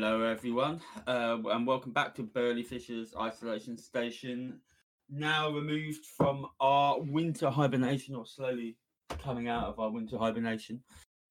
Hello, 0.00 0.22
everyone, 0.22 0.80
uh, 1.08 1.38
and 1.46 1.66
welcome 1.66 1.90
back 1.90 2.14
to 2.14 2.22
Burley 2.22 2.62
Fisher's 2.62 3.16
Isolation 3.20 3.76
Station. 3.76 4.60
Now 5.10 5.50
removed 5.50 6.06
from 6.16 6.46
our 6.60 7.00
winter 7.00 7.50
hibernation, 7.50 8.14
or 8.14 8.24
slowly 8.24 8.76
coming 9.20 9.48
out 9.48 9.64
of 9.64 9.80
our 9.80 9.90
winter 9.90 10.16
hibernation. 10.16 10.84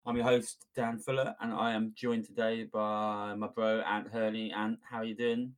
I'm 0.05 0.17
your 0.17 0.25
host, 0.25 0.65
Dan 0.75 0.99
Fuller, 0.99 1.33
and 1.39 1.53
I 1.53 1.71
am 1.71 1.93
joined 1.95 2.25
today 2.25 2.65
by 2.65 3.35
my 3.35 3.47
bro, 3.47 3.79
Ant 3.87 4.09
Hurley. 4.09 4.51
Ant, 4.51 4.79
how 4.83 4.97
are 4.97 5.05
you 5.05 5.15
doing? 5.15 5.53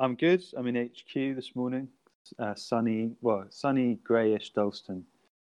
I'm 0.00 0.16
good. 0.16 0.42
I'm 0.56 0.66
in 0.66 0.74
HQ 0.74 1.36
this 1.36 1.54
morning. 1.54 1.86
Uh, 2.40 2.56
sunny, 2.56 3.12
well, 3.20 3.46
sunny, 3.50 4.00
greyish 4.02 4.50
Dalston. 4.52 5.04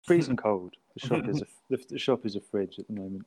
Freezing 0.05 0.37
cold. 0.45 0.75
The 0.97 1.07
shop 1.07 1.29
is 1.29 1.41
a 1.41 1.47
the, 1.71 1.85
the 1.89 1.99
shop 2.01 2.27
is 2.27 2.35
a 2.35 2.41
fridge 2.41 2.81
at 2.81 2.89
the 2.89 2.95
moment. 2.95 3.23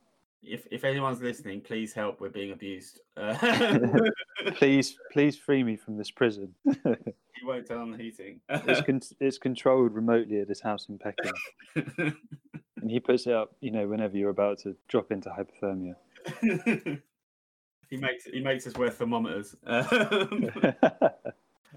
If 0.46 0.66
if 0.70 0.84
anyone's 0.84 1.20
listening, 1.20 1.60
please 1.60 1.92
help. 1.92 2.20
We're 2.20 2.28
being 2.28 2.52
abused. 2.52 3.00
Uh, 3.16 3.36
please, 4.54 4.96
please 5.12 5.36
free 5.36 5.62
me 5.62 5.76
from 5.76 5.96
this 5.96 6.10
prison. 6.10 6.54
you 6.64 7.46
won't 7.46 7.66
turn 7.66 7.78
on 7.78 7.90
the 7.90 7.98
heating. 7.98 8.40
it's 8.48 8.82
con- 8.82 9.00
it's 9.20 9.38
controlled 9.38 9.94
remotely 9.94 10.40
at 10.40 10.48
his 10.48 10.60
house 10.60 10.88
in 10.88 10.98
Peckham, 10.98 11.34
and 12.80 12.90
he 12.90 13.00
puts 13.00 13.26
it 13.26 13.32
up. 13.32 13.54
You 13.60 13.70
know, 13.70 13.86
whenever 13.88 14.16
you're 14.16 14.30
about 14.30 14.58
to 14.60 14.76
drop 14.88 15.10
into 15.10 15.30
hypothermia. 15.30 15.96
he 17.90 17.96
makes 17.96 18.24
he 18.24 18.40
makes 18.40 18.66
us 18.66 18.74
wear 18.76 18.90
thermometers. 18.90 19.56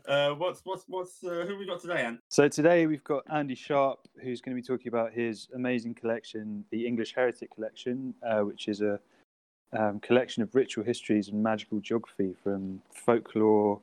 Uh, 0.05 0.31
what's 0.31 0.61
what's 0.63 0.83
what's 0.87 1.23
uh, 1.23 1.45
who 1.47 1.57
we 1.57 1.65
got 1.65 1.81
today, 1.81 2.03
Anne? 2.03 2.19
So 2.29 2.47
today 2.47 2.85
we've 2.85 3.03
got 3.03 3.23
Andy 3.31 3.55
Sharp, 3.55 3.99
who's 4.21 4.41
going 4.41 4.55
to 4.55 4.61
be 4.61 4.65
talking 4.65 4.87
about 4.87 5.13
his 5.13 5.47
amazing 5.55 5.95
collection, 5.95 6.65
the 6.71 6.85
English 6.85 7.13
Heretic 7.13 7.53
Collection, 7.53 8.13
uh, 8.23 8.41
which 8.41 8.67
is 8.67 8.81
a 8.81 8.99
um, 9.77 9.99
collection 9.99 10.43
of 10.43 10.53
ritual 10.55 10.83
histories 10.83 11.29
and 11.29 11.41
magical 11.41 11.79
geography 11.79 12.35
from 12.43 12.81
folklore, 12.93 13.79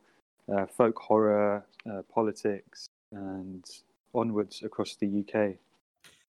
uh, 0.54 0.66
folk 0.66 0.98
horror, 0.98 1.64
uh, 1.90 2.02
politics, 2.12 2.86
and 3.12 3.64
onwards 4.14 4.62
across 4.62 4.96
the 4.96 5.06
UK. 5.06 5.56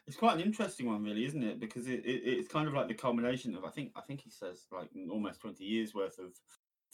It's 0.08 0.18
quite 0.18 0.36
an 0.36 0.42
interesting 0.42 0.88
one, 0.88 1.04
really, 1.04 1.26
isn't 1.26 1.44
it? 1.44 1.60
Because 1.60 1.88
it, 1.88 2.06
it, 2.06 2.22
it's 2.26 2.48
kind 2.48 2.68
of 2.68 2.74
like 2.74 2.88
the 2.88 2.94
culmination 2.94 3.56
of 3.56 3.66
I 3.66 3.70
think 3.70 3.92
I 3.96 4.02
think 4.02 4.22
he 4.22 4.30
says 4.30 4.66
like 4.72 4.90
almost 5.10 5.42
twenty 5.42 5.66
years 5.66 5.94
worth 5.94 6.20
of 6.20 6.32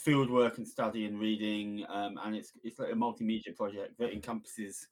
field 0.03 0.30
work 0.30 0.57
and 0.57 0.67
study 0.67 1.05
and 1.05 1.19
reading, 1.19 1.85
um, 1.89 2.19
and 2.23 2.35
it's 2.35 2.53
it's 2.63 2.80
like 2.80 2.91
a 2.91 2.95
multimedia 2.95 3.55
project 3.55 3.97
that 3.99 4.13
encompasses 4.13 4.88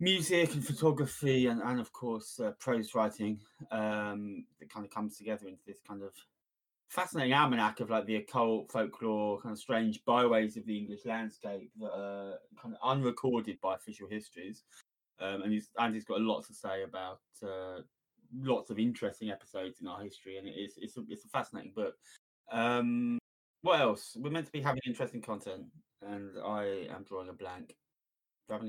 music 0.00 0.52
and 0.54 0.66
photography 0.66 1.46
and, 1.46 1.62
and 1.62 1.78
of 1.78 1.92
course 1.92 2.40
uh, 2.40 2.50
prose 2.58 2.94
writing 2.96 3.38
um, 3.70 4.44
that 4.58 4.68
kind 4.68 4.84
of 4.84 4.90
comes 4.90 5.16
together 5.16 5.46
into 5.46 5.62
this 5.66 5.78
kind 5.86 6.02
of 6.02 6.10
fascinating 6.88 7.32
almanac 7.32 7.78
of 7.78 7.90
like 7.90 8.04
the 8.04 8.16
occult 8.16 8.70
folklore 8.72 9.40
kind 9.40 9.52
of 9.52 9.58
strange 9.58 10.04
byways 10.04 10.56
of 10.56 10.66
the 10.66 10.76
english 10.76 11.06
landscape 11.06 11.70
that 11.78 11.92
are 11.96 12.34
kind 12.60 12.74
of 12.74 12.80
unrecorded 12.82 13.56
by 13.62 13.74
official 13.74 14.08
histories 14.08 14.64
um, 15.20 15.42
and 15.42 15.52
he's 15.52 15.70
andy's 15.78 16.04
got 16.04 16.20
a 16.20 16.24
lot 16.24 16.44
to 16.44 16.52
say 16.52 16.82
about 16.82 17.20
uh, 17.42 17.80
lots 18.40 18.70
of 18.70 18.78
interesting 18.78 19.30
episodes 19.30 19.80
in 19.80 19.86
our 19.86 20.02
history 20.02 20.38
and 20.38 20.48
it's 20.48 20.76
it's 20.78 20.96
a, 20.96 21.02
it's 21.08 21.24
a 21.24 21.28
fascinating 21.28 21.72
book. 21.74 21.94
Um, 22.50 23.18
what 23.64 23.80
else? 23.80 24.16
We're 24.20 24.30
meant 24.30 24.46
to 24.46 24.52
be 24.52 24.60
having 24.60 24.82
interesting 24.86 25.22
content, 25.22 25.64
and 26.06 26.30
I 26.44 26.86
am 26.94 27.02
drawing 27.08 27.30
a 27.30 27.32
blank. 27.32 27.74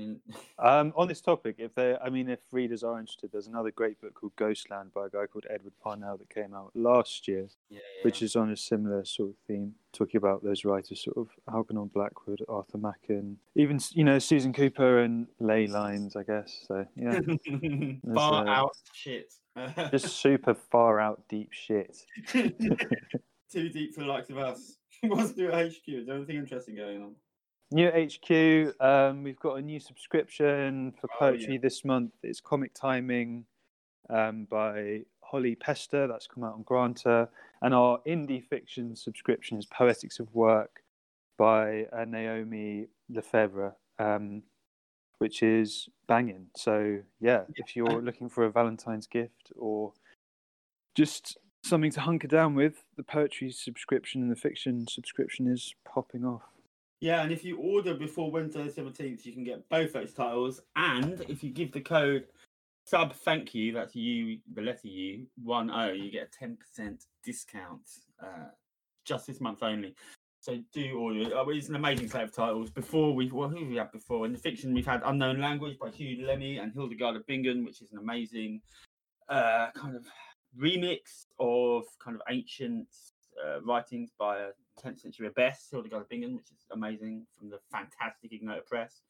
Um, 0.58 0.94
on 0.96 1.06
this 1.06 1.20
topic, 1.20 1.56
if 1.58 1.74
they, 1.74 1.96
I 2.02 2.08
mean, 2.08 2.30
if 2.30 2.38
readers 2.50 2.82
are 2.82 2.98
interested, 2.98 3.30
there's 3.30 3.46
another 3.46 3.70
great 3.70 4.00
book 4.00 4.14
called 4.14 4.34
Ghostland 4.36 4.94
by 4.94 5.04
a 5.04 5.10
guy 5.10 5.26
called 5.26 5.44
Edward 5.50 5.74
Parnell 5.82 6.16
that 6.16 6.30
came 6.30 6.54
out 6.54 6.70
last 6.74 7.28
year, 7.28 7.46
yeah, 7.68 7.78
yeah. 7.78 8.04
which 8.04 8.22
is 8.22 8.36
on 8.36 8.50
a 8.50 8.56
similar 8.56 9.04
sort 9.04 9.30
of 9.30 9.36
theme, 9.46 9.74
talking 9.92 10.16
about 10.16 10.42
those 10.42 10.64
writers, 10.64 11.04
sort 11.04 11.18
of 11.18 11.28
Algernon 11.52 11.90
Blackwood, 11.92 12.42
Arthur 12.48 12.78
Machen, 12.78 13.36
even 13.54 13.78
you 13.92 14.02
know 14.02 14.18
Susan 14.18 14.54
Cooper 14.54 15.00
and 15.00 15.26
Ley 15.40 15.66
Lines, 15.66 16.16
I 16.16 16.22
guess. 16.22 16.64
So 16.66 16.86
yeah, 16.96 17.20
far 18.14 18.48
uh, 18.48 18.50
out 18.50 18.76
shit, 18.94 19.30
just 19.90 20.08
super 20.16 20.54
far 20.54 20.98
out 21.00 21.22
deep 21.28 21.52
shit. 21.52 21.98
Too 22.32 23.68
deep 23.68 23.94
for 23.94 24.00
the 24.00 24.06
likes 24.06 24.30
of 24.30 24.38
us. 24.38 24.75
What's 25.02 25.36
new 25.36 25.50
at 25.50 25.66
HQ? 25.66 25.82
Is 25.88 26.06
there 26.06 26.16
anything 26.16 26.36
interesting 26.36 26.76
going 26.76 27.02
on? 27.02 27.14
New 27.72 27.90
HQ, 27.90 28.80
um, 28.80 29.24
we've 29.24 29.40
got 29.40 29.54
a 29.54 29.62
new 29.62 29.80
subscription 29.80 30.92
for 31.00 31.10
oh, 31.14 31.18
poetry 31.18 31.54
yeah. 31.54 31.60
this 31.60 31.84
month. 31.84 32.12
It's 32.22 32.40
Comic 32.40 32.72
Timing 32.74 33.44
um, 34.08 34.46
by 34.48 35.02
Holly 35.20 35.56
Pester. 35.56 36.06
That's 36.06 36.28
come 36.28 36.44
out 36.44 36.54
on 36.54 36.62
Granta. 36.62 37.28
And 37.62 37.74
our 37.74 37.98
indie 38.06 38.44
fiction 38.44 38.94
subscription 38.94 39.58
is 39.58 39.66
Poetics 39.66 40.20
of 40.20 40.32
Work 40.32 40.82
by 41.36 41.86
uh, 41.92 42.04
Naomi 42.04 42.86
Lefebvre, 43.10 43.74
um, 43.98 44.42
which 45.18 45.42
is 45.42 45.88
banging. 46.06 46.46
So, 46.56 47.00
yeah, 47.20 47.42
if 47.56 47.74
you're 47.74 48.00
looking 48.00 48.28
for 48.28 48.44
a 48.44 48.50
Valentine's 48.50 49.08
gift 49.08 49.50
or 49.56 49.92
just 50.94 51.36
something 51.66 51.90
to 51.92 52.00
hunker 52.00 52.28
down 52.28 52.54
with. 52.54 52.84
The 52.96 53.02
poetry 53.02 53.50
subscription 53.50 54.22
and 54.22 54.30
the 54.30 54.36
fiction 54.36 54.86
subscription 54.88 55.46
is 55.46 55.74
popping 55.84 56.24
off. 56.24 56.42
Yeah, 57.00 57.22
and 57.22 57.30
if 57.30 57.44
you 57.44 57.58
order 57.58 57.94
before 57.94 58.30
Wednesday 58.30 58.64
the 58.64 58.70
seventeenth, 58.70 59.26
you 59.26 59.32
can 59.32 59.44
get 59.44 59.68
both 59.68 59.92
those 59.92 60.14
titles. 60.14 60.62
And 60.76 61.24
if 61.28 61.44
you 61.44 61.50
give 61.50 61.72
the 61.72 61.80
code 61.80 62.24
sub 62.86 63.12
thank 63.12 63.54
you, 63.54 63.72
that's 63.72 63.94
you, 63.94 64.38
the 64.54 64.62
letter 64.62 64.88
U, 64.88 65.26
one 65.42 65.70
O, 65.70 65.92
you 65.92 66.10
get 66.10 66.28
a 66.28 66.38
ten 66.38 66.56
percent 66.56 67.04
discount 67.22 67.82
uh, 68.22 68.48
just 69.04 69.26
this 69.26 69.40
month 69.40 69.62
only. 69.62 69.94
So 70.40 70.58
do 70.72 70.98
order. 70.98 71.30
Oh, 71.34 71.48
it's 71.50 71.68
an 71.68 71.74
amazing 71.74 72.08
set 72.08 72.22
of 72.22 72.32
titles. 72.32 72.70
Before 72.70 73.12
we, 73.12 73.30
well, 73.32 73.48
who 73.48 73.66
we 73.68 73.76
had 73.76 73.90
before 73.90 74.24
in 74.26 74.32
the 74.32 74.38
fiction, 74.38 74.72
we've 74.72 74.86
had 74.86 75.02
Unknown 75.04 75.40
Language 75.40 75.76
by 75.78 75.88
Huw 75.88 76.22
Lemmey 76.22 76.62
and 76.62 76.72
Hildegard 76.72 77.16
of 77.16 77.26
Bingen, 77.26 77.64
which 77.64 77.82
is 77.82 77.90
an 77.90 77.98
amazing 77.98 78.60
uh, 79.28 79.68
kind 79.74 79.96
of 79.96 80.06
remix 80.60 81.26
of 81.38 81.84
kind 82.02 82.16
of 82.16 82.22
ancient 82.28 82.88
uh, 83.44 83.60
writings 83.62 84.10
by 84.18 84.38
a 84.38 84.48
10th 84.82 85.00
century 85.00 85.26
abbess, 85.26 85.68
Hildegard 85.70 86.02
of 86.02 86.08
Bingen, 86.08 86.34
which 86.36 86.50
is 86.50 86.66
amazing 86.72 87.26
from 87.38 87.50
the 87.50 87.58
fantastic 87.70 88.32
Ignota 88.32 88.62
Press. 88.66 89.02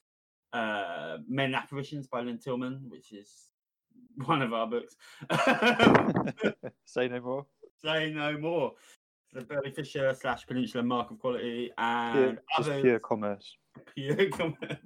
Uh, 0.53 1.19
Men 1.29 1.55
Apparitions 1.55 2.07
by 2.07 2.21
Lynne 2.23 2.39
Tillman, 2.39 2.87
which 2.89 3.13
is 3.13 3.49
one 4.25 4.43
of 4.43 4.53
our 4.53 4.67
books. 4.67 4.97
Say 6.85 7.09
no 7.09 7.21
more. 7.21 7.47
Say 7.83 8.13
no 8.13 8.39
more. 8.39 8.73
The 9.33 9.43
Burley 9.43 9.71
Fisher 9.71 10.15
slash 10.19 10.47
Peninsula 10.47 10.83
Mark 10.83 11.11
of 11.11 11.19
Quality 11.19 11.71
and 11.77 12.39
pure, 12.39 12.45
others, 12.59 12.83
pure 12.83 12.99
commerce. 13.01 13.57
Pure 13.95 14.31
commerce. 14.31 14.79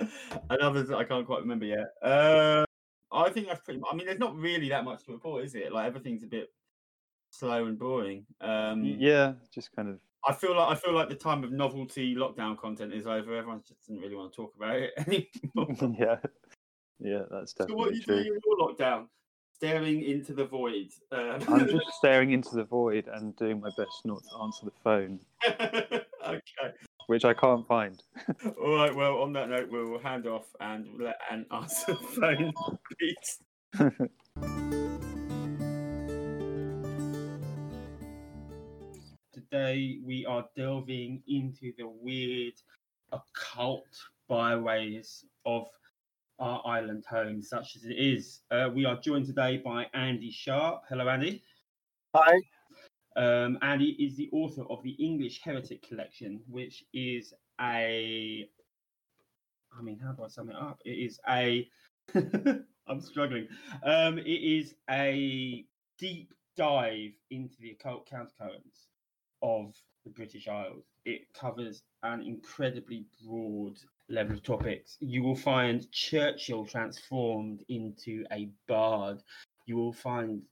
and 0.00 0.60
others 0.60 0.88
that 0.88 0.96
I 0.96 1.04
can't 1.04 1.26
quite 1.26 1.40
remember 1.40 1.66
yet. 1.66 1.86
Uh, 2.02 2.64
I 3.12 3.30
think 3.30 3.46
that's 3.46 3.60
pretty. 3.60 3.80
I 3.90 3.94
mean, 3.94 4.06
there's 4.06 4.18
not 4.18 4.36
really 4.36 4.68
that 4.70 4.84
much 4.84 5.04
to 5.04 5.12
report, 5.12 5.44
is 5.44 5.54
it? 5.54 5.72
Like 5.72 5.86
everything's 5.86 6.22
a 6.22 6.26
bit 6.26 6.50
slow 7.30 7.66
and 7.66 7.78
boring. 7.78 8.26
Um, 8.40 8.84
yeah, 8.84 9.32
just 9.52 9.74
kind 9.74 9.88
of. 9.88 9.98
I 10.26 10.32
feel 10.32 10.56
like 10.56 10.68
I 10.70 10.74
feel 10.80 10.94
like 10.94 11.08
the 11.08 11.14
time 11.14 11.42
of 11.42 11.50
novelty 11.50 12.14
lockdown 12.14 12.56
content 12.56 12.94
is 12.94 13.06
over. 13.06 13.36
Everyone 13.36 13.62
just 13.66 13.80
doesn't 13.80 14.00
really 14.00 14.14
want 14.14 14.32
to 14.32 14.36
talk 14.36 14.54
about 14.56 14.76
it 14.76 14.92
anymore. 14.98 15.96
yeah, 15.98 16.16
yeah, 17.00 17.22
that's 17.30 17.52
definitely. 17.52 17.74
So 17.74 17.76
what 17.76 17.88
are 17.88 17.92
you 17.92 18.02
true. 18.02 18.14
doing 18.22 18.26
in 18.26 18.40
your 18.44 18.68
lockdown? 18.68 19.06
Staring 19.54 20.02
into 20.02 20.32
the 20.34 20.44
void. 20.44 20.88
Um... 21.12 21.42
I'm 21.48 21.68
just 21.68 21.92
staring 21.98 22.32
into 22.32 22.56
the 22.56 22.64
void 22.64 23.08
and 23.12 23.36
doing 23.36 23.60
my 23.60 23.70
best 23.76 24.00
not 24.04 24.22
to 24.30 24.42
answer 24.42 24.64
the 24.64 24.72
phone. 24.82 25.20
okay 25.48 26.72
which 27.06 27.24
I 27.24 27.34
can't 27.34 27.66
find. 27.66 28.02
All 28.60 28.76
right. 28.76 28.94
Well, 28.94 29.18
on 29.18 29.32
that 29.34 29.48
note, 29.48 29.68
we'll 29.70 29.98
hand 29.98 30.26
off 30.26 30.46
and 30.60 30.86
let 30.98 31.18
Anne 31.30 31.46
answer 31.52 31.92
the 31.92 31.96
phone, 31.96 32.52
please. 32.98 33.38
Today 39.32 39.98
we 40.04 40.24
are 40.26 40.46
delving 40.56 41.22
into 41.28 41.72
the 41.76 41.86
weird 41.86 42.54
occult 43.12 43.84
byways 44.28 45.24
of 45.44 45.66
our 46.38 46.62
island 46.66 47.04
home, 47.08 47.42
such 47.42 47.76
as 47.76 47.84
it 47.84 47.94
is. 47.94 48.40
Uh, 48.50 48.70
we 48.74 48.84
are 48.84 48.98
joined 49.00 49.26
today 49.26 49.58
by 49.58 49.86
Andy 49.94 50.30
Sharp. 50.30 50.82
Hello, 50.88 51.08
Andy. 51.08 51.42
Hi. 52.14 52.40
Um, 53.16 53.58
and 53.62 53.80
he 53.80 53.90
is 53.90 54.16
the 54.16 54.28
author 54.32 54.64
of 54.70 54.82
the 54.82 54.92
English 54.92 55.40
Heretic 55.42 55.86
Collection, 55.86 56.40
which 56.48 56.84
is 56.92 57.32
a. 57.60 58.48
I 59.78 59.82
mean, 59.82 59.98
how 59.98 60.12
do 60.12 60.24
I 60.24 60.28
sum 60.28 60.50
it 60.50 60.56
up? 60.56 60.80
It 60.84 60.90
is 60.90 61.20
a. 61.28 61.68
I'm 62.86 63.00
struggling. 63.00 63.48
Um, 63.84 64.18
it 64.18 64.24
is 64.24 64.74
a 64.90 65.64
deep 65.98 66.32
dive 66.56 67.12
into 67.30 67.54
the 67.60 67.70
occult 67.70 68.08
countercurrents 68.08 68.86
of 69.42 69.74
the 70.04 70.10
British 70.10 70.48
Isles. 70.48 70.84
It 71.04 71.32
covers 71.32 71.82
an 72.02 72.22
incredibly 72.22 73.06
broad 73.24 73.78
level 74.08 74.36
of 74.36 74.42
topics. 74.42 74.96
You 75.00 75.22
will 75.22 75.36
find 75.36 75.90
Churchill 75.92 76.66
transformed 76.66 77.64
into 77.68 78.24
a 78.32 78.50
bard. 78.68 79.22
You 79.66 79.76
will 79.76 79.92
find 79.92 80.42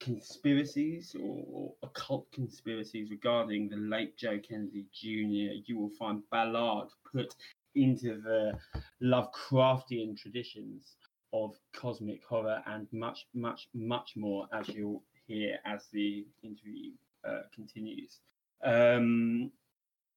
conspiracies 0.00 1.14
or, 1.14 1.44
or, 1.52 1.72
occult 1.82 2.30
conspiracies 2.32 3.10
regarding 3.10 3.68
the 3.68 3.76
late 3.76 4.16
Joe 4.16 4.38
Kennedy 4.38 4.86
Jr., 4.92 5.60
you 5.66 5.78
will 5.78 5.90
find 5.98 6.22
Ballard 6.30 6.88
put 7.12 7.34
into 7.74 8.20
the 8.20 8.58
Lovecraftian 9.02 10.16
traditions 10.16 10.96
of 11.32 11.54
cosmic 11.72 12.24
horror 12.24 12.62
and 12.66 12.88
much, 12.92 13.26
much, 13.34 13.68
much 13.74 14.16
more, 14.16 14.48
as 14.52 14.68
you'll 14.68 15.02
hear 15.26 15.58
as 15.64 15.86
the 15.92 16.26
interview 16.42 16.92
uh, 17.24 17.42
continues. 17.54 18.18
Um, 18.64 19.52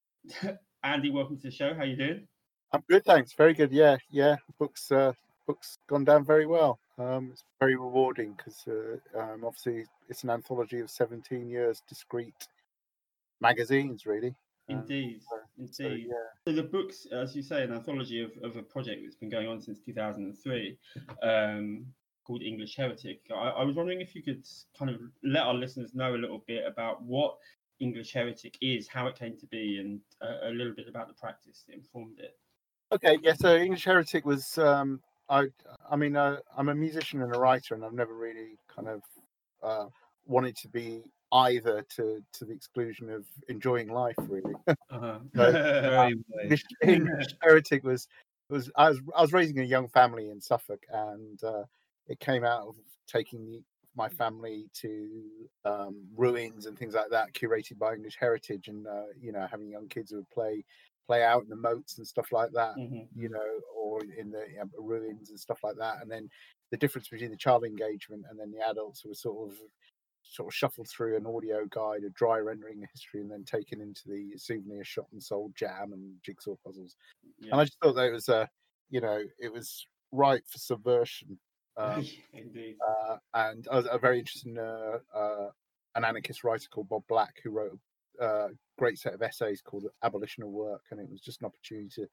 Andy, 0.83 1.11
welcome 1.11 1.37
to 1.37 1.43
the 1.43 1.51
show. 1.51 1.73
How 1.73 1.83
you 1.83 1.95
doing? 1.95 2.27
I'm 2.71 2.83
good, 2.89 3.05
thanks. 3.05 3.33
Very 3.33 3.53
good. 3.53 3.71
Yeah, 3.71 3.97
yeah. 4.09 4.37
Books, 4.57 4.91
uh, 4.91 5.13
books 5.45 5.77
gone 5.87 6.03
down 6.03 6.25
very 6.25 6.45
well. 6.45 6.79
Um, 6.97 7.29
it's 7.31 7.43
very 7.59 7.75
rewarding 7.75 8.33
because 8.33 8.63
uh, 8.67 9.19
um, 9.19 9.43
obviously 9.45 9.85
it's 10.09 10.23
an 10.23 10.29
anthology 10.29 10.79
of 10.79 10.89
17 10.89 11.49
years 11.49 11.81
discrete 11.87 12.47
magazines, 13.41 14.05
really. 14.05 14.35
Um, 14.69 14.79
indeed, 14.79 15.21
so, 15.29 15.37
indeed. 15.57 15.75
So, 15.75 15.87
yeah. 15.87 16.13
so, 16.47 16.53
the 16.53 16.63
books, 16.63 17.07
as 17.11 17.35
you 17.35 17.41
say, 17.41 17.63
an 17.63 17.73
anthology 17.73 18.21
of, 18.21 18.31
of 18.43 18.55
a 18.55 18.63
project 18.63 19.01
that's 19.03 19.15
been 19.15 19.29
going 19.29 19.47
on 19.47 19.59
since 19.59 19.79
2003, 19.79 20.77
um, 21.21 21.85
called 22.25 22.41
English 22.41 22.75
Heretic. 22.75 23.21
I, 23.31 23.49
I, 23.49 23.63
was 23.63 23.75
wondering 23.75 23.99
if 23.99 24.15
you 24.15 24.23
could 24.23 24.45
kind 24.77 24.89
of 24.89 25.01
let 25.23 25.43
our 25.43 25.53
listeners 25.53 25.93
know 25.93 26.15
a 26.15 26.17
little 26.17 26.43
bit 26.47 26.63
about 26.65 27.03
what 27.03 27.35
English 27.79 28.13
Heretic 28.13 28.57
is, 28.61 28.87
how 28.87 29.07
it 29.07 29.19
came 29.19 29.37
to 29.37 29.45
be, 29.47 29.79
and 29.79 29.99
uh, 30.21 30.49
a 30.49 30.51
little 30.51 30.73
bit 30.73 30.87
about 30.87 31.07
the 31.09 31.13
practice 31.13 31.65
that 31.67 31.75
informed 31.75 32.19
it. 32.19 32.37
Okay, 32.91 33.17
yeah. 33.21 33.33
So 33.33 33.55
English 33.55 33.83
Heretic 33.83 34.25
was 34.25 34.57
um, 34.57 35.01
I 35.29 35.47
I 35.89 35.95
mean 35.95 36.15
uh, 36.15 36.37
I'm 36.57 36.69
a 36.69 36.75
musician 36.75 37.21
and 37.21 37.35
a 37.35 37.39
writer, 37.39 37.75
and 37.75 37.83
I've 37.83 37.93
never 37.93 38.15
really 38.15 38.57
kind 38.67 38.87
of 38.87 39.01
uh, 39.61 39.87
wanted 40.25 40.55
to 40.57 40.67
be 40.67 41.03
either 41.31 41.83
to 41.95 42.23
to 42.33 42.45
the 42.45 42.53
exclusion 42.53 43.09
of 43.09 43.25
enjoying 43.49 43.89
life 43.89 44.15
really. 44.17 44.53
Uh-huh. 44.67 45.19
uh, 45.37 46.09
English, 46.43 46.63
English 46.83 47.35
Heretic 47.41 47.83
was 47.83 48.07
was 48.49 48.71
I 48.75 48.89
was 48.89 49.01
I 49.15 49.21
was 49.21 49.33
raising 49.33 49.59
a 49.59 49.63
young 49.63 49.87
family 49.87 50.29
in 50.29 50.39
Suffolk, 50.39 50.83
and 50.89 51.43
uh, 51.43 51.63
it 52.07 52.19
came 52.19 52.43
out 52.43 52.67
of 52.67 52.75
taking 53.07 53.45
the, 53.45 53.61
my 53.95 54.09
family 54.09 54.67
to 54.73 55.21
um, 55.65 56.03
ruins 56.15 56.65
and 56.65 56.77
things 56.77 56.93
like 56.93 57.09
that, 57.11 57.33
curated 57.33 57.77
by 57.77 57.93
English 57.93 58.17
Heritage, 58.19 58.67
and 58.67 58.85
uh, 58.87 59.05
you 59.19 59.31
know 59.31 59.47
having 59.49 59.69
young 59.69 59.87
kids 59.87 60.11
who 60.11 60.17
would 60.17 60.29
play 60.29 60.63
play 61.07 61.23
out 61.23 61.43
in 61.43 61.49
the 61.49 61.55
moats 61.55 61.97
and 61.97 62.07
stuff 62.07 62.31
like 62.31 62.51
that, 62.53 62.75
mm-hmm. 62.77 63.01
you 63.15 63.29
know, 63.29 63.59
or 63.75 64.01
in 64.17 64.31
the 64.31 64.45
you 64.49 64.57
know, 64.57 64.69
ruins 64.77 65.29
and 65.29 65.39
stuff 65.39 65.59
like 65.63 65.75
that. 65.77 65.97
And 66.01 66.09
then 66.09 66.29
the 66.71 66.77
difference 66.77 67.07
between 67.07 67.31
the 67.31 67.37
child 67.37 67.63
engagement 67.63 68.23
and 68.29 68.39
then 68.39 68.51
the 68.51 68.65
adults 68.67 69.01
who 69.01 69.09
were 69.09 69.15
sort 69.15 69.51
of 69.51 69.57
sort 70.23 70.49
of 70.49 70.55
shuffled 70.55 70.89
through 70.89 71.17
an 71.17 71.25
audio 71.25 71.65
guide, 71.69 72.03
a 72.03 72.09
dry 72.11 72.37
rendering 72.37 72.81
of 72.83 72.89
history, 72.91 73.21
and 73.21 73.29
then 73.29 73.43
taken 73.43 73.81
into 73.81 74.01
the 74.07 74.37
souvenir 74.37 74.83
shop 74.83 75.07
and 75.11 75.21
sold 75.21 75.53
jam 75.55 75.91
and 75.93 76.13
jigsaw 76.23 76.55
puzzles. 76.65 76.95
Yeah. 77.39 77.51
And 77.51 77.61
I 77.61 77.65
just 77.65 77.77
thought 77.81 77.93
that 77.95 78.07
it 78.07 78.13
was 78.13 78.29
a, 78.29 78.37
uh, 78.37 78.45
you 78.89 79.01
know, 79.01 79.21
it 79.39 79.51
was 79.51 79.85
right 80.11 80.41
for 80.49 80.57
subversion. 80.57 81.37
Um, 81.77 82.05
Indeed. 82.33 82.77
Uh, 82.87 83.17
and 83.33 83.67
I 83.71 83.75
was 83.75 83.85
uh, 83.85 83.97
very 83.97 84.19
interested 84.19 84.49
in 84.49 84.59
uh, 84.59 84.99
uh, 85.13 85.49
an 85.95 86.05
anarchist 86.05 86.43
writer 86.43 86.67
called 86.71 86.89
Bob 86.89 87.03
Black 87.07 87.35
who 87.43 87.51
wrote 87.51 87.77
a 88.19 88.47
great 88.77 88.97
set 88.97 89.13
of 89.13 89.21
essays 89.21 89.61
called 89.61 89.85
Abolition 90.03 90.43
of 90.43 90.49
Work, 90.49 90.83
and 90.91 90.99
it 90.99 91.09
was 91.09 91.21
just 91.21 91.41
an 91.41 91.47
opportunity 91.47 91.89
to 91.95 92.07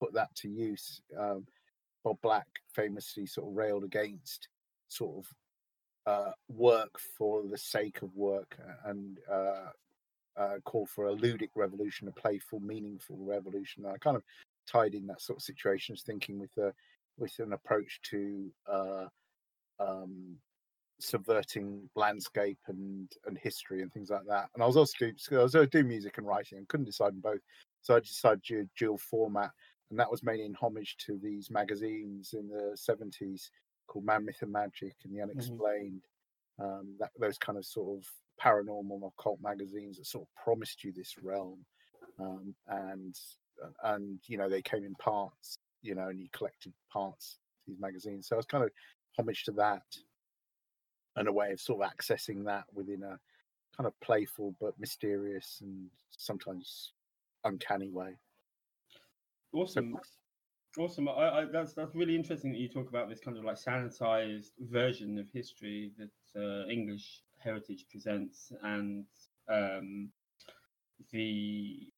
put 0.00 0.14
that 0.14 0.34
to 0.36 0.48
use. 0.48 1.00
Um, 1.18 1.46
Bob 2.04 2.18
Black 2.22 2.46
famously 2.74 3.26
sort 3.26 3.48
of 3.48 3.56
railed 3.56 3.84
against 3.84 4.48
sort 4.88 5.18
of 5.18 5.32
uh, 6.06 6.32
work 6.48 6.98
for 7.18 7.42
the 7.50 7.58
sake 7.58 8.02
of 8.02 8.14
work 8.14 8.56
and 8.84 9.18
uh, 9.30 9.70
uh, 10.36 10.58
called 10.64 10.88
for 10.88 11.08
a 11.08 11.16
ludic 11.16 11.50
revolution, 11.56 12.08
a 12.08 12.12
playful, 12.12 12.60
meaningful 12.60 13.16
revolution. 13.18 13.84
And 13.84 13.94
I 13.94 13.98
kind 13.98 14.16
of 14.16 14.22
tied 14.70 14.94
in 14.94 15.06
that 15.06 15.20
sort 15.20 15.38
of 15.38 15.42
situations 15.42 16.02
thinking 16.06 16.38
with 16.38 16.56
a 16.58 16.72
with 17.18 17.32
an 17.38 17.54
approach 17.54 18.00
to 18.10 18.50
uh, 18.70 19.06
um, 19.80 20.36
subverting 20.98 21.88
landscape 21.94 22.58
and 22.68 23.10
and 23.26 23.38
history 23.38 23.82
and 23.82 23.92
things 23.92 24.10
like 24.10 24.24
that. 24.28 24.48
And 24.54 24.62
I 24.62 24.66
was 24.66 24.76
also 24.76 24.94
do, 24.98 25.12
I 25.32 25.42
was 25.42 25.54
also 25.54 25.66
do 25.66 25.84
music 25.84 26.18
and 26.18 26.26
writing 26.26 26.58
and 26.58 26.68
couldn't 26.68 26.86
decide 26.86 27.08
on 27.08 27.20
both, 27.20 27.40
so 27.82 27.96
I 27.96 28.00
decided 28.00 28.44
to 28.44 28.62
do 28.62 28.68
dual 28.78 28.98
format, 28.98 29.50
and 29.90 29.98
that 29.98 30.10
was 30.10 30.22
mainly 30.22 30.44
in 30.44 30.54
homage 30.54 30.96
to 31.06 31.18
these 31.22 31.50
magazines 31.50 32.34
in 32.34 32.48
the 32.48 32.76
seventies 32.76 33.50
called 33.86 34.04
Man, 34.04 34.24
Myth, 34.24 34.38
and 34.42 34.52
Magic 34.52 34.94
and 35.04 35.12
The 35.12 35.18
mm-hmm. 35.18 35.30
Unexplained. 35.30 36.02
Mm-hmm. 36.02 36.12
Um, 36.58 36.96
that 36.98 37.10
those 37.20 37.36
kind 37.36 37.58
of 37.58 37.66
sort 37.66 37.98
of 37.98 38.06
paranormal 38.42 39.06
occult 39.06 39.38
magazines 39.42 39.98
that 39.98 40.06
sort 40.06 40.26
of 40.26 40.42
promised 40.42 40.82
you 40.84 40.90
this 40.90 41.14
realm, 41.22 41.58
um, 42.18 42.54
and 42.68 43.14
and 43.84 44.18
you 44.26 44.38
know 44.38 44.48
they 44.48 44.62
came 44.62 44.82
in 44.82 44.94
parts, 44.94 45.58
you 45.82 45.94
know, 45.94 46.08
and 46.08 46.18
you 46.18 46.28
collected 46.32 46.72
parts 46.90 47.36
these 47.66 47.78
magazines. 47.78 48.28
So 48.28 48.36
I 48.36 48.38
was 48.38 48.46
kind 48.46 48.64
of 48.64 48.70
homage 49.18 49.44
to 49.44 49.52
that 49.52 49.82
and 51.16 51.28
a 51.28 51.32
way 51.32 51.52
of 51.52 51.60
sort 51.60 51.82
of 51.82 51.90
accessing 51.90 52.44
that 52.44 52.64
within 52.74 53.02
a 53.02 53.18
kind 53.76 53.86
of 53.86 53.98
playful 54.00 54.54
but 54.60 54.78
mysterious 54.78 55.58
and 55.62 55.88
sometimes 56.10 56.92
uncanny 57.44 57.90
way. 57.90 58.16
Awesome. 59.52 59.96
So, 60.74 60.82
awesome. 60.82 61.08
I, 61.08 61.12
I, 61.12 61.44
that's 61.50 61.72
that's 61.72 61.94
really 61.94 62.14
interesting 62.14 62.52
that 62.52 62.58
you 62.58 62.68
talk 62.68 62.88
about 62.88 63.08
this 63.08 63.20
kind 63.20 63.36
of 63.36 63.44
like 63.44 63.56
sanitized 63.56 64.50
version 64.60 65.18
of 65.18 65.26
history 65.32 65.92
that 65.98 66.40
uh, 66.40 66.68
English 66.68 67.22
heritage 67.38 67.86
presents, 67.90 68.52
and 68.62 69.04
um, 69.50 70.10
the 71.12 71.88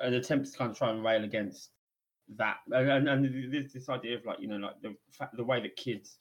an 0.00 0.14
attempt 0.14 0.50
to 0.50 0.58
kind 0.58 0.70
of 0.70 0.78
try 0.78 0.90
and 0.90 1.04
rail 1.04 1.24
against 1.24 1.70
that, 2.36 2.58
and, 2.70 2.88
and, 2.90 3.08
and 3.08 3.52
this, 3.52 3.72
this 3.72 3.88
idea 3.88 4.16
of 4.16 4.24
like 4.24 4.40
you 4.40 4.48
know 4.48 4.56
like 4.56 4.80
the 4.82 4.94
the 5.34 5.44
way 5.44 5.60
that 5.60 5.76
kids 5.76 6.18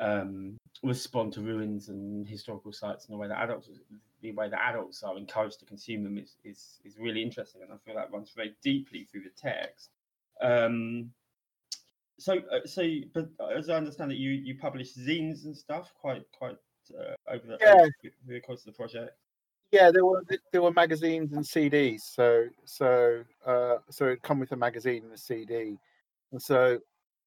um, 0.00 0.56
respond 0.82 1.32
to 1.32 1.40
ruins 1.40 1.88
and 1.88 2.26
historical 2.26 2.72
sites 2.72 3.06
in 3.06 3.12
the 3.12 3.18
way 3.18 3.28
that 3.28 3.42
adults 3.42 3.70
the 4.20 4.32
way 4.32 4.48
that 4.48 4.60
adults 4.60 5.02
are 5.02 5.16
encouraged 5.16 5.58
to 5.60 5.66
consume 5.66 6.02
them 6.02 6.18
is 6.18 6.36
is, 6.44 6.80
is 6.84 6.98
really 6.98 7.22
interesting 7.22 7.62
and 7.62 7.72
I 7.72 7.76
feel 7.84 7.94
that 7.94 8.12
runs 8.12 8.32
very 8.34 8.54
deeply 8.62 9.04
through 9.10 9.22
the 9.22 9.30
text. 9.36 9.90
Um, 10.40 11.10
so 12.18 12.38
uh, 12.52 12.66
so 12.66 12.82
but 13.12 13.28
as 13.56 13.68
I 13.68 13.74
understand 13.74 14.12
it 14.12 14.18
you 14.18 14.30
you 14.30 14.56
publish 14.56 14.94
zines 14.94 15.44
and 15.44 15.56
stuff 15.56 15.92
quite 16.00 16.24
quite 16.36 16.56
uh, 16.98 17.14
over 17.32 17.46
the, 17.46 17.58
yeah. 17.60 17.74
over 17.74 17.90
the 18.28 18.40
course 18.40 18.60
of 18.60 18.66
the 18.66 18.72
project. 18.72 19.12
Yeah, 19.72 19.90
there 19.90 20.04
were 20.04 20.22
there 20.52 20.62
were 20.62 20.72
magazines 20.72 21.32
and 21.32 21.44
CDs. 21.44 22.02
So 22.02 22.46
so 22.64 23.24
uh, 23.44 23.76
so 23.90 24.06
it 24.06 24.22
come 24.22 24.38
with 24.38 24.52
a 24.52 24.56
magazine 24.56 25.02
and 25.04 25.12
a 25.12 25.18
CD, 25.18 25.76
and 26.30 26.40
so 26.40 26.78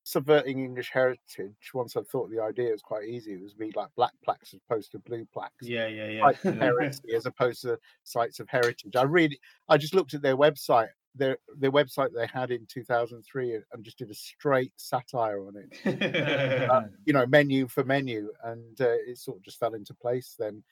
subverting 0.08 0.64
English 0.64 0.90
heritage, 0.90 1.72
once 1.74 1.98
I 1.98 2.02
thought 2.02 2.32
the 2.32 2.42
idea 2.42 2.72
was 2.72 2.82
quite 2.82 3.10
easy, 3.10 3.34
it 3.34 3.42
was 3.42 3.54
be 3.54 3.74
like 3.76 3.90
black 3.98 4.14
plaques 4.24 4.54
as 4.54 4.62
opposed 4.66 4.94
to 4.94 5.00
blue 5.00 5.28
plaques. 5.34 5.68
Yeah, 5.68 5.88
yeah, 5.88 6.08
yeah. 6.08 6.24
Like 6.24 6.42
heresy 6.42 7.14
as 7.14 7.26
opposed 7.26 7.64
to 7.64 7.78
sites 8.04 8.40
of 8.40 8.48
heritage. 8.48 8.96
I 8.96 9.04
really, 9.04 9.38
I 9.68 9.76
just 9.76 9.94
looked 9.94 10.14
at 10.14 10.22
their 10.22 10.38
website, 10.38 10.88
their 11.14 11.38
their 11.58 11.74
website 11.74 12.14
they 12.16 12.26
had 12.26 12.52
in 12.52 12.66
2003, 12.68 13.56
and 13.74 13.84
just 13.84 13.98
did 13.98 14.10
a 14.10 14.14
straight 14.14 14.72
satire 14.78 15.46
on 15.46 15.56
it. 15.58 16.70
uh, 16.72 16.84
you 17.06 17.12
know, 17.12 17.26
menu 17.26 17.68
for 17.68 17.84
menu, 17.84 18.32
and 18.46 18.80
uh, 18.80 18.96
it 19.06 19.18
sort 19.18 19.40
of 19.40 19.44
just 19.44 19.60
fell 19.60 19.74
into 19.74 19.94
place. 19.94 20.36
Then, 20.40 20.64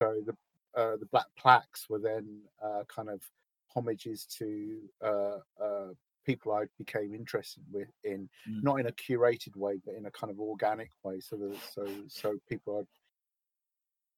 so 0.00 0.20
the 0.24 0.36
uh, 0.80 0.98
the 0.98 1.06
black 1.06 1.26
plaques 1.36 1.90
were 1.90 1.98
then 1.98 2.42
uh, 2.64 2.84
kind 2.86 3.10
of 3.10 3.20
homages 3.66 4.24
to 4.38 4.78
uh, 5.04 5.38
uh, 5.60 5.88
people 6.24 6.52
I 6.52 6.64
became 6.78 7.14
interested 7.14 7.62
with 7.72 7.88
in 8.02 8.28
mm. 8.48 8.62
not 8.62 8.80
in 8.80 8.86
a 8.86 8.92
curated 8.92 9.56
way, 9.56 9.80
but 9.84 9.94
in 9.94 10.06
a 10.06 10.10
kind 10.10 10.30
of 10.30 10.40
organic 10.40 10.90
way. 11.02 11.20
So 11.20 11.36
that, 11.36 11.56
so 11.72 11.86
so 12.08 12.36
people 12.48 12.78
I'd 12.78 12.86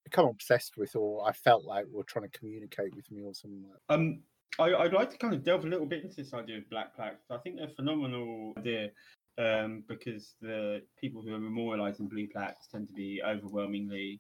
become 0.05 0.27
obsessed 0.27 0.77
with, 0.77 0.95
or 0.97 1.29
I 1.29 1.33
felt 1.33 1.65
like 1.65 1.87
were 1.91 2.05
trying 2.05 2.29
to 2.29 2.39
communicate 2.39 2.95
with 2.95 3.11
me, 3.11 3.23
or 3.25 3.35
something 3.35 3.63
like. 3.63 3.81
That. 3.89 3.95
Um, 3.95 4.21
I, 4.59 4.85
would 4.85 4.95
like 4.95 5.11
to 5.11 5.19
kind 5.19 5.35
of 5.35 5.45
delve 5.45 5.65
a 5.65 5.69
little 5.69 5.87
bit 5.87 6.03
into 6.03 6.17
this 6.17 6.33
idea 6.33 6.59
of 6.59 6.71
black 6.71 6.97
plaques. 6.97 7.25
I 7.31 7.37
think 7.39 7.57
they're 7.57 7.67
a 7.67 7.75
phenomenal 7.75 8.55
idea. 8.59 8.91
Um, 9.39 9.85
because 9.87 10.35
the 10.41 10.81
people 10.99 11.21
who 11.21 11.35
are 11.35 11.39
memorializing 11.39 12.09
blue 12.09 12.27
plaques 12.27 12.69
tend 12.69 12.89
to 12.89 12.95
be 12.95 13.21
overwhelmingly 13.23 14.19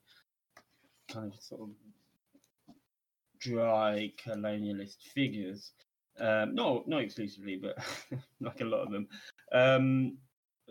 kind 1.10 1.32
of 1.32 1.40
sort 1.40 1.62
of 1.62 1.70
dry 3.40 4.12
colonialist 4.22 4.96
figures 5.14 5.72
um, 6.18 6.54
no, 6.54 6.84
not 6.86 7.02
exclusively, 7.02 7.56
but 7.56 7.76
like 8.40 8.60
a 8.60 8.64
lot 8.64 8.80
of 8.80 8.90
them. 8.90 9.08
Um, 9.52 10.18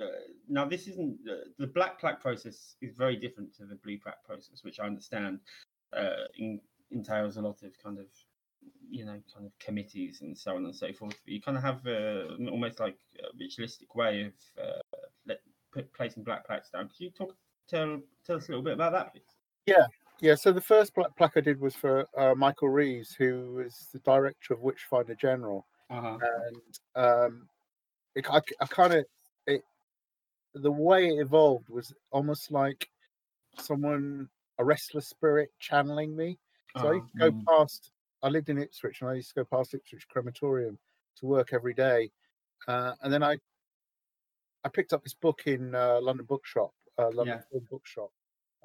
uh, 0.02 0.08
now, 0.50 0.66
this 0.66 0.88
isn't 0.88 1.18
uh, 1.30 1.48
the 1.58 1.68
black 1.68 2.00
plaque 2.00 2.22
process 2.22 2.75
is 2.82 2.96
very 2.96 3.16
different 3.16 3.56
to 3.56 3.66
the 3.66 3.75
blue 3.75 3.98
plaque 3.98 4.24
process, 4.25 4.64
which 4.64 4.80
I 4.80 4.86
understand 4.86 5.40
uh, 5.96 6.25
in, 6.38 6.60
entails 6.92 7.38
a 7.38 7.42
lot 7.42 7.64
of 7.64 7.72
kind 7.82 8.00
of 8.00 8.06
you 8.90 9.06
know 9.06 9.20
kind 9.34 9.46
of 9.46 9.58
committees 9.60 10.22
and 10.22 10.38
so 10.38 10.56
on 10.56 10.66
and 10.66 10.75
so 10.75 10.92
forth. 10.92 11.16
But 11.24 11.34
you 11.34 11.42
kind 11.42 11.58
of 11.58 11.64
have 11.64 11.86
uh, 11.88 12.50
almost 12.52 12.80
like 12.80 12.98
a 13.20 13.38
ritualistic 13.40 13.96
way 13.96 14.24
of 14.24 14.34
uh, 14.62 15.00
let, 15.25 15.42
put, 15.72 15.92
placing 15.94 16.24
black 16.24 16.46
plaques 16.46 16.70
down. 16.70 16.90
Could 16.90 17.00
you 17.00 17.12
talk 17.12 17.36
tell 17.70 18.00
tell 18.25 18.38
us 18.38 18.48
a 18.48 18.52
little 18.52 18.64
bit 18.64 18.74
about 18.74 18.92
that, 18.94 19.14
please? 19.14 19.24
Yeah, 19.66 19.86
Yeah, 20.22 20.36
so 20.36 20.51
the 20.51 20.62
first 20.62 20.93
pla- 20.93 21.10
plaque 21.17 21.38
I 21.38 21.41
did 21.41 21.60
was 21.60 21.75
for 21.75 22.05
uh, 22.17 22.34
Michael 22.36 22.69
Reeves, 22.69 23.13
who 23.13 23.53
was 23.53 23.88
the 23.91 24.00
director 24.00 24.53
of 24.53 24.62
Witchfinder 24.62 25.15
General, 25.15 25.67
Uh-huh. 25.89 26.17
and 26.22 26.79
um, 26.95 27.50
it, 28.15 28.25
I, 28.29 28.41
I 28.62 28.65
kind 28.67 28.93
of 28.93 29.05
it 29.48 29.63
the 30.55 30.72
way 30.72 31.07
it 31.10 31.19
evolved 31.22 31.69
was 31.69 31.93
almost 32.12 32.51
like 32.51 32.89
someone 33.60 34.29
a 34.60 34.65
restless 34.65 35.07
spirit 35.07 35.51
channeling 35.60 36.15
me. 36.15 36.39
So 36.81 36.89
I 36.89 36.93
used 36.95 37.12
to 37.13 37.31
go 37.31 37.31
Mm. 37.31 37.45
past. 37.48 37.91
I 38.24 38.29
lived 38.29 38.50
in 38.50 38.57
Ipswich, 38.60 39.01
and 39.01 39.10
I 39.10 39.15
used 39.15 39.29
to 39.29 39.36
go 39.36 39.45
past 39.45 39.74
Ipswich 39.74 40.07
Crematorium 40.10 40.79
to 41.17 41.25
work 41.25 41.53
every 41.53 41.74
day. 41.74 42.12
Uh, 42.67 42.95
and 43.03 43.13
then 43.13 43.24
I, 43.24 43.38
I 44.63 44.69
picked 44.69 44.93
up 44.93 45.03
this 45.03 45.13
book 45.13 45.43
in 45.48 45.75
uh, 45.75 46.00
London 46.01 46.25
Bookshop, 46.25 46.74
uh, 46.98 47.12
London 47.13 47.43
Yeah. 47.51 47.60
Bookshop, 47.69 48.12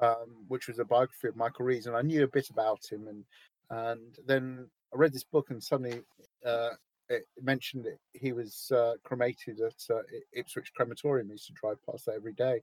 um, 0.01 0.45
which 0.49 0.69
was 0.69 0.79
a 0.79 0.85
biography 0.85 1.29
of 1.29 1.37
Michael 1.37 1.65
Reeves, 1.65 1.87
and 1.87 1.97
I 1.97 2.03
knew 2.03 2.25
a 2.25 2.29
bit 2.29 2.51
about 2.51 2.81
him. 2.91 3.09
And 3.09 3.25
and 3.71 4.19
then 4.27 4.69
I 4.93 4.97
read 4.97 5.13
this 5.13 5.25
book, 5.25 5.51
and 5.51 5.63
suddenly 5.63 6.03
uh, 6.45 6.71
it 7.09 7.27
mentioned 7.43 7.85
that 7.85 7.99
he 8.13 8.33
was 8.33 8.71
uh, 8.75 8.95
cremated 9.03 9.61
at 9.61 9.95
uh, 9.95 10.03
Ipswich 10.33 10.73
Crematorium. 10.75 11.29
I 11.29 11.33
used 11.33 11.47
to 11.47 11.53
drive 11.53 11.77
past 11.85 12.07
that 12.07 12.15
every 12.15 12.33
day. 12.33 12.63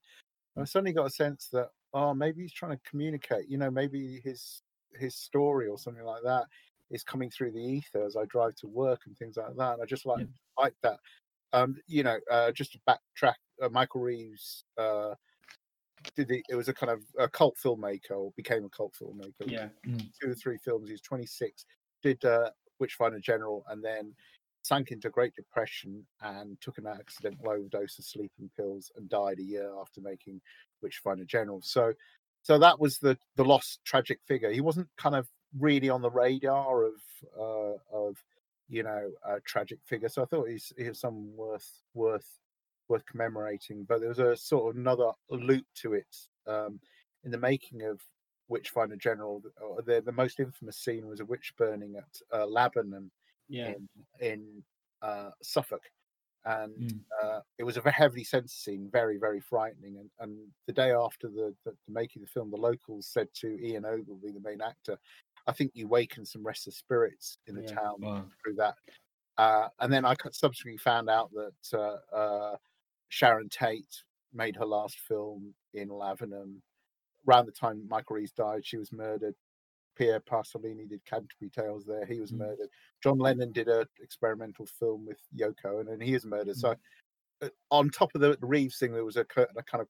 And 0.55 0.63
I 0.63 0.65
suddenly 0.65 0.93
got 0.93 1.07
a 1.07 1.11
sense 1.11 1.49
that 1.53 1.69
oh, 1.93 2.13
maybe 2.13 2.41
he's 2.41 2.53
trying 2.53 2.71
to 2.71 2.89
communicate. 2.89 3.49
You 3.49 3.57
know, 3.57 3.71
maybe 3.71 4.21
his 4.23 4.61
his 4.95 5.15
story 5.15 5.67
or 5.67 5.77
something 5.77 6.03
like 6.03 6.23
that 6.23 6.45
is 6.89 7.03
coming 7.03 7.29
through 7.29 7.51
the 7.51 7.59
ether 7.59 8.05
as 8.05 8.15
I 8.15 8.25
drive 8.25 8.55
to 8.55 8.67
work 8.67 9.01
and 9.05 9.17
things 9.17 9.37
like 9.37 9.55
that. 9.57 9.73
And 9.73 9.81
I 9.81 9.85
just 9.85 10.05
like 10.05 10.27
like 10.57 10.73
that. 10.83 10.99
Um, 11.53 11.77
you 11.87 12.03
know, 12.03 12.17
uh, 12.29 12.51
just 12.51 12.73
to 12.73 12.79
backtrack, 12.87 13.35
uh, 13.61 13.69
Michael 13.69 14.01
Reeves 14.01 14.65
uh, 14.77 15.13
did 16.15 16.27
the, 16.27 16.43
it 16.49 16.55
was 16.55 16.69
a 16.69 16.73
kind 16.73 16.91
of 16.91 17.01
a 17.17 17.27
cult 17.27 17.57
filmmaker 17.63 18.11
or 18.11 18.31
became 18.35 18.65
a 18.65 18.69
cult 18.69 18.93
filmmaker. 18.99 19.45
Yeah. 19.45 19.67
two 19.85 20.31
or 20.31 20.35
three 20.35 20.57
films. 20.57 20.87
He 20.87 20.93
was 20.93 21.01
26. 21.01 21.65
Did 22.03 22.23
uh, 22.25 22.51
Witchfinder 22.79 23.19
General, 23.19 23.63
and 23.69 23.83
then 23.83 24.13
sank 24.61 24.91
into 24.91 25.09
Great 25.09 25.33
Depression 25.35 26.05
and 26.21 26.59
took 26.61 26.77
an 26.77 26.87
accidental 26.87 27.49
overdose 27.49 27.97
of 27.97 28.05
sleeping 28.05 28.49
pills 28.55 28.91
and 28.97 29.09
died 29.09 29.39
a 29.39 29.43
year 29.43 29.71
after 29.79 30.01
making 30.01 30.41
Witchfinder 30.81 31.25
General. 31.25 31.61
So, 31.61 31.93
so 32.43 32.59
that 32.59 32.79
was 32.79 32.97
the 32.99 33.17
the 33.35 33.45
lost 33.45 33.79
tragic 33.85 34.19
figure. 34.27 34.51
He 34.51 34.61
wasn't 34.61 34.87
kind 34.97 35.15
of 35.15 35.27
really 35.57 35.89
on 35.89 36.01
the 36.01 36.11
radar 36.11 36.83
of 36.83 37.01
uh, 37.39 37.77
of 37.91 38.17
you 38.69 38.83
know 38.83 39.11
a 39.25 39.39
tragic 39.41 39.79
figure. 39.85 40.09
So 40.09 40.21
I 40.21 40.25
thought 40.25 40.49
he's 40.49 40.73
he 40.77 40.89
was 40.89 40.99
someone 40.99 41.35
worth 41.35 41.81
worth 41.93 42.27
worth 42.89 43.05
commemorating. 43.05 43.83
But 43.85 43.99
there 43.99 44.09
was 44.09 44.19
a 44.19 44.35
sort 44.37 44.71
of 44.75 44.79
another 44.79 45.11
loop 45.29 45.65
to 45.81 45.93
it 45.93 46.15
um, 46.45 46.79
in 47.23 47.31
the 47.31 47.37
making 47.37 47.83
of 47.83 48.01
Witchfinder 48.49 48.95
General. 48.97 49.43
uh, 49.61 49.81
The 49.81 50.01
the 50.01 50.11
most 50.11 50.39
infamous 50.39 50.77
scene 50.77 51.07
was 51.07 51.19
a 51.19 51.25
witch 51.25 51.53
burning 51.57 51.95
at 51.97 52.21
uh, 52.31 52.47
Yeah. 53.49 53.73
in 53.73 53.89
in 54.19 54.63
uh, 55.01 55.31
Suffolk, 55.41 55.83
and 56.45 56.75
Mm. 56.79 57.05
uh, 57.21 57.41
it 57.57 57.63
was 57.63 57.77
a 57.77 57.81
very 57.81 57.93
heavily 57.93 58.23
censored 58.23 58.49
scene, 58.51 58.89
very 58.91 59.17
very 59.17 59.39
frightening. 59.41 59.97
And, 59.97 60.11
and 60.19 60.47
the 60.67 60.73
day 60.73 60.91
after 60.91 61.27
the, 61.29 61.55
the, 61.65 61.71
the 61.71 61.93
making 61.93 62.21
of 62.23 62.27
the 62.29 62.31
film, 62.33 62.51
the 62.51 62.57
locals 62.57 63.07
said 63.07 63.27
to 63.41 63.57
Ian 63.65 63.85
Ogilvy, 63.85 64.31
the 64.31 64.39
main 64.39 64.61
actor, 64.61 64.97
"I 65.47 65.53
think 65.53 65.71
you 65.75 65.87
wakened 65.87 66.27
some 66.27 66.45
restless 66.45 66.77
spirits 66.77 67.37
in 67.47 67.55
the 67.55 67.63
Yeah. 67.63 67.79
town 67.79 68.01
Wow. 68.01 68.31
through 68.43 68.55
that." 68.55 68.75
Uh, 69.37 69.69
and 69.79 69.93
then 69.93 70.05
I 70.05 70.15
subsequently 70.31 70.77
found 70.77 71.09
out 71.09 71.31
that 71.33 71.55
uh, 71.73 72.15
uh, 72.15 72.57
Sharon 73.09 73.49
Tate 73.49 74.03
made 74.33 74.55
her 74.55 74.65
last 74.65 74.99
film 74.99 75.53
in 75.73 75.89
Lavenham. 75.89 76.61
Around 77.27 77.45
the 77.47 77.51
time 77.51 77.87
Michael 77.89 78.15
Reeves 78.15 78.31
died, 78.31 78.65
she 78.65 78.77
was 78.77 78.91
murdered. 78.91 79.35
Pierre 79.97 80.19
Pasolini 80.19 80.87
did 80.87 81.03
Canterbury 81.05 81.49
Tales 81.49 81.85
there. 81.85 82.05
He 82.05 82.19
was 82.19 82.31
Mm. 82.31 82.37
murdered. 82.37 82.69
John 83.01 83.17
Lennon 83.17 83.51
did 83.51 83.67
a 83.67 83.87
experimental 83.99 84.65
film 84.65 85.05
with 85.05 85.19
Yoko, 85.35 85.79
and 85.79 85.89
then 85.89 85.99
he 85.99 86.13
was 86.13 86.25
murdered. 86.25 86.55
So, 86.55 86.75
uh, 87.41 87.49
on 87.71 87.89
top 87.89 88.13
of 88.15 88.21
the, 88.21 88.37
Reeves 88.41 88.77
thing, 88.77 88.93
there 88.93 89.03
was 89.05 89.17
a, 89.17 89.21
a 89.21 89.63
kind 89.63 89.81
of 89.81 89.87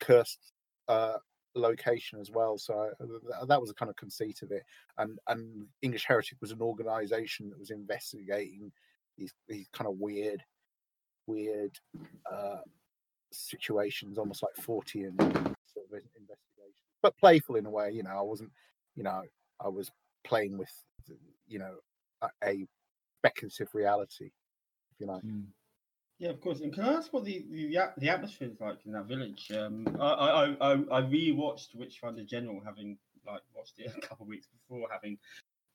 cursed 0.00 0.52
uh, 0.88 1.18
location 1.54 2.20
as 2.20 2.30
well. 2.30 2.56
So 2.58 2.74
uh, 3.00 3.04
th- 3.06 3.48
that 3.48 3.60
was 3.60 3.70
a 3.70 3.74
kind 3.74 3.90
of 3.90 3.96
conceit 3.96 4.42
of 4.42 4.52
it. 4.52 4.64
And 4.98 5.18
and 5.28 5.68
English 5.82 6.04
Heritage 6.06 6.38
was 6.40 6.52
an 6.52 6.62
organisation 6.62 7.50
that 7.50 7.58
was 7.58 7.70
investigating 7.70 8.72
these 9.18 9.34
these 9.48 9.68
kind 9.72 9.88
of 9.88 9.98
weird, 9.98 10.42
weird 11.26 11.78
uh, 12.30 12.60
situations, 13.30 14.18
almost 14.18 14.42
like 14.42 14.54
Fortean 14.64 15.16
sort 15.18 15.86
of 15.86 15.92
in- 15.92 16.10
investigation, 16.16 16.74
but 17.02 17.16
playful 17.18 17.56
in 17.56 17.66
a 17.66 17.70
way. 17.70 17.90
You 17.90 18.02
know, 18.02 18.10
I 18.16 18.22
wasn't, 18.22 18.50
you 18.94 19.02
know, 19.02 19.22
I 19.60 19.68
was 19.68 19.90
playing 20.24 20.58
with, 20.58 20.70
you 21.46 21.58
know, 21.58 21.74
a, 22.22 22.28
a 22.44 22.66
speculative 23.18 23.68
reality, 23.74 24.26
if 24.92 25.00
you 25.00 25.06
like. 25.06 25.22
Mm. 25.22 25.46
Yeah, 26.18 26.30
of 26.30 26.40
course. 26.40 26.60
And 26.60 26.72
can 26.72 26.84
I 26.84 26.92
ask 26.92 27.12
what 27.12 27.24
the 27.24 27.44
the, 27.50 27.76
the 27.98 28.08
atmosphere 28.08 28.48
is 28.48 28.60
like 28.60 28.78
in 28.86 28.92
that 28.92 29.06
village? 29.06 29.50
Um, 29.50 29.88
I 30.00 30.06
I 30.06 30.44
I, 30.44 30.56
I 30.60 30.72
I 30.72 31.02
rewatched 31.02 31.74
Witchfinder 31.74 32.22
General, 32.22 32.62
having 32.64 32.96
like 33.26 33.40
watched 33.54 33.78
it 33.78 33.92
a 33.96 34.00
couple 34.00 34.24
of 34.24 34.28
weeks 34.28 34.46
before 34.46 34.86
having 34.92 35.18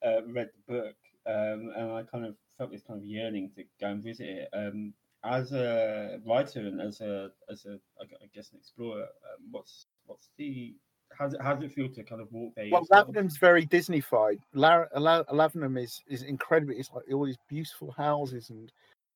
uh, 0.02 0.24
read 0.26 0.48
the 0.66 0.72
book, 0.72 0.96
um, 1.26 1.72
and 1.76 1.92
I 1.92 2.02
kind 2.04 2.24
of 2.24 2.34
felt 2.56 2.70
this 2.70 2.82
kind 2.82 2.98
of 2.98 3.06
yearning 3.06 3.50
to 3.56 3.64
go 3.80 3.88
and 3.88 4.02
visit 4.02 4.26
it. 4.26 4.48
Um, 4.54 4.94
as 5.24 5.52
a 5.52 6.20
writer 6.26 6.60
and 6.60 6.80
as 6.80 7.00
a 7.00 7.30
as 7.50 7.64
a 7.66 7.78
I 8.00 8.26
guess 8.34 8.50
an 8.52 8.58
explorer, 8.58 9.02
um, 9.02 9.48
what's 9.50 9.86
what's 10.06 10.30
the 10.36 10.74
how 11.16 11.24
does 11.24 11.34
it, 11.34 11.40
how 11.42 11.54
does 11.54 11.64
it 11.64 11.72
feel 11.72 11.88
to 11.88 12.04
kind 12.04 12.20
of 12.20 12.30
walk 12.32 12.54
there? 12.54 12.66
Well, 12.66 12.82
yourself? 12.82 13.08
Lavenham's 13.08 13.38
very 13.38 13.66
Disneyfied. 13.66 14.38
La- 14.54 14.84
La- 14.96 15.24
Lavenham 15.24 15.82
is 15.82 16.02
is 16.06 16.22
incredibly. 16.22 16.76
It's 16.76 16.90
like 16.92 17.04
all 17.12 17.24
these 17.26 17.38
beautiful 17.48 17.92
houses 17.92 18.50
and 18.50 18.70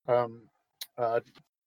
um, 0.09 0.42
uh, 0.99 1.21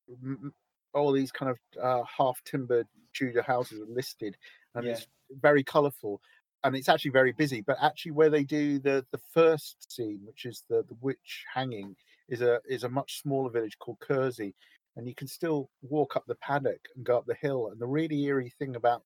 m- 0.09 0.53
all 0.93 1.11
these 1.11 1.31
kind 1.31 1.51
of 1.51 1.59
uh, 1.81 2.03
half 2.05 2.41
timbered 2.43 2.87
Tudor 3.13 3.41
houses 3.43 3.79
are 3.81 3.85
listed, 3.85 4.35
and 4.73 4.85
Yeah. 4.85 4.93
it's 4.93 5.07
very 5.41 5.63
colourful. 5.63 6.21
And 6.63 6.75
it's 6.75 6.89
actually 6.89 7.11
very 7.11 7.31
busy. 7.31 7.61
But 7.61 7.77
actually, 7.81 8.13
where 8.13 8.31
they 8.31 8.43
do 8.43 8.79
the 8.79 9.05
the 9.11 9.19
first 9.31 9.91
scene, 9.91 10.21
which 10.25 10.45
is 10.45 10.63
the 10.67 10.83
the 10.89 10.95
witch 11.01 11.45
hanging, 11.53 11.95
is 12.29 12.41
a 12.41 12.61
is 12.65 12.83
a 12.83 12.89
much 12.89 13.21
smaller 13.21 13.49
village 13.51 13.77
called 13.79 13.99
Kersey, 13.99 14.55
and 14.95 15.07
you 15.07 15.15
can 15.15 15.27
still 15.27 15.69
walk 15.81 16.15
up 16.15 16.25
the 16.27 16.35
paddock 16.35 16.81
and 16.95 17.05
go 17.05 17.17
up 17.17 17.25
the 17.25 17.35
hill. 17.35 17.67
And 17.69 17.79
the 17.79 17.87
really 17.87 18.23
eerie 18.23 18.49
thing 18.59 18.75
about 18.75 19.03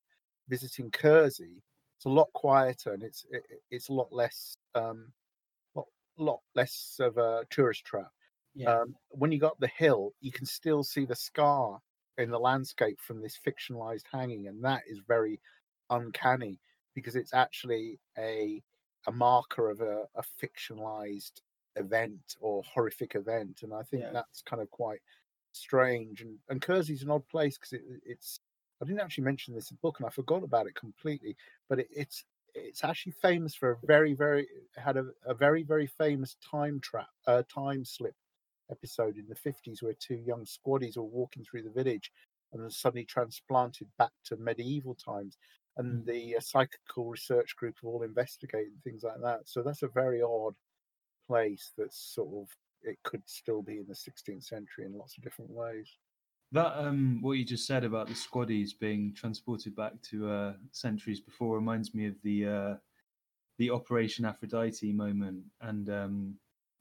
visiting 0.47 0.91
Kersey 0.91 1.63
it's 1.97 2.05
a 2.05 2.09
lot 2.09 2.31
quieter 2.33 2.93
and 2.93 3.03
it's 3.03 3.25
it, 3.29 3.43
it- 3.49 3.61
it's 3.71 3.89
a 3.89 3.93
lot 3.93 4.11
less 4.13 4.55
um 4.73 5.13
lot, 5.75 5.87
lot 6.17 6.41
less 6.55 6.97
of 6.99 7.17
a 7.17 7.45
tourist 7.49 7.85
trap 7.85 8.11
yeah, 8.53 8.71
um 8.71 8.95
when 9.09 9.31
you 9.31 9.39
go 9.39 9.47
up 9.47 9.57
the 9.59 9.67
hill 9.67 10.11
you 10.19 10.31
can 10.31 10.45
still 10.45 10.83
see 10.83 11.05
the 11.05 11.15
scar 11.15 11.79
in 12.17 12.29
the 12.31 12.39
landscape 12.39 12.99
from 12.99 13.21
this 13.21 13.37
fictionalized 13.45 14.05
hanging 14.11 14.47
and 14.47 14.63
that 14.63 14.83
is 14.87 14.99
very 15.07 15.39
uncanny 15.89 16.59
because 16.95 17.15
it's 17.15 17.33
actually 17.33 17.99
a 18.17 18.61
a 19.07 19.11
marker 19.11 19.69
of 19.69 19.79
a, 19.81 20.05
a 20.15 20.23
fictionalized 20.41 21.41
event 21.79 22.35
or 22.39 22.63
horrific 22.63 23.15
event 23.15 23.61
and 23.63 23.73
i 23.73 23.81
think 23.83 24.03
Yeah. 24.03 24.11
that's 24.13 24.41
kind 24.41 24.61
of 24.61 24.69
quite 24.69 25.01
strange 25.51 26.21
and 26.21 26.37
and 26.49 26.61
Kersey's 26.61 27.03
an 27.03 27.09
odd 27.11 27.27
place 27.27 27.57
because 27.57 27.73
it, 27.73 27.83
it's 28.05 28.39
I 28.81 28.85
didn't 28.85 29.01
actually 29.01 29.25
mention 29.25 29.53
this 29.53 29.71
in 29.71 29.75
the 29.75 29.81
book 29.81 29.99
and 29.99 30.07
I 30.07 30.09
forgot 30.09 30.43
about 30.43 30.67
it 30.67 30.75
completely, 30.75 31.35
but 31.67 31.79
it, 31.79 31.87
it's 31.91 32.23
it's 32.55 32.83
actually 32.83 33.13
famous 33.13 33.53
for 33.53 33.71
a 33.71 33.77
very 33.85 34.13
very 34.13 34.47
had 34.75 34.97
a, 34.97 35.07
a 35.25 35.33
very 35.33 35.63
very 35.63 35.87
famous 35.87 36.37
time 36.49 36.79
trap 36.79 37.09
uh, 37.27 37.43
time 37.53 37.83
slip 37.85 38.15
episode 38.71 39.17
in 39.17 39.27
the 39.27 39.35
50s 39.35 39.81
where 39.81 39.93
two 39.93 40.15
young 40.15 40.45
squaddies 40.45 40.97
were 40.97 41.03
walking 41.03 41.43
through 41.43 41.63
the 41.63 41.69
village 41.71 42.11
and 42.51 42.63
then 42.63 42.69
suddenly 42.69 43.05
transplanted 43.05 43.87
back 43.97 44.11
to 44.23 44.37
medieval 44.37 44.95
times 44.95 45.37
and 45.77 46.05
the 46.05 46.35
uh, 46.35 46.39
psychical 46.39 47.05
research 47.09 47.55
group 47.55 47.75
have 47.81 47.87
all 47.87 48.03
investigated 48.03 48.73
things 48.83 49.03
like 49.03 49.19
that 49.21 49.39
so 49.47 49.61
that's 49.63 49.83
a 49.83 49.87
very 49.87 50.21
odd 50.21 50.55
place 51.29 51.71
that's 51.77 51.97
sort 52.15 52.29
of 52.33 52.47
it 52.81 52.97
could 53.03 53.21
still 53.25 53.61
be 53.61 53.77
in 53.77 53.85
the 53.87 53.93
16th 53.93 54.43
century 54.43 54.85
in 54.85 54.97
lots 54.97 55.15
of 55.15 55.23
different 55.23 55.51
ways 55.51 55.87
That 56.51 56.73
um, 56.83 57.19
what 57.21 57.33
you 57.33 57.45
just 57.45 57.67
said 57.67 57.83
about 57.83 58.07
the 58.07 58.15
squaddies 58.15 58.71
being 58.77 59.13
transported 59.13 59.75
back 59.75 59.93
to 60.09 60.29
uh, 60.29 60.53
centuries 60.71 61.19
before 61.19 61.55
reminds 61.55 61.93
me 61.93 62.07
of 62.07 62.15
the 62.23 62.47
uh, 62.47 62.75
the 63.59 63.69
Operation 63.69 64.25
Aphrodite 64.25 64.91
moment, 64.93 65.43
and 65.61 65.89
um, 65.89 66.35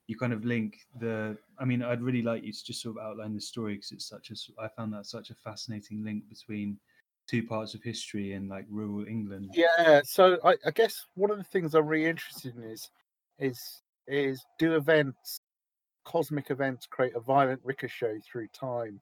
you 0.06 0.16
kind 0.16 0.32
of 0.32 0.44
link 0.46 0.78
the. 0.98 1.36
I 1.58 1.66
mean, 1.66 1.82
I'd 1.82 2.00
really 2.00 2.22
like 2.22 2.44
you 2.44 2.52
to 2.52 2.64
just 2.64 2.80
sort 2.80 2.96
of 2.96 3.02
outline 3.04 3.34
the 3.34 3.40
story 3.40 3.74
because 3.74 3.92
it's 3.92 4.08
such 4.08 4.30
a. 4.30 4.62
I 4.62 4.68
found 4.68 4.94
that 4.94 5.04
such 5.04 5.28
a 5.28 5.34
fascinating 5.34 6.02
link 6.02 6.22
between 6.30 6.78
two 7.28 7.42
parts 7.42 7.74
of 7.74 7.82
history 7.82 8.32
in 8.32 8.48
like 8.48 8.64
rural 8.70 9.06
England. 9.06 9.50
Yeah, 9.54 10.00
so 10.04 10.38
I, 10.42 10.54
I 10.64 10.70
guess 10.70 11.04
one 11.14 11.30
of 11.30 11.36
the 11.36 11.44
things 11.52 11.74
I'm 11.74 11.86
really 11.86 12.06
interested 12.06 12.56
in 12.56 12.62
is 12.62 12.88
is 13.38 13.82
is 14.08 14.44
do 14.58 14.76
events, 14.76 15.40
cosmic 16.04 16.50
events, 16.50 16.86
create 16.86 17.14
a 17.16 17.20
violent 17.20 17.60
ricochet 17.64 18.20
through 18.20 18.48
time, 18.48 19.00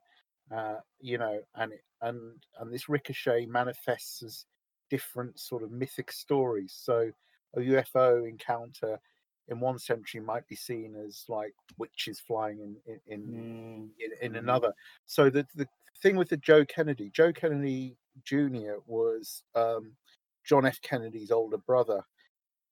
uh, 0.50 0.76
you 1.00 1.18
know, 1.18 1.42
and 1.54 1.72
it, 1.72 1.82
and 2.02 2.42
and 2.58 2.72
this 2.72 2.88
ricochet 2.88 3.46
manifests 3.46 4.22
as 4.22 4.46
different 4.90 5.38
sort 5.40 5.62
of 5.62 5.70
mythic 5.70 6.12
stories. 6.12 6.72
So 6.74 7.12
a 7.56 7.60
UFO 7.60 8.24
encounter 8.28 9.00
in 9.48 9.60
one 9.60 9.78
century 9.78 10.20
might 10.20 10.46
be 10.48 10.56
seen 10.56 10.96
as 10.96 11.24
like 11.28 11.54
witches 11.78 12.20
flying 12.20 12.60
in 12.60 12.76
in 12.86 13.00
in, 13.06 13.22
Mm, 13.26 13.90
in, 13.98 14.12
in 14.20 14.36
Mhm. 14.36 14.36
another. 14.36 14.72
So 15.06 15.30
the 15.30 15.46
the 15.54 15.68
thing 16.02 16.16
with 16.16 16.28
the 16.28 16.36
Joe 16.36 16.64
Kennedy, 16.64 17.10
Joe 17.10 17.32
Kennedy 17.32 17.96
Jr. 18.24 18.82
was 18.86 19.42
um, 19.54 19.96
John 20.44 20.66
F. 20.66 20.80
Kennedy's 20.82 21.30
older 21.30 21.58
brother, 21.58 22.04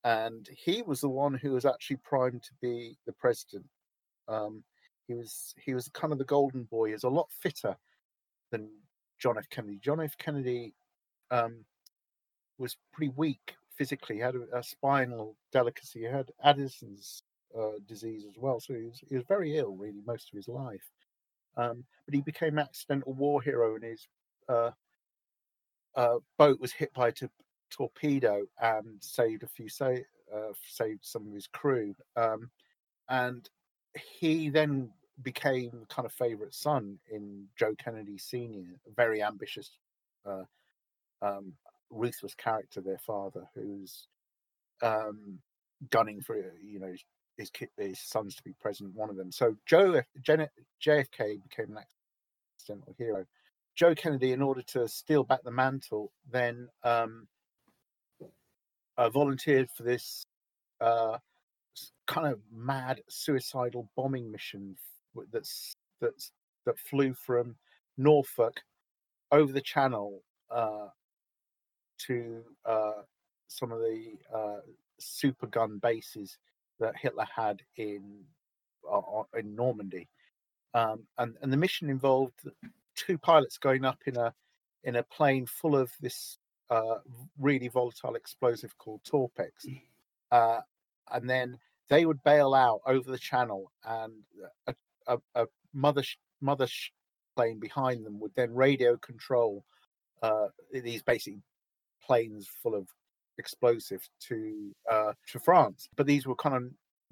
and 0.04 0.48
he 0.54 0.82
was 0.82 1.00
the 1.00 1.08
one 1.08 1.34
who 1.34 1.52
was 1.52 1.64
actually 1.64 1.96
primed 1.96 2.42
to 2.42 2.52
be 2.60 2.96
the 3.06 3.12
president. 3.12 3.64
Um, 4.28 4.62
he 5.08 5.14
was 5.14 5.54
he 5.64 5.74
was 5.74 5.88
kind 5.88 6.12
of 6.12 6.18
the 6.18 6.24
golden 6.24 6.64
boy. 6.64 6.86
He 6.86 6.92
was 6.92 7.04
a 7.04 7.08
lot 7.08 7.28
fitter 7.40 7.76
than 8.50 8.68
John 9.18 9.38
F. 9.38 9.48
Kennedy. 9.50 9.78
John 9.82 10.00
F. 10.00 10.16
Kennedy 10.18 10.74
um, 11.30 11.64
was 12.58 12.76
pretty 12.92 13.12
weak 13.16 13.56
physically. 13.76 14.16
He 14.16 14.22
had 14.22 14.36
a, 14.36 14.58
a 14.58 14.62
spinal 14.62 15.36
delicacy. 15.52 16.00
He 16.00 16.06
had 16.06 16.30
Addison's 16.42 17.22
uh, 17.58 17.78
disease 17.86 18.24
as 18.28 18.36
well, 18.38 18.60
so 18.60 18.74
he 18.74 18.84
was 18.84 19.00
he 19.08 19.14
was 19.16 19.24
very 19.28 19.56
ill 19.56 19.74
really 19.74 20.02
most 20.06 20.30
of 20.32 20.36
his 20.36 20.48
life. 20.48 20.90
Um, 21.56 21.84
but 22.04 22.14
he 22.14 22.20
became 22.20 22.58
accidental 22.58 23.14
war 23.14 23.40
hero, 23.40 23.74
and 23.74 23.84
his 23.84 24.08
uh, 24.48 24.70
uh, 25.94 26.16
boat 26.38 26.60
was 26.60 26.72
hit 26.72 26.92
by 26.92 27.08
a 27.08 27.12
t- 27.12 27.28
torpedo 27.70 28.42
and 28.60 29.02
saved 29.02 29.42
a 29.42 29.48
few 29.48 29.68
sa- 29.68 29.96
uh, 30.34 30.52
saved 30.68 31.04
some 31.04 31.26
of 31.26 31.34
his 31.34 31.46
crew. 31.46 31.94
Um, 32.16 32.50
and 33.08 33.48
he 34.18 34.48
then 34.48 34.90
became 35.22 35.86
kind 35.88 36.06
of 36.06 36.12
favorite 36.12 36.54
son 36.54 36.98
in 37.10 37.46
Joe 37.56 37.74
Kennedy 37.76 38.18
Senior, 38.18 38.80
a 38.86 38.90
very 38.94 39.22
ambitious, 39.22 39.78
uh, 40.26 40.44
um, 41.22 41.54
ruthless 41.90 42.34
character. 42.34 42.80
Their 42.80 42.98
father, 42.98 43.48
who's 43.54 44.08
um, 44.82 45.38
gunning 45.90 46.20
for 46.20 46.36
you 46.62 46.80
know 46.80 46.94
his 47.36 47.50
his 47.76 47.98
sons 47.98 48.36
to 48.36 48.42
be 48.42 48.54
president. 48.60 48.94
One 48.94 49.10
of 49.10 49.16
them. 49.16 49.30
So 49.32 49.56
Joe 49.66 50.02
Jen- 50.22 50.48
JFK 50.84 51.42
became 51.42 51.76
an 51.76 51.84
accidental 52.58 52.94
hero. 52.98 53.26
Joe 53.74 53.94
Kennedy, 53.94 54.32
in 54.32 54.42
order 54.42 54.62
to 54.62 54.86
steal 54.86 55.24
back 55.24 55.42
the 55.42 55.50
mantle, 55.50 56.12
then 56.30 56.68
um, 56.84 57.26
uh, 58.96 59.10
volunteered 59.10 59.68
for 59.70 59.82
this 59.82 60.26
uh, 60.80 61.18
kind 62.06 62.26
of 62.26 62.40
mad 62.52 63.00
suicidal 63.08 63.88
bombing 63.96 64.30
mission 64.30 64.76
that's 65.32 65.76
that's 66.00 66.30
that 66.66 66.78
flew 66.78 67.14
from 67.14 67.56
Norfolk 67.96 68.62
over 69.30 69.52
the 69.52 69.60
Channel 69.60 70.22
uh, 70.50 70.88
to 71.98 72.42
uh, 72.64 73.02
some 73.48 73.72
of 73.72 73.78
the 73.78 74.12
uh, 74.34 74.60
super 74.98 75.46
gun 75.46 75.78
bases 75.78 76.38
that 76.80 76.96
Hitler 76.96 77.26
had 77.34 77.62
in 77.76 78.24
in 79.36 79.54
Normandy, 79.54 80.08
um, 80.74 81.06
and 81.18 81.36
and 81.40 81.52
the 81.52 81.56
mission 81.56 81.88
involved 81.88 82.34
two 82.94 83.18
pilots 83.18 83.58
going 83.58 83.84
up 83.84 83.98
in 84.06 84.16
a 84.16 84.32
in 84.84 84.96
a 84.96 85.02
plane 85.02 85.46
full 85.46 85.76
of 85.76 85.90
this 86.00 86.38
uh, 86.74 86.98
really 87.38 87.68
volatile 87.68 88.14
explosive 88.16 88.72
called 88.78 89.02
Torpex, 89.04 89.52
uh, 90.30 90.60
and 91.14 91.28
then 91.28 91.58
they 91.88 92.02
would 92.06 92.22
bail 92.22 92.54
out 92.54 92.80
over 92.86 93.10
the 93.10 93.18
channel, 93.30 93.62
and 93.84 94.12
a, 94.66 94.74
a, 95.06 95.18
a 95.34 95.46
mother 95.72 96.02
sh- 96.02 96.18
mother 96.40 96.66
sh- 96.66 96.90
plane 97.36 97.58
behind 97.60 98.04
them 98.04 98.16
would 98.20 98.34
then 98.34 98.54
radio 98.54 98.96
control 98.96 99.64
uh, 100.22 100.48
these 100.72 101.02
basic 101.02 101.34
planes 102.06 102.48
full 102.62 102.74
of 102.74 102.86
explosives 103.38 104.08
to 104.28 104.38
uh, 104.90 105.12
to 105.30 105.38
France. 105.38 105.88
But 105.96 106.06
these 106.06 106.26
were 106.26 106.36
kind 106.36 106.54
of 106.56 106.64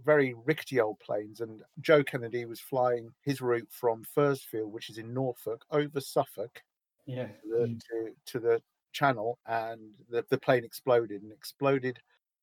very 0.05 0.35
rickety 0.51 0.81
old 0.81 0.99
planes, 1.01 1.41
and 1.41 1.63
Joe 1.81 2.03
Kennedy 2.03 2.45
was 2.45 2.61
flying 2.61 3.11
his 3.23 3.41
route 3.41 3.69
from 3.71 4.05
Fersfield, 4.17 4.71
which 4.71 4.91
is 4.91 4.99
in 4.99 5.13
Norfolk, 5.15 5.65
over 5.71 6.01
Suffolk 6.01 6.63
yeah. 7.07 7.27
to 7.27 7.49
the, 7.51 7.67
Mm. 7.67 7.81
to, 7.89 7.97
to 8.33 8.39
the 8.41 8.63
channel, 8.93 9.39
and 9.47 9.95
the, 10.09 10.25
the 10.31 10.39
plane 10.39 10.65
exploded 10.65 11.23
and 11.23 11.33
exploded 11.33 11.99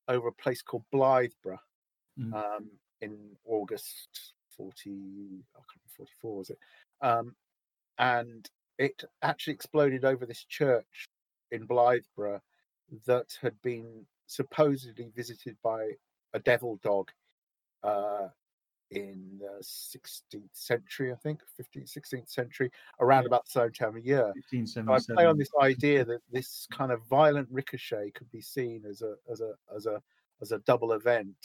over 0.08 0.28
a 0.28 0.32
place 0.32 0.62
called 0.62 0.84
Blythburgh 0.92 1.58
Mm. 2.18 2.32
um, 2.34 2.70
in 3.00 3.36
August 3.44 4.34
40, 4.56 4.90
I 4.90 5.58
can't 5.58 5.80
remember, 5.84 5.90
44 5.96 6.36
was 6.36 6.50
it? 6.50 6.58
Um, 7.00 7.34
and 7.98 8.48
it 8.78 9.04
actually 9.22 9.54
exploded 9.54 10.04
over 10.04 10.26
this 10.26 10.44
church 10.44 11.06
in 11.50 11.66
Blythburgh 11.66 12.40
that 13.06 13.36
had 13.40 13.60
been 13.62 14.06
supposedly 14.26 15.10
visited 15.14 15.56
by 15.62 15.92
a 16.32 16.40
devil 16.40 16.78
dog 16.82 17.10
uh, 17.82 18.28
in 18.90 19.38
the 19.40 19.62
16th 19.62 20.54
century, 20.56 21.12
I 21.12 21.16
think, 21.16 21.42
15th, 21.56 21.88
16th 21.88 22.28
century, 22.30 22.70
around 23.00 23.24
Yeah. 23.24 23.26
about 23.26 23.44
the 23.46 23.50
same 23.60 23.72
time 23.72 23.96
of 23.96 24.04
year. 24.04 24.34
So 24.86 24.94
I 24.94 25.00
play 25.14 25.26
on 25.26 25.38
this 25.38 25.50
idea 25.60 26.04
that 26.06 26.22
this 26.30 26.66
kind 26.72 26.92
of 26.92 27.02
violent 27.06 27.48
ricochet 27.50 28.12
could 28.12 28.30
be 28.30 28.40
seen 28.40 28.84
as 28.86 29.02
a 29.02 29.16
as 29.30 29.40
a 29.40 29.54
as 29.74 29.86
a 29.86 30.02
as 30.40 30.52
a 30.52 30.58
double 30.60 30.92
event. 30.92 31.36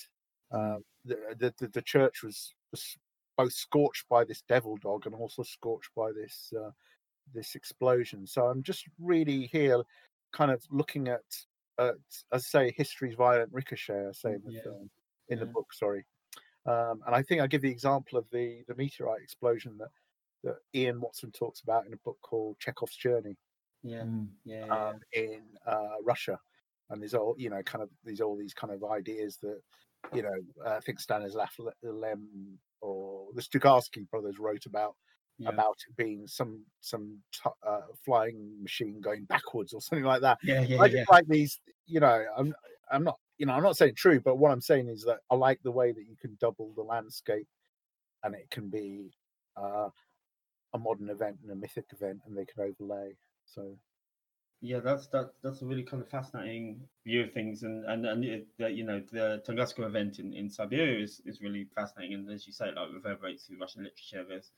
Um, 0.52 0.84
the, 1.04 1.54
the 1.60 1.68
the 1.68 1.82
church 1.82 2.24
was, 2.24 2.54
was 2.72 2.98
both 3.38 3.54
scorched 3.54 4.08
by 4.10 4.24
this 4.24 4.42
devil 4.48 4.78
dog 4.78 5.06
and 5.06 5.14
also 5.16 5.44
scorched 5.44 5.92
by 5.96 6.12
this 6.12 6.52
uh, 6.58 6.72
this 7.34 7.56
explosion. 7.56 8.28
So 8.28 8.48
I'm 8.48 8.64
just 8.64 8.86
really 9.00 9.48
here, 9.48 9.84
kind 10.34 10.52
of 10.52 10.64
looking 10.72 11.08
at, 11.08 11.24
at 11.80 11.96
as 12.08 12.26
I 12.32 12.38
say, 12.40 12.74
history's 12.78 13.16
violent 13.16 13.52
ricochet. 13.54 14.08
I 14.08 14.12
say 14.12 14.34
in 14.36 14.44
the 14.44 14.52
Yeah. 14.52 14.62
film, 14.64 14.90
in 15.30 15.40
the 15.40 15.48
book. 15.48 15.74
Sorry, 15.74 16.06
um, 16.66 17.02
and 17.06 17.16
I 17.16 17.22
think 17.22 17.42
I 17.42 17.48
give 17.48 17.62
the 17.62 17.70
example 17.72 18.18
of 18.18 18.26
the 18.32 18.64
the 18.68 18.76
meteorite 18.76 19.22
explosion 19.22 19.78
that 19.80 19.90
that 20.44 20.58
Ian 20.76 21.02
Watson 21.02 21.32
talks 21.32 21.62
about 21.62 21.86
in 21.88 21.94
a 21.94 21.98
book 21.98 22.18
called 22.22 22.58
Chekhov's 22.60 22.96
Journey 22.96 23.36
Yeah. 23.84 24.04
Mm. 24.04 24.28
Yeah. 24.44 24.66
yeah. 24.66 24.88
um, 24.90 25.00
in 25.14 25.42
uh, 25.66 25.96
Russia, 26.04 26.40
and 26.90 27.02
there's 27.02 27.14
all 27.16 27.36
you 27.38 27.50
know, 27.50 27.64
kind 27.64 27.82
of 27.84 27.90
these 28.04 28.22
all 28.22 28.36
these 28.38 28.54
kind 28.54 28.74
of 28.74 28.84
ideas 28.84 29.38
that 29.42 29.62
you 30.14 30.22
know, 30.22 30.36
uh, 30.66 30.76
I 30.76 30.80
think 30.82 31.00
Stanislav 31.00 31.50
Le- 31.58 31.74
Lem 31.92 32.60
or 32.82 33.28
the 33.34 33.42
Strugatsky 33.42 34.08
brothers 34.10 34.38
wrote 34.38 34.68
about 34.68 34.96
yeah. 35.40 35.50
about 35.50 35.78
it 35.90 35.96
being 35.98 36.28
some 36.28 36.64
some 36.82 37.18
t- 37.34 37.50
uh, 37.68 37.82
flying 38.06 38.62
machine 38.62 39.02
going 39.02 39.26
backwards 39.26 39.74
or 39.74 39.82
something 39.82 40.06
like 40.06 40.22
that. 40.22 40.38
yeah. 40.44 40.62
Yeah. 40.62 40.82
I 40.82 40.86
Yeah. 40.86 40.98
just 41.00 41.10
like 41.10 41.26
these, 41.28 41.60
you 41.88 42.00
know, 42.00 42.24
I'm 42.38 42.54
I'm 42.92 43.04
not 43.04 43.18
you 43.38 43.46
know 43.46 43.54
I'm 43.54 43.64
not 43.64 43.78
saying 43.78 43.96
true, 43.96 44.20
but 44.20 44.38
what 44.38 44.52
I'm 44.52 44.62
saying 44.62 44.88
is 44.88 45.04
that 45.04 45.20
I 45.30 45.36
like 45.36 45.60
the 45.64 45.72
way 45.72 45.92
that 45.92 46.06
you 46.08 46.16
can 46.20 46.38
double 46.40 46.72
the 46.76 46.84
landscape, 46.84 47.48
and 48.24 48.36
it 48.36 48.50
can 48.50 48.70
be 48.70 49.12
uh, 49.58 49.90
a 50.74 50.78
modern 50.78 51.10
event 51.10 51.38
and 51.44 51.52
a 51.52 51.56
mythic 51.56 51.86
event, 51.92 52.20
and 52.26 52.38
they 52.38 52.46
can 52.46 52.64
overlay. 52.64 53.16
So 53.46 53.78
Yeah, 54.62 54.80
that's 54.80 55.08
that, 55.08 55.32
that's 55.44 55.62
a 55.62 55.66
really 55.66 55.84
kind 55.84 56.02
of 56.02 56.10
fascinating 56.10 56.82
view 57.06 57.24
of 57.24 57.34
things, 57.34 57.64
and 57.64 57.86
and 57.86 58.06
and 58.06 58.26
it, 58.26 58.48
that 58.58 58.74
you 58.74 58.84
know 58.86 59.02
the 59.12 59.44
Tunguska 59.48 59.86
event 59.86 60.20
in, 60.20 60.34
in 60.34 60.50
Siberia 60.50 61.04
is, 61.04 61.22
is 61.26 61.42
really 61.42 61.68
fascinating, 61.76 62.16
and 62.16 62.32
as 62.32 62.48
you 62.48 62.54
say, 62.54 62.68
like 62.68 62.94
reverberates 62.94 63.46
through 63.46 63.60
Russian 63.60 63.84
literature. 63.84 64.26
There's 64.28 64.52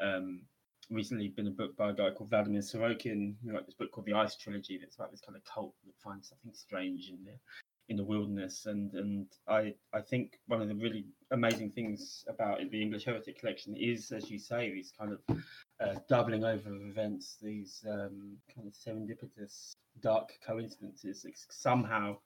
um, 0.00 0.42
recently 0.90 1.28
been 1.28 1.46
a 1.46 1.50
book 1.50 1.76
by 1.76 1.90
a 1.90 1.92
guy 1.92 2.10
called 2.10 2.30
Vladimir 2.30 2.62
Sorokin, 2.62 3.34
who 3.44 3.52
wrote 3.52 3.66
this 3.66 3.74
book 3.74 3.92
called 3.92 4.06
the 4.06 4.14
Ice 4.14 4.36
Trilogy. 4.36 4.78
That's 4.78 4.96
about 4.96 5.10
this 5.10 5.20
kind 5.20 5.36
of 5.36 5.44
cult 5.44 5.74
that 5.84 5.94
finds 6.02 6.28
something 6.28 6.52
strange 6.54 7.10
in 7.10 7.24
the 7.24 7.32
in 7.90 7.96
the 7.96 8.04
wilderness, 8.04 8.66
and 8.66 8.94
and 8.94 9.26
I 9.48 9.74
I 9.92 10.00
think 10.00 10.38
one 10.46 10.62
of 10.62 10.68
the 10.68 10.74
really 10.74 11.04
amazing 11.32 11.70
things 11.70 12.24
about 12.28 12.60
it, 12.60 12.70
the 12.70 12.80
English 12.80 13.04
Heretic 13.04 13.38
Collection 13.40 13.76
is, 13.76 14.12
as 14.12 14.30
you 14.30 14.38
say, 14.38 14.70
these 14.70 14.92
kind 14.98 15.12
of 15.12 15.20
uh, 15.82 15.96
doubling 16.08 16.44
over 16.44 16.72
of 16.74 16.82
events, 16.82 17.36
these 17.42 17.84
um, 17.88 18.36
kind 18.54 18.66
of 18.68 18.74
serendipitous 18.74 19.72
dark 20.00 20.28
coincidences 20.46 21.22
that 21.22 21.34
somehow 21.50 22.16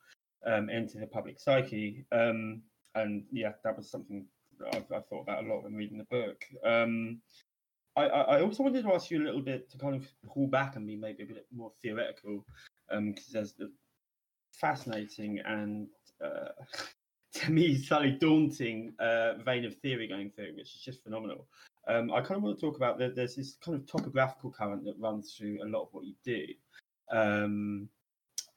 um, 0.46 0.68
enter 0.68 1.00
the 1.00 1.06
public 1.06 1.40
psyche. 1.40 2.04
Um, 2.12 2.62
and 2.94 3.24
yeah, 3.32 3.52
that 3.64 3.76
was 3.76 3.90
something 3.90 4.26
that 4.58 4.76
I've, 4.76 4.92
I've 4.94 5.06
thought 5.08 5.22
about 5.22 5.44
a 5.44 5.48
lot 5.48 5.64
when 5.64 5.74
reading 5.74 5.98
the 5.98 6.04
book. 6.04 6.44
Um, 6.62 7.20
I, 7.96 8.04
I 8.06 8.20
I 8.36 8.42
also 8.42 8.62
wanted 8.62 8.82
to 8.82 8.92
ask 8.92 9.10
you 9.10 9.18
a 9.22 9.26
little 9.28 9.40
bit 9.52 9.70
to 9.70 9.78
kind 9.78 9.94
of 9.94 10.06
pull 10.32 10.46
back 10.46 10.76
and 10.76 10.86
be 10.86 10.96
maybe 10.96 11.22
a 11.22 11.26
bit 11.26 11.46
more 11.50 11.72
theoretical, 11.80 12.44
because 12.90 13.28
there's 13.32 13.54
the 13.54 13.70
fascinating 14.64 15.40
and 15.44 15.88
uh, 16.24 16.48
to 17.34 17.52
me 17.52 17.76
slightly 17.76 18.12
daunting 18.12 18.94
uh, 18.98 19.34
vein 19.44 19.66
of 19.66 19.74
theory 19.76 20.08
going 20.08 20.30
through, 20.30 20.54
which 20.56 20.74
is 20.74 20.80
just 20.82 21.02
phenomenal. 21.02 21.46
Um, 21.86 22.10
I 22.10 22.22
kind 22.22 22.38
of 22.38 22.42
want 22.42 22.58
to 22.58 22.64
talk 22.64 22.76
about 22.76 22.98
that. 22.98 23.14
There's 23.14 23.36
this 23.36 23.56
kind 23.62 23.76
of 23.76 23.86
topographical 23.86 24.50
current 24.50 24.84
that 24.84 24.94
runs 24.98 25.34
through 25.34 25.58
a 25.62 25.68
lot 25.68 25.82
of 25.82 25.88
what 25.92 26.06
you 26.06 26.14
do, 26.24 26.46
um, 27.12 27.88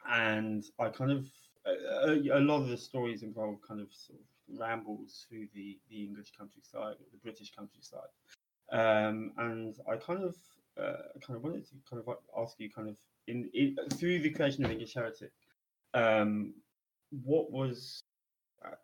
and 0.09 0.63
I 0.79 0.87
kind 0.87 1.11
of 1.11 1.27
a, 1.65 2.37
a, 2.37 2.39
lot 2.39 2.61
of 2.61 2.69
the 2.69 2.77
stories 2.77 3.23
involve 3.23 3.57
kind 3.67 3.81
of 3.81 3.89
sort 3.91 4.19
of 4.19 4.57
rambles 4.57 5.25
through 5.27 5.47
the 5.53 5.77
the 5.89 6.05
English 6.05 6.31
countryside 6.37 6.95
or 7.01 7.07
the 7.11 7.19
British 7.21 7.51
countryside, 7.53 8.13
um, 8.71 9.33
and 9.39 9.75
I 9.91 9.97
kind 9.97 10.23
of 10.23 10.37
uh, 10.81 11.19
kind 11.25 11.35
of 11.35 11.43
wanted 11.43 11.67
to 11.67 11.73
kind 11.89 12.01
of 12.01 12.15
ask 12.41 12.55
you, 12.59 12.69
kind 12.69 12.87
of 12.87 12.95
in, 13.27 13.49
in 13.53 13.75
through 13.97 14.19
the 14.19 14.29
creation 14.29 14.63
of 14.63 14.71
English 14.71 14.93
Heretic, 14.93 15.31
um, 15.97 16.53
what 17.23 17.51
was 17.51 17.99
uh, 18.65 18.75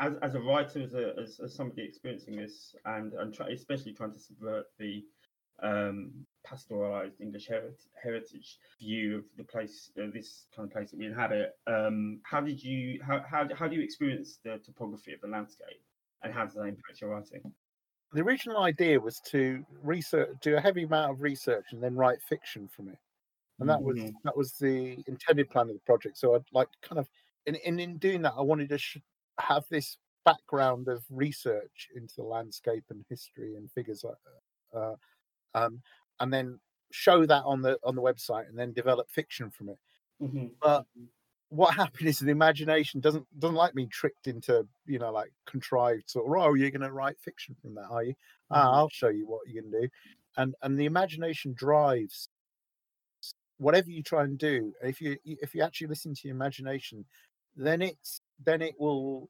as 0.00 0.14
as 0.22 0.34
a 0.34 0.40
writer, 0.40 0.82
as 0.82 0.94
a 0.94 1.14
as, 1.20 1.40
as 1.44 1.54
somebody 1.54 1.82
experiencing 1.82 2.36
this, 2.36 2.74
and 2.84 3.12
and 3.14 3.34
try, 3.34 3.48
especially 3.50 3.92
trying 3.92 4.12
to 4.12 4.18
subvert 4.18 4.66
the 4.78 5.04
um, 5.62 6.12
pastoralized 6.46 7.20
English 7.20 7.48
heritage, 8.02 8.58
view 8.78 9.18
of 9.18 9.24
the 9.36 9.44
place, 9.44 9.90
uh, 9.98 10.06
this 10.12 10.46
kind 10.54 10.68
of 10.68 10.72
place 10.72 10.90
that 10.90 10.98
we 10.98 11.06
inhabit. 11.06 11.50
Um, 11.66 12.20
how 12.24 12.40
did 12.40 12.62
you 12.62 13.00
how, 13.06 13.22
how 13.30 13.48
how 13.54 13.68
do 13.68 13.76
you 13.76 13.82
experience 13.82 14.38
the 14.44 14.58
topography 14.64 15.12
of 15.12 15.20
the 15.20 15.28
landscape, 15.28 15.82
and 16.22 16.32
how 16.32 16.44
does 16.44 16.54
that 16.54 16.62
impact 16.62 17.00
your 17.00 17.10
writing? 17.10 17.52
The 18.12 18.22
original 18.22 18.58
idea 18.58 18.98
was 18.98 19.20
to 19.26 19.64
research, 19.84 20.30
do 20.42 20.56
a 20.56 20.60
heavy 20.60 20.82
amount 20.82 21.12
of 21.12 21.22
research, 21.22 21.66
and 21.70 21.80
then 21.80 21.94
write 21.94 22.20
fiction 22.20 22.66
from 22.66 22.88
it, 22.88 22.98
and 23.60 23.68
that 23.68 23.82
was 23.82 23.98
Mhm. 23.98 24.14
that 24.24 24.36
was 24.36 24.52
the 24.54 25.02
intended 25.06 25.50
plan 25.50 25.68
of 25.68 25.74
the 25.74 25.80
project. 25.80 26.18
So 26.18 26.34
I'd 26.34 26.44
like 26.52 26.68
kind 26.82 26.98
of, 26.98 27.08
in 27.46 27.54
in, 27.56 27.78
in 27.80 27.98
doing 27.98 28.22
that, 28.22 28.34
I 28.36 28.42
wanted 28.42 28.68
to 28.70 28.78
sh- 28.78 28.98
have 29.38 29.66
this 29.70 29.98
background 30.24 30.88
of 30.88 31.04
research 31.10 31.88
into 31.94 32.14
the 32.16 32.24
landscape 32.24 32.84
and 32.90 33.04
history 33.08 33.56
and 33.56 33.70
figures 33.72 34.04
like 34.04 34.16
uh, 34.74 34.94
um, 35.54 35.82
and 36.20 36.32
then 36.32 36.60
show 36.92 37.26
that 37.26 37.44
on 37.44 37.62
the 37.62 37.78
on 37.84 37.94
the 37.94 38.02
website 38.02 38.48
and 38.48 38.58
then 38.58 38.72
develop 38.72 39.10
fiction 39.10 39.50
from 39.50 39.70
it. 39.70 39.78
Mm-hmm. 40.22 40.48
But 40.60 40.86
what 41.48 41.74
happened 41.76 42.08
is 42.08 42.18
the 42.18 42.30
imagination 42.30 43.00
doesn't 43.00 43.26
doesn't 43.38 43.56
like 43.56 43.74
being 43.74 43.88
tricked 43.88 44.26
into 44.28 44.66
you 44.86 44.98
know 44.98 45.12
like 45.12 45.32
contrived 45.46 46.08
sort 46.10 46.26
of 46.26 46.32
oh 46.44 46.54
you're 46.54 46.70
going 46.70 46.80
to 46.82 46.92
write 46.92 47.18
fiction 47.20 47.54
from 47.60 47.74
that 47.74 47.88
are 47.90 48.04
you 48.04 48.14
ah, 48.50 48.72
I'll 48.72 48.88
show 48.88 49.08
you 49.08 49.26
what 49.26 49.48
you 49.48 49.60
can 49.60 49.70
do 49.70 49.88
and 50.36 50.54
and 50.62 50.78
the 50.78 50.84
imagination 50.86 51.52
drives 51.54 52.28
whatever 53.60 53.90
you 53.90 54.02
try 54.02 54.24
and 54.24 54.38
do 54.38 54.72
if 54.82 55.00
you 55.00 55.16
if 55.24 55.54
you 55.54 55.62
actually 55.62 55.86
listen 55.86 56.14
to 56.14 56.22
your 56.24 56.34
imagination 56.34 57.04
then 57.56 57.82
it's 57.82 58.22
then 58.44 58.62
it 58.62 58.74
will 58.78 59.28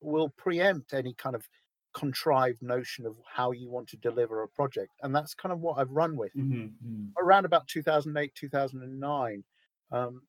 will 0.00 0.28
preempt 0.36 0.92
any 0.92 1.14
kind 1.14 1.34
of 1.34 1.48
contrived 1.94 2.62
notion 2.62 3.04
of 3.06 3.16
how 3.26 3.50
you 3.50 3.68
want 3.68 3.88
to 3.88 3.96
deliver 3.96 4.42
a 4.42 4.48
project 4.48 4.92
and 5.02 5.14
that's 5.14 5.34
kind 5.34 5.52
of 5.52 5.60
what 5.60 5.78
I've 5.78 5.90
run 5.90 6.16
with. 6.16 6.32
Mm-hmm. 6.36 7.06
around 7.18 7.46
about 7.46 7.66
2008 7.66 8.32
2009 8.34 9.44
um, 9.90 10.22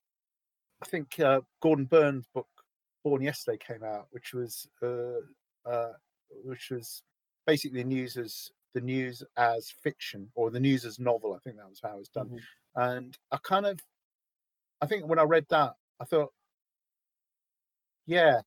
i 0.82 0.86
think 0.86 1.19
uh, 1.19 1.41
gordon 1.62 1.86
burn's 1.86 2.26
book 2.34 2.47
born 3.04 3.21
yesterday 3.21 3.58
came 3.58 3.84
out 3.84 4.08
which 4.12 4.34
was 4.34 4.67
uh, 4.82 5.69
uh, 5.69 5.91
which 6.43 6.71
was 6.71 7.04
basically 7.45 7.84
news 7.84 8.15
as 8.17 8.52
the 8.74 8.82
news 8.82 9.21
as 9.38 9.74
fiction 9.84 10.30
or 10.34 10.50
the 10.50 10.60
news 10.60 10.86
as 10.86 10.97
novel 10.97 11.34
i 11.34 11.39
think 11.39 11.58
that 11.58 11.69
was 11.69 11.82
how 11.84 11.95
it 11.95 12.00
was 12.00 12.10
done 12.10 12.30
and 12.75 13.17
i 13.31 13.38
kind 13.43 13.65
of 13.65 13.79
i 14.81 14.86
think 14.86 15.05
when 15.07 15.19
i 15.19 15.23
read 15.23 15.45
that 15.49 15.73
i 15.99 16.05
thought 16.05 16.31
yeah 18.05 18.41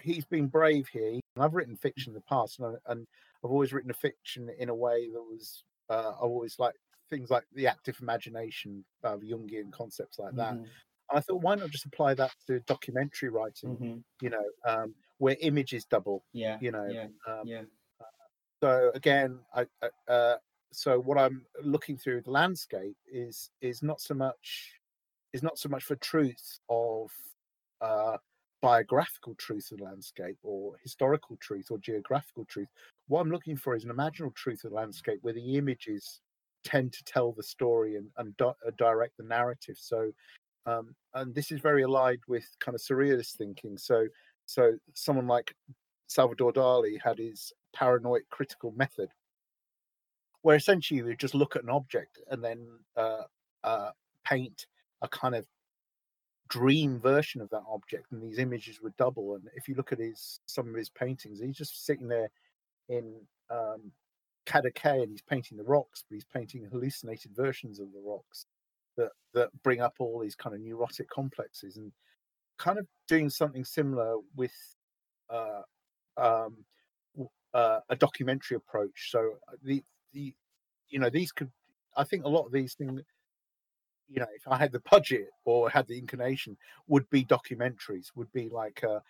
he's 0.00 0.24
been 0.24 0.46
brave 0.46 0.88
here 0.88 1.12
and 1.12 1.22
i've 1.44 1.54
written 1.54 1.76
fiction 1.76 2.10
in 2.10 2.14
the 2.14 2.20
past 2.22 2.58
and, 2.58 2.76
I, 2.86 2.92
and 2.92 3.06
i've 3.44 3.50
always 3.50 3.72
written 3.72 3.90
a 3.90 3.94
fiction 3.94 4.48
in 4.58 4.68
a 4.68 4.74
way 4.74 5.08
that 5.12 5.20
was 5.22 5.64
uh, 5.90 6.12
i 6.16 6.20
always 6.22 6.58
like 6.58 6.74
things 7.10 7.30
like 7.30 7.44
the 7.54 7.66
active 7.66 7.98
imagination 8.00 8.84
of 9.02 9.20
jungian 9.20 9.70
concepts 9.72 10.18
like 10.18 10.34
that 10.36 10.52
and 10.54 10.66
i 11.10 11.20
thought 11.20 11.42
why 11.42 11.54
not 11.54 11.70
just 11.70 11.84
apply 11.84 12.14
that 12.14 12.32
to 12.46 12.60
documentary 12.60 13.28
writing 13.28 13.70
Mm-hmm. 13.76 13.98
you 14.22 14.30
know 14.30 14.44
um, 14.66 14.94
where 15.18 15.36
images 15.40 15.84
double 15.84 16.24
Yeah. 16.32 16.58
you 16.60 16.70
know 16.70 16.86
Yeah. 16.88 17.06
um, 17.26 17.42
Yeah. 17.46 17.62
so 18.62 18.90
again 18.94 19.40
i 19.54 19.66
I- 19.82 20.12
uh, 20.12 20.36
so 20.72 20.98
what 20.98 21.18
i'm 21.18 21.44
looking 21.62 21.96
through 21.96 22.20
the 22.22 22.30
landscape 22.30 22.96
is 23.10 23.50
is 23.60 23.82
not 23.82 24.00
so 24.00 24.14
much 24.14 24.72
is 25.32 25.42
not 25.42 25.58
so 25.58 25.68
much 25.68 25.84
for 25.84 25.96
truth 25.96 26.58
of 26.68 27.10
uh 27.80 28.16
biographical 28.60 29.34
truth 29.34 29.72
of 29.72 29.78
the 29.78 29.84
landscape 29.84 30.36
or 30.44 30.74
historical 30.84 31.36
truth 31.40 31.66
or 31.70 31.78
geographical 31.78 32.44
truth. 32.44 32.68
What 33.08 33.20
i'm 33.20 33.30
looking 33.30 33.56
for 33.56 33.74
is 33.74 33.84
an 33.84 33.90
imaginal 33.90 34.34
truth 34.34 34.62
of 34.64 34.70
the 34.70 34.76
landscape 34.76 35.18
where 35.22 35.34
the 35.34 35.56
images 35.56 36.20
tend 36.64 36.92
to 36.92 37.02
tell 37.04 37.32
the 37.32 37.42
story 37.42 37.96
and, 37.96 38.06
and 38.18 38.36
di- 38.36 38.44
uh, 38.66 38.70
direct 38.78 39.16
the 39.16 39.24
narrative. 39.24 39.76
So 39.78 40.12
um 40.66 40.94
and 41.14 41.34
this 41.34 41.50
is 41.50 41.60
very 41.60 41.82
allied 41.82 42.20
with 42.28 42.44
kind 42.60 42.74
of 42.74 42.80
surrealist 42.80 43.36
thinking. 43.36 43.76
So 43.78 44.06
so 44.46 44.74
someone 44.94 45.26
like 45.26 45.54
salvador 46.06 46.52
dali 46.52 47.00
had 47.02 47.18
his 47.18 47.52
paranoid 47.74 48.22
critical 48.30 48.72
method 48.76 49.08
where 50.42 50.56
essentially 50.56 50.98
you 50.98 51.16
just 51.16 51.34
look 51.34 51.56
at 51.56 51.62
an 51.62 51.70
object 51.70 52.20
and 52.30 52.42
then 52.42 52.66
uh, 52.96 53.22
uh, 53.64 53.90
paint 54.24 54.66
a 55.00 55.08
kind 55.08 55.34
of 55.34 55.46
dream 56.48 57.00
version 57.00 57.40
of 57.40 57.48
that 57.50 57.62
object 57.70 58.12
and 58.12 58.22
these 58.22 58.38
images 58.38 58.80
would 58.82 58.94
double 58.98 59.34
and 59.34 59.48
if 59.56 59.68
you 59.68 59.74
look 59.74 59.90
at 59.90 59.98
his 59.98 60.38
some 60.44 60.68
of 60.68 60.74
his 60.74 60.90
paintings 60.90 61.40
he's 61.40 61.56
just 61.56 61.86
sitting 61.86 62.08
there 62.08 62.28
in 62.90 63.14
um 63.50 63.90
Cadaqués 64.44 65.02
and 65.02 65.10
he's 65.10 65.22
painting 65.22 65.56
the 65.56 65.64
rocks 65.64 66.04
but 66.06 66.14
he's 66.14 66.26
painting 66.26 66.68
hallucinated 66.70 67.30
versions 67.34 67.80
of 67.80 67.90
the 67.92 68.02
rocks 68.04 68.44
that 68.98 69.12
that 69.32 69.50
bring 69.62 69.80
up 69.80 69.94
all 69.98 70.18
these 70.20 70.34
kind 70.34 70.54
of 70.54 70.60
neurotic 70.60 71.08
complexes 71.08 71.78
and 71.78 71.90
kind 72.58 72.78
of 72.78 72.86
doing 73.08 73.30
something 73.30 73.64
similar 73.64 74.16
with 74.36 74.52
uh 75.30 75.62
um 76.18 76.66
uh, 77.54 77.80
a 77.88 77.96
documentary 77.96 78.56
approach. 78.56 79.10
So 79.10 79.32
uh, 79.48 79.56
the 79.62 79.82
the 80.12 80.34
you 80.88 80.98
know 80.98 81.10
these 81.10 81.32
could 81.32 81.50
i 81.96 82.04
think 82.04 82.24
a 82.24 82.28
lot 82.28 82.46
of 82.46 82.52
these 82.52 82.74
things 82.74 83.00
you 84.08 84.20
know 84.20 84.26
if 84.34 84.46
i 84.48 84.56
had 84.56 84.72
the 84.72 84.82
budget 84.90 85.28
or 85.44 85.70
had 85.70 85.86
the 85.86 85.98
inclination 85.98 86.56
would 86.88 87.08
be 87.10 87.24
documentaries 87.24 88.08
would 88.14 88.30
be 88.32 88.48
like 88.48 88.82
uh, 88.84 89.00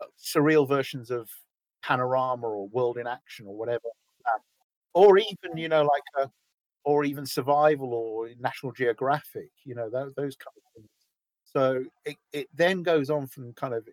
uh, 0.00 0.06
surreal 0.18 0.68
versions 0.68 1.10
of 1.10 1.28
panorama 1.82 2.46
or 2.46 2.68
world 2.68 2.98
in 2.98 3.06
action 3.06 3.46
or 3.46 3.56
whatever 3.56 3.88
or 4.94 5.18
even 5.18 5.56
you 5.56 5.68
know 5.68 5.82
like 5.82 6.02
uh, 6.24 6.26
or 6.84 7.04
even 7.04 7.26
survival 7.26 7.92
or 7.92 8.28
national 8.40 8.72
geographic 8.72 9.50
you 9.64 9.74
know 9.74 9.88
those, 9.90 10.12
those 10.14 10.36
kind 10.36 10.54
of 10.56 10.62
things. 10.74 10.90
So 11.44 11.84
it, 12.04 12.16
it 12.32 12.48
then 12.54 12.82
goes 12.82 13.10
on 13.10 13.26
from 13.26 13.52
kind 13.54 13.74
of 13.74 13.88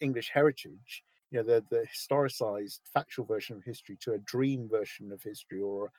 english 0.00 0.30
heritage 0.32 1.02
you 1.30 1.38
know 1.38 1.44
the 1.44 1.64
the 1.70 1.84
historicized 1.94 2.80
factual 2.92 3.24
version 3.24 3.56
of 3.56 3.64
history 3.64 3.96
to 4.00 4.12
a 4.12 4.18
dream 4.18 4.68
version 4.68 5.12
of 5.12 5.22
history 5.22 5.60
or 5.60 5.90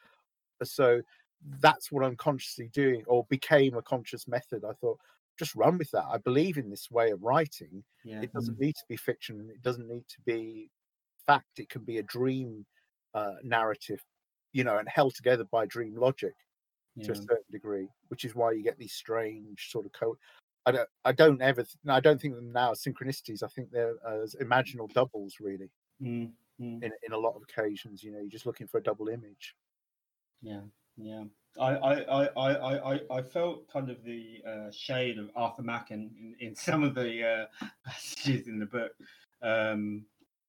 so 0.64 1.02
that's 1.62 1.92
what 1.92 2.04
i'm 2.04 2.16
consciously 2.16 2.70
doing 2.74 3.04
or 3.08 3.26
became 3.30 3.76
a 3.76 3.82
conscious 3.82 4.28
method. 4.28 4.64
I 4.66 4.74
thought 4.74 5.00
just 5.38 5.56
run 5.56 5.78
with 5.78 5.90
that. 5.92 6.04
I 6.04 6.18
believe 6.18 6.58
in 6.58 6.70
this 6.70 6.92
way 6.92 7.12
of 7.12 7.24
writing. 7.24 7.82
Yeah. 8.04 8.22
it 8.22 8.34
doesn't 8.34 8.60
need 8.60 8.76
to 8.76 8.84
be 8.90 8.98
fiction 8.98 9.50
it 9.50 9.62
doesn't 9.62 9.88
need 9.88 10.06
to 10.10 10.22
be 10.26 10.70
fact. 11.26 11.60
It 11.60 11.70
can 11.70 11.84
be 11.84 12.00
a 12.00 12.04
dream 12.04 12.66
uh, 13.14 13.36
narrative 13.44 14.04
you 14.52 14.64
know 14.64 14.78
and 14.78 14.90
held 14.90 15.16
together 15.16 15.46
by 15.46 15.66
dream 15.66 15.96
logic 15.96 16.34
to 17.04 17.12
a 17.14 17.16
certain 17.16 17.52
degree 17.52 17.88
which 18.10 18.26
is 18.26 18.36
why 18.36 18.52
you 18.52 18.62
get 18.62 18.78
these 18.78 18.92
strange 18.92 19.70
sort 19.72 19.86
of 19.86 19.92
co 19.94 20.18
i 20.66 20.72
don't 20.72 20.90
i 21.06 21.12
don't 21.12 21.42
ever 21.42 21.64
th- 21.64 21.76
i 21.88 22.00
don't 22.00 22.20
think 22.22 22.36
them 22.36 22.52
now 22.52 22.72
as 22.72 22.82
synchronicities 22.82 23.44
i 23.44 23.48
think 23.48 23.72
they're 23.72 23.96
as 24.08 24.36
imaginal 24.42 24.92
doubles 24.94 25.38
really 25.40 25.70
Mm, 26.02 26.32
mm. 26.62 26.84
in, 26.84 26.92
in 27.06 27.12
a 27.12 27.18
lot 27.18 27.36
of 27.36 27.42
occasions 27.44 28.04
you 28.04 28.12
know 28.12 28.20
you're 28.20 28.30
just 28.30 28.46
looking 28.46 28.68
for 28.68 28.78
a 28.78 28.84
double 28.84 29.10
image 29.10 29.56
Yeah, 30.42 30.62
yeah. 30.98 31.26
I, 31.60 31.72
I, 31.76 31.94
I, 32.02 32.28
I, 32.38 32.94
I, 32.96 33.00
I- 33.18 33.22
felt 33.22 33.68
kind 33.68 33.90
of 33.90 34.04
the 34.04 34.42
uh, 34.48 34.72
shade 34.72 35.18
of 35.18 35.30
Arthur 35.36 35.64
Machen 35.64 36.12
in, 36.18 36.48
in 36.48 36.56
some 36.56 36.84
of 36.84 36.96
the 36.96 37.28
uh, 37.62 37.66
passages 37.86 38.48
in 38.48 38.60
the 38.60 38.66
book. 38.66 38.92
Um, 39.42 40.06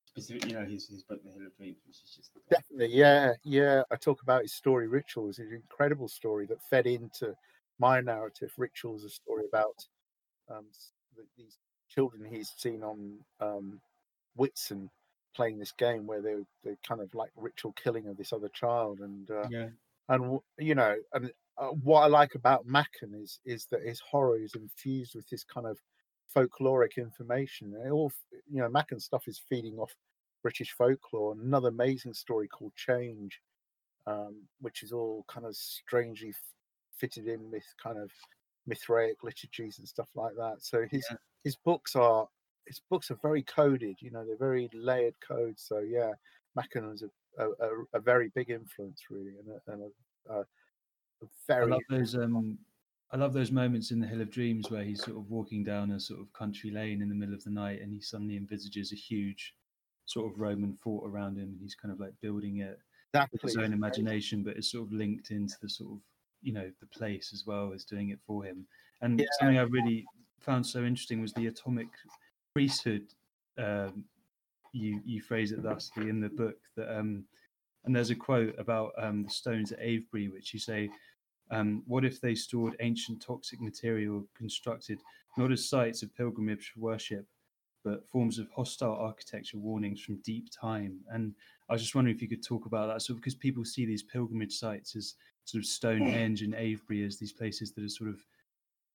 specific, 0.06 0.46
you 0.46 0.54
know, 0.54 0.64
his 0.64 0.88
his 0.88 1.02
book, 1.02 1.22
The 1.24 1.30
Hill 1.30 1.46
of 1.46 1.56
Dreams, 1.56 1.78
which 1.86 1.96
is 2.02 2.14
just 2.16 2.30
Definitely, 2.50 2.94
yeah, 2.96 3.32
yeah. 3.44 3.82
I 3.90 3.96
talk 3.96 4.22
about 4.22 4.42
his 4.42 4.54
story, 4.54 4.86
Rituals, 4.88 5.38
an 5.38 5.52
incredible 5.52 6.08
story 6.08 6.46
that 6.46 6.62
fed 6.62 6.86
into 6.86 7.34
my 7.78 8.00
narrative. 8.00 8.52
Rituals, 8.56 9.04
a 9.04 9.10
story 9.10 9.44
about 9.48 9.76
um, 10.50 10.66
these 11.36 11.58
children 11.88 12.24
he's 12.24 12.52
seen 12.56 12.82
on 12.82 13.18
um, 13.40 13.80
Whitsun 14.38 14.88
playing 15.34 15.58
this 15.58 15.72
game 15.72 16.06
where 16.06 16.20
they're, 16.20 16.42
they're 16.64 16.78
kind 16.86 17.00
of 17.00 17.14
like 17.14 17.30
ritual 17.36 17.72
killing 17.72 18.06
of 18.08 18.16
this 18.16 18.32
other 18.32 18.48
child, 18.48 19.00
and 19.00 19.30
uh, 19.30 19.46
yeah, 19.50 19.68
and 20.08 20.40
you 20.58 20.74
know, 20.74 20.96
and 21.14 21.30
uh, 21.58 21.68
what 21.68 22.02
I 22.02 22.06
like 22.06 22.34
about 22.34 22.66
Machen 22.66 23.14
is 23.14 23.38
is 23.44 23.66
that 23.70 23.82
his 23.82 24.00
horror 24.00 24.38
is 24.38 24.54
infused 24.54 25.14
with 25.14 25.28
this 25.28 25.44
kind 25.44 25.66
of 25.66 25.78
folkloric 26.34 26.96
information. 26.96 27.74
And 27.74 27.86
it 27.86 27.90
all, 27.90 28.12
you 28.50 28.60
know, 28.60 28.68
Machen's 28.68 29.04
stuff 29.04 29.24
is 29.26 29.40
feeding 29.48 29.78
off 29.78 29.94
British 30.42 30.72
folklore. 30.72 31.32
Another 31.32 31.68
amazing 31.68 32.14
story 32.14 32.48
called 32.48 32.74
Change, 32.76 33.40
um, 34.06 34.36
which 34.60 34.82
is 34.82 34.92
all 34.92 35.24
kind 35.28 35.46
of 35.46 35.56
strangely 35.56 36.34
fitted 36.96 37.26
in 37.26 37.50
with 37.50 37.64
kind 37.82 37.98
of 37.98 38.10
Mithraic 38.66 39.22
liturgies 39.22 39.78
and 39.78 39.88
stuff 39.88 40.08
like 40.14 40.34
that. 40.36 40.62
So 40.62 40.86
his 40.90 41.06
Yeah. 41.10 41.16
his 41.44 41.56
books 41.56 41.96
are 41.96 42.28
his 42.66 42.80
books 42.90 43.10
are 43.10 43.18
very 43.22 43.42
coded. 43.42 43.96
You 44.00 44.10
know, 44.10 44.24
they're 44.24 44.36
very 44.36 44.68
layered 44.72 45.18
codes. 45.20 45.62
So 45.62 45.78
yeah, 45.78 46.12
Machen 46.54 46.88
was 46.88 47.02
a 47.02 47.10
a, 47.38 47.48
a, 47.50 47.84
a 47.94 48.00
very 48.00 48.28
big 48.34 48.50
influence 48.50 49.02
really, 49.10 49.36
and 49.38 49.48
a, 49.48 49.72
and 49.72 49.82
a, 50.28 50.32
uh, 50.32 50.44
very. 51.46 51.64
I 51.64 51.66
love 51.66 51.82
those. 51.88 52.14
Um, 52.14 52.58
I 53.12 53.16
love 53.16 53.32
those 53.32 53.50
moments 53.50 53.90
in 53.90 53.98
the 53.98 54.06
Hill 54.06 54.20
of 54.20 54.30
Dreams 54.30 54.70
where 54.70 54.84
he's 54.84 55.02
sort 55.02 55.16
of 55.16 55.28
walking 55.30 55.64
down 55.64 55.90
a 55.90 56.00
sort 56.00 56.20
of 56.20 56.32
country 56.32 56.70
lane 56.70 57.02
in 57.02 57.08
the 57.08 57.14
middle 57.14 57.34
of 57.34 57.42
the 57.42 57.50
night, 57.50 57.80
and 57.80 57.92
he 57.92 58.00
suddenly 58.00 58.36
envisages 58.36 58.92
a 58.92 58.96
huge 58.96 59.54
sort 60.06 60.32
of 60.32 60.38
Roman 60.40 60.76
fort 60.82 61.10
around 61.10 61.36
him, 61.36 61.50
and 61.50 61.60
he's 61.60 61.74
kind 61.74 61.92
of 61.92 62.00
like 62.00 62.12
building 62.20 62.58
it 62.58 62.78
exactly. 63.12 63.40
with 63.42 63.42
his 63.42 63.56
own 63.56 63.72
imagination, 63.72 64.42
but 64.42 64.56
it's 64.56 64.70
sort 64.70 64.86
of 64.86 64.92
linked 64.92 65.30
into 65.30 65.54
the 65.60 65.68
sort 65.68 65.92
of 65.92 65.98
you 66.42 66.52
know 66.52 66.70
the 66.80 66.86
place 66.86 67.32
as 67.32 67.46
well 67.46 67.72
as 67.74 67.84
doing 67.84 68.10
it 68.10 68.20
for 68.26 68.44
him. 68.44 68.66
And 69.00 69.20
Yeah. 69.20 69.26
something 69.38 69.58
I 69.58 69.62
really 69.62 70.06
found 70.40 70.66
so 70.66 70.84
interesting 70.84 71.20
was 71.20 71.32
the 71.34 71.46
atomic 71.46 71.88
priesthood. 72.54 73.06
Um, 73.58 74.04
you 74.72 75.00
you 75.04 75.20
phrase 75.20 75.52
it 75.52 75.62
thusly 75.62 76.08
in 76.08 76.20
the 76.20 76.28
book 76.28 76.58
that 76.76 76.96
um, 76.96 77.24
and 77.84 77.94
there's 77.96 78.10
a 78.10 78.14
quote 78.14 78.54
about 78.58 78.92
um, 78.98 79.22
the 79.22 79.30
stones 79.30 79.72
at 79.72 79.80
Avebury, 79.80 80.28
which 80.28 80.52
you 80.54 80.60
say, 80.60 80.90
um, 81.50 81.82
"What 81.86 82.04
if 82.04 82.20
they 82.20 82.34
stored 82.34 82.76
ancient 82.80 83.22
toxic 83.22 83.60
material 83.60 84.26
constructed 84.36 85.00
not 85.36 85.52
as 85.52 85.68
sites 85.68 86.02
of 86.02 86.14
pilgrimage 86.14 86.72
worship, 86.76 87.26
but 87.82 88.08
forms 88.08 88.38
of 88.38 88.50
hostile 88.50 88.94
architecture 88.94 89.58
warnings 89.58 90.00
from 90.02 90.16
deep 90.22 90.48
time?" 90.50 91.04
And 91.08 91.34
I 91.68 91.72
was 91.74 91.82
just 91.82 91.94
wondering 91.94 92.16
if 92.16 92.22
you 92.22 92.28
could 92.28 92.42
talk 92.44 92.66
about 92.66 92.86
that, 92.88 93.02
sort 93.02 93.16
of 93.16 93.20
because 93.22 93.34
people 93.34 93.64
see 93.64 93.86
these 93.86 94.02
pilgrimage 94.02 94.54
sites 94.56 94.96
as 94.96 95.14
sort 95.44 95.62
of 95.64 95.66
Stonehenge 95.66 96.42
and 96.42 96.54
Avebury 96.54 97.04
as 97.04 97.18
these 97.18 97.32
places 97.32 97.72
that 97.72 97.84
are 97.84 97.88
sort 97.88 98.10
of, 98.10 98.24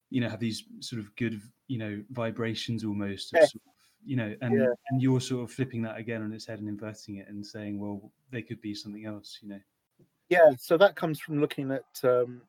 you 0.10 0.21
know, 0.21 0.30
have 0.30 0.39
these 0.39 0.63
sort 0.82 1.00
of 1.02 1.15
good, 1.15 1.41
you 1.67 1.78
know, 1.78 2.04
vibrations 2.12 2.84
almost. 2.86 3.34
Of 3.34 3.41
Yeah. 3.41 3.45
sort 3.45 3.63
of, 3.67 3.74
you 4.06 4.15
know, 4.15 4.36
and 4.41 4.69
Yeah. 4.69 4.76
and 4.89 5.02
you're 5.02 5.21
sort 5.21 5.43
of 5.43 5.52
flipping 5.56 5.82
that 5.84 5.98
again 5.98 6.21
on 6.24 6.34
its 6.34 6.45
head 6.45 6.60
and 6.60 6.69
inverting 6.69 7.17
it 7.17 7.28
and 7.28 7.45
saying, 7.45 7.80
well, 7.80 8.12
they 8.32 8.41
could 8.43 8.62
be 8.62 8.76
something 8.76 9.06
else, 9.06 9.39
you 9.41 9.50
know. 9.50 9.62
Yeah, 10.30 10.52
so 10.58 10.78
that 10.78 10.95
comes 10.95 11.19
from 11.19 11.39
looking 11.39 11.71
at 11.71 11.86
um, 12.04 12.41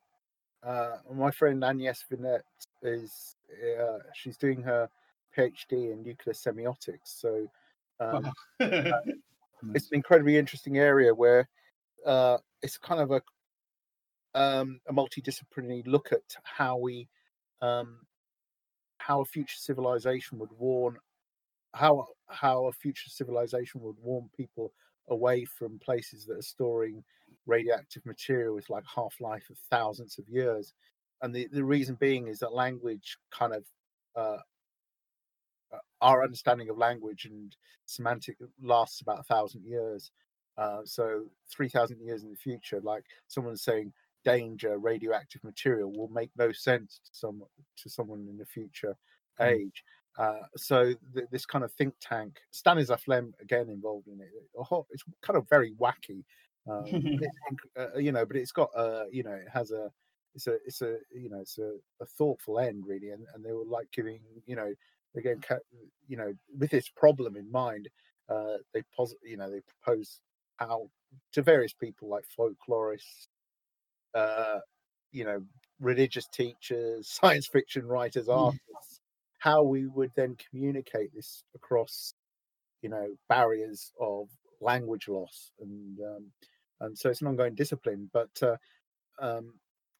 uh, 0.63 0.97
my 1.13 1.31
friend 1.31 1.63
Agnes 1.63 2.05
Vinet 2.11 2.43
is 2.83 3.37
uh, 3.79 3.99
she's 4.13 4.37
doing 4.37 4.61
her 4.63 4.89
PhD 5.37 5.91
in 5.93 6.03
nuclear 6.03 6.33
semiotics. 6.33 7.05
So 7.05 7.47
um, 7.99 8.31
it's 8.59 9.91
an 9.91 9.95
incredibly 9.95 10.37
interesting 10.37 10.77
area 10.77 11.13
where 11.13 11.49
uh, 12.05 12.37
it's 12.61 12.77
kind 12.77 13.01
of 13.01 13.11
a 13.11 13.21
um, 14.35 14.79
a 14.87 14.93
multidisciplinary 14.93 15.85
look 15.87 16.11
at 16.11 16.21
how 16.43 16.77
we 16.77 17.07
um, 17.61 17.99
how 18.99 19.21
a 19.21 19.25
future 19.25 19.57
civilization 19.57 20.37
would 20.39 20.51
warn 20.57 20.97
how 21.73 22.05
how 22.27 22.65
a 22.65 22.71
future 22.71 23.09
civilization 23.09 23.81
would 23.81 23.95
warn 24.01 24.29
people 24.35 24.73
away 25.09 25.45
from 25.45 25.79
places 25.79 26.25
that 26.25 26.37
are 26.37 26.41
storing 26.41 27.03
radioactive 27.45 28.05
material 28.05 28.55
with 28.55 28.69
like 28.69 28.83
half 28.93 29.15
life 29.21 29.49
of 29.49 29.57
thousands 29.71 30.17
of 30.17 30.27
years 30.27 30.73
and 31.21 31.33
the, 31.33 31.47
the 31.51 31.63
reason 31.63 31.95
being 31.95 32.27
is 32.27 32.39
that 32.39 32.53
language 32.53 33.17
kind 33.31 33.53
of 33.53 33.63
uh, 34.15 34.19
uh, 34.19 34.41
our 36.01 36.23
understanding 36.23 36.69
of 36.69 36.77
language 36.77 37.25
and 37.25 37.55
semantic 37.85 38.37
lasts 38.61 39.01
about 39.01 39.19
a 39.19 39.23
thousand 39.23 39.65
years 39.65 40.11
uh, 40.57 40.81
so 40.85 41.25
3000 41.49 42.01
years 42.01 42.23
in 42.23 42.31
the 42.31 42.35
future 42.37 42.81
like 42.81 43.05
someone 43.27 43.55
saying 43.55 43.93
danger 44.23 44.77
radioactive 44.77 45.43
material 45.43 45.91
will 45.91 46.07
make 46.09 46.31
no 46.35 46.51
sense 46.51 46.99
to 47.05 47.11
someone 47.13 47.49
to 47.77 47.89
someone 47.89 48.27
in 48.27 48.37
the 48.37 48.45
future 48.45 48.95
Mm. 49.43 49.57
age 49.57 49.83
uh, 50.17 50.41
so 50.55 50.93
th- 51.13 51.27
this 51.31 51.45
kind 51.45 51.63
of 51.63 51.71
think 51.73 51.93
tank 52.01 52.39
stanislav 52.51 53.01
lem 53.07 53.33
again 53.39 53.69
involved 53.69 54.07
in 54.07 54.19
it 54.19 54.29
it's 54.89 55.03
kind 55.21 55.37
of 55.37 55.47
very 55.49 55.73
wacky 55.75 56.23
um, 56.69 57.07
uh, 57.77 57.95
you 57.95 58.11
know 58.11 58.25
but 58.25 58.35
it's 58.35 58.51
got 58.51 58.69
a, 58.75 59.05
you 59.11 59.23
know 59.23 59.33
it 59.33 59.47
has 59.49 59.71
a 59.71 59.91
it's 60.33 60.47
a 60.47 60.53
it's 60.65 60.81
a 60.81 60.97
you 61.13 61.29
know 61.29 61.39
it's 61.39 61.57
a, 61.57 61.77
a 62.01 62.05
thoughtful 62.05 62.59
end 62.59 62.85
really 62.85 63.09
and, 63.11 63.25
and 63.33 63.43
they 63.45 63.53
were 63.53 63.65
like 63.65 63.89
giving 63.91 64.21
you 64.45 64.55
know 64.55 64.73
again 65.17 65.41
you 66.07 66.17
know 66.17 66.33
with 66.57 66.71
this 66.71 66.89
problem 66.89 67.35
in 67.35 67.51
mind 67.51 67.89
uh 68.29 68.57
they 68.73 68.81
pos 68.95 69.13
you 69.23 69.37
know 69.37 69.49
they 69.49 69.61
propose 69.61 70.19
how 70.57 70.89
to 71.31 71.41
various 71.41 71.73
people 71.73 72.09
like 72.09 72.25
folklorists 72.37 73.27
uh 74.15 74.59
you 75.11 75.23
know 75.23 75.41
religious 75.79 76.27
teachers 76.27 77.07
science 77.21 77.47
fiction 77.47 77.85
writers 77.85 78.29
artists 78.29 79.01
how 79.39 79.63
we 79.63 79.85
would 79.87 80.11
then 80.15 80.35
communicate 80.49 81.13
this 81.13 81.43
across 81.55 82.13
you 82.81 82.89
know 82.89 83.07
barriers 83.29 83.91
of 83.99 84.29
language 84.61 85.07
loss 85.07 85.51
and 85.59 85.99
um 86.01 86.31
and 86.81 86.97
so 86.97 87.09
it's 87.09 87.21
an 87.21 87.27
ongoing 87.27 87.55
discipline 87.55 88.09
but 88.13 88.29
uh 88.41 88.57
um 89.19 89.53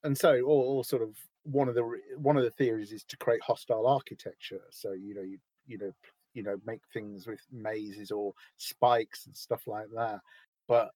and 0.04 0.18
so 0.18 0.42
all, 0.42 0.62
all 0.62 0.84
sort 0.84 1.02
of 1.02 1.16
one 1.52 1.70
of 1.70 1.76
the 1.76 2.00
one 2.18 2.38
of 2.38 2.44
the 2.44 2.52
theories 2.52 2.92
is 2.92 3.04
to 3.06 3.18
create 3.18 3.42
hostile 3.42 3.88
architecture. 3.88 4.62
So 4.70 4.92
you 4.92 5.16
know 5.16 5.22
you 5.22 5.40
you 5.66 5.78
know 5.78 5.92
you 6.34 6.44
know 6.44 6.60
make 6.66 6.82
things 6.94 7.26
with 7.26 7.40
mazes 7.52 8.12
or 8.12 8.34
spikes 8.58 9.26
and 9.26 9.36
stuff 9.36 9.68
like 9.68 9.88
that. 9.96 10.20
But 10.68 10.92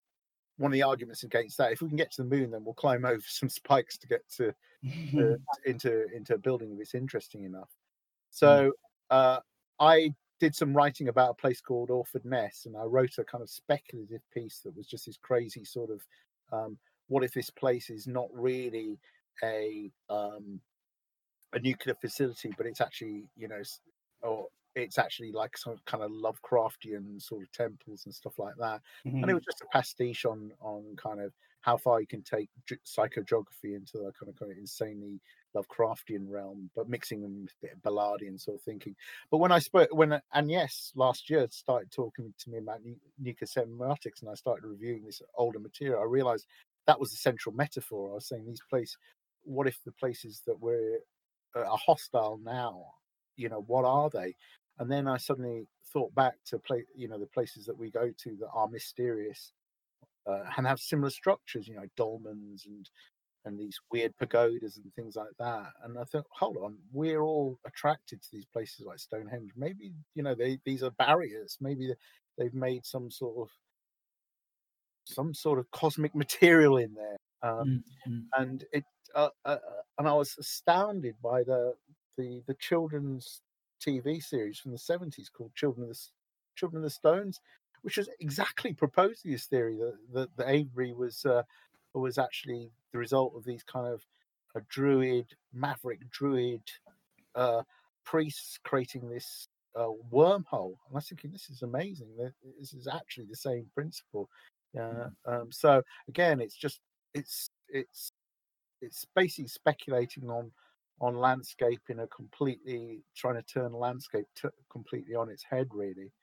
one 0.57 0.71
of 0.71 0.73
the 0.73 0.83
arguments 0.83 1.23
against 1.23 1.57
that 1.57 1.71
if 1.71 1.81
we 1.81 1.87
can 1.87 1.97
get 1.97 2.11
to 2.11 2.21
the 2.21 2.27
moon 2.29 2.51
then 2.51 2.63
we'll 2.63 2.73
climb 2.73 3.05
over 3.05 3.23
some 3.25 3.49
spikes 3.49 3.97
to 3.97 4.07
get 4.07 4.21
to 4.37 4.53
into 5.65 6.05
into 6.13 6.35
a 6.35 6.37
building 6.37 6.71
if 6.71 6.79
it's 6.79 6.95
interesting 6.95 7.43
enough. 7.43 7.69
So 8.29 8.71
uh 9.09 9.39
i 9.79 10.13
did 10.39 10.55
some 10.55 10.73
writing 10.73 11.09
about 11.09 11.31
a 11.31 11.33
place 11.35 11.61
called 11.61 11.91
orford 11.91 12.23
ness 12.23 12.65
and 12.65 12.75
i 12.77 12.83
wrote 12.83 13.17
a 13.17 13.23
kind 13.23 13.43
of 13.43 13.49
speculative 13.49 14.21
piece 14.33 14.61
that 14.63 14.75
was 14.75 14.87
just 14.87 15.05
this 15.05 15.17
crazy 15.17 15.65
sort 15.65 15.91
of 15.91 16.01
um 16.51 16.77
what 17.09 17.23
if 17.23 17.33
this 17.33 17.49
place 17.49 17.89
is 17.89 18.07
not 18.07 18.29
really 18.31 18.97
a 19.43 19.91
um 20.09 20.61
a 21.53 21.59
nuclear 21.59 21.95
facility 21.95 22.53
but 22.57 22.65
it's 22.65 22.81
actually 22.81 23.27
you 23.35 23.47
know 23.47 23.61
or 24.21 24.47
it's 24.75 24.97
actually 24.97 25.33
like 25.33 25.57
some 25.57 25.75
kind 25.85 26.01
of 26.03 26.11
lovecraftian 26.11 27.21
sort 27.21 27.43
of 27.43 27.51
temples 27.51 28.05
and 28.05 28.15
stuff 28.15 28.39
like 28.39 28.55
that 28.57 28.81
and 29.21 29.29
it 29.29 29.33
was 29.33 29.43
just 29.43 29.61
a 29.61 29.65
pastiche 29.67 30.25
on 30.25 30.51
on 30.61 30.95
kind 30.95 31.19
of 31.19 31.33
how 31.61 31.77
far 31.77 31.99
you 32.01 32.07
can 32.07 32.23
take 32.23 32.49
ge- 32.67 32.79
psychogeography 32.87 33.75
into 33.75 33.97
the 33.97 34.11
kind 34.19 34.29
of, 34.29 34.35
kind 34.35 34.51
of 34.51 34.57
insanely 34.57 35.21
Lovecraftian 35.55 36.27
realm, 36.27 36.71
but 36.75 36.89
mixing 36.89 37.21
them 37.21 37.41
with 37.43 37.51
a 37.51 37.65
bit 37.67 37.73
of 37.73 37.79
Ballardian 37.83 38.39
sort 38.39 38.55
of 38.55 38.63
thinking. 38.63 38.95
But 39.29 39.37
when 39.39 39.51
I 39.51 39.59
spoke, 39.59 39.89
when 39.93 40.19
Agnes 40.33 40.91
last 40.95 41.29
year 41.29 41.47
started 41.51 41.91
talking 41.91 42.33
to 42.39 42.49
me 42.49 42.57
about 42.57 42.81
nu- 42.83 42.95
nuclear 43.19 43.47
semiotics, 43.47 44.21
and 44.21 44.29
I 44.29 44.33
started 44.35 44.65
reviewing 44.65 45.03
this 45.05 45.21
older 45.35 45.59
material, 45.59 46.01
I 46.01 46.05
realised 46.05 46.47
that 46.87 46.99
was 46.99 47.11
the 47.11 47.17
central 47.17 47.53
metaphor. 47.53 48.11
I 48.11 48.15
was 48.15 48.27
saying 48.27 48.45
these 48.47 48.61
places. 48.69 48.97
What 49.43 49.67
if 49.67 49.77
the 49.85 49.91
places 49.93 50.41
that 50.47 50.59
we're 50.59 50.99
uh, 51.55 51.75
hostile 51.75 52.39
now? 52.43 52.85
You 53.35 53.49
know, 53.49 53.63
what 53.67 53.85
are 53.85 54.09
they? 54.09 54.35
And 54.79 54.91
then 54.91 55.07
I 55.07 55.17
suddenly 55.17 55.67
thought 55.93 56.13
back 56.15 56.33
to 56.47 56.59
play, 56.59 56.85
you 56.95 57.07
know, 57.07 57.19
the 57.19 57.27
places 57.27 57.65
that 57.65 57.77
we 57.77 57.91
go 57.91 58.11
to 58.23 58.35
that 58.39 58.49
are 58.53 58.67
mysterious 58.67 59.53
uh, 60.27 60.43
and 60.57 60.67
have 60.67 60.79
similar 60.79 61.09
structures, 61.09 61.67
you 61.67 61.75
know, 61.75 61.85
dolmens 61.97 62.65
and 62.65 62.89
and 63.45 63.59
these 63.59 63.79
weird 63.91 64.15
pagodas 64.17 64.77
and 64.77 64.93
things 64.93 65.15
like 65.15 65.31
that. 65.39 65.71
And 65.83 65.97
I 65.97 66.03
thought, 66.03 66.25
hold 66.29 66.57
on, 66.57 66.77
we're 66.91 67.21
all 67.23 67.57
attracted 67.65 68.21
to 68.21 68.27
these 68.31 68.45
places 68.45 68.85
like 68.85 68.99
Stonehenge. 68.99 69.51
Maybe 69.55 69.93
you 70.15 70.23
know 70.23 70.35
they 70.35 70.59
these 70.65 70.83
are 70.83 70.91
barriers. 70.91 71.57
Maybe 71.59 71.93
they've 72.37 72.53
made 72.53 72.85
some 72.85 73.09
sort 73.09 73.37
of 73.37 73.49
some 75.05 75.33
sort 75.33 75.59
of 75.59 75.69
cosmic 75.71 76.15
material 76.15 76.77
in 76.77 76.93
there. 76.93 77.17
Um, 77.43 77.83
Mm, 78.07 78.11
mm. 78.11 78.23
and 78.37 78.65
it 78.71 78.85
uh, 79.15 79.29
uh, 79.45 79.57
and 79.97 80.07
I 80.07 80.13
was 80.13 80.35
astounded 80.37 81.15
by 81.21 81.43
the 81.43 81.75
the 82.17 82.41
the 82.47 82.53
children's 82.55 83.41
TV 83.85 84.21
series 84.23 84.59
from 84.59 84.71
the 84.71 84.77
seventies 84.77 85.29
called 85.29 85.53
Children 85.55 85.89
of 85.89 85.95
the 85.95 85.99
Children 86.55 86.79
of 86.79 86.83
the 86.83 86.89
Stones, 86.89 87.39
which 87.81 87.97
was 87.97 88.09
exactly 88.19 88.73
proposing 88.73 89.31
this 89.31 89.45
theory 89.45 89.77
that 89.77 89.97
that, 90.13 90.37
that 90.37 90.49
Avery 90.49 90.93
was 90.93 91.25
uh, 91.25 91.43
was 91.93 92.17
actually 92.17 92.71
the 92.91 92.99
result 92.99 93.33
of 93.35 93.43
these 93.43 93.63
kind 93.63 93.87
of 93.87 94.05
a 94.55 94.61
druid 94.69 95.25
maverick 95.53 95.99
druid 96.11 96.61
uh, 97.35 97.63
priests 98.03 98.59
creating 98.63 99.09
this 99.09 99.47
uh, 99.75 99.87
wormhole. 100.11 100.75
And 100.87 100.93
I 100.93 100.95
was 100.95 101.07
thinking 101.09 101.31
this 101.31 101.49
is 101.49 101.61
amazing. 101.61 102.09
This 102.59 102.73
is 102.73 102.87
actually 102.87 103.25
the 103.27 103.35
same 103.35 103.67
principle. 103.73 104.29
Uh, 104.79 105.09
um, 105.25 105.51
so 105.51 105.81
again, 106.07 106.39
it's 106.39 106.55
just 106.55 106.79
it's 107.13 107.49
it's 107.69 108.11
it's 108.81 109.05
basically 109.15 109.47
speculating 109.47 110.29
on 110.29 110.51
on 111.01 111.17
landscape 111.17 111.81
in 111.89 111.99
a 111.99 112.07
completely 112.07 113.03
trying 113.15 113.35
to 113.35 113.43
turn 113.43 113.73
landscape 113.73 114.27
t- 114.35 114.49
completely 114.71 115.15
on 115.15 115.29
its 115.29 115.43
head 115.43 115.67
really 115.73 116.13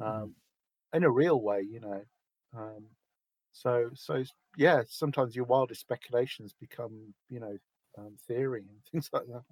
um 0.00 0.34
in 0.94 1.04
a 1.04 1.10
real 1.10 1.40
way 1.42 1.62
you 1.62 1.80
know 1.80 2.02
um 2.56 2.88
so 3.52 3.90
so 3.94 4.24
yeah 4.56 4.82
sometimes 4.88 5.36
your 5.36 5.46
wildest 5.46 5.80
speculations 5.80 6.54
become 6.54 7.14
you 7.28 7.40
know 7.40 7.58
um, 7.98 8.16
theory 8.26 8.66
and 8.68 8.84
things 8.92 9.10
like 9.12 9.26
that 9.28 9.44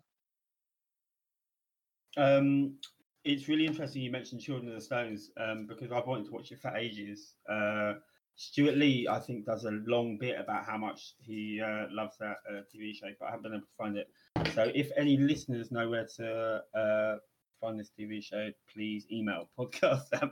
Um, 2.16 2.78
it's 3.24 3.48
really 3.48 3.66
interesting 3.66 4.02
you 4.02 4.10
mentioned 4.10 4.40
Children 4.40 4.68
of 4.68 4.74
the 4.74 4.80
Stones 4.80 5.30
um, 5.36 5.66
because 5.66 5.92
I've 5.92 6.06
wanted 6.06 6.26
to 6.26 6.32
watch 6.32 6.52
it 6.52 6.60
for 6.60 6.74
ages. 6.76 7.34
Uh, 7.48 7.94
Stewart 8.38 8.76
Lee, 8.76 9.08
I 9.10 9.18
think, 9.18 9.44
does 9.44 9.64
a 9.64 9.72
long 9.86 10.16
bit 10.16 10.38
about 10.38 10.64
how 10.64 10.78
much 10.78 11.14
he 11.18 11.60
uh, 11.60 11.86
loves 11.90 12.16
that 12.18 12.36
uh, 12.48 12.60
TV 12.72 12.94
show, 12.94 13.08
but 13.18 13.26
I 13.26 13.30
haven't 13.32 13.42
been 13.42 13.54
able 13.54 13.62
to 13.62 13.72
find 13.76 13.96
it. 13.96 14.08
So, 14.54 14.70
if 14.76 14.92
any 14.96 15.16
listeners 15.16 15.72
know 15.72 15.90
where 15.90 16.06
to 16.16 16.62
uh, 16.72 17.16
find 17.60 17.80
this 17.80 17.90
TV 17.98 18.22
show, 18.22 18.50
please 18.72 19.06
email 19.10 19.50
podcast 19.58 20.04
at. 20.12 20.22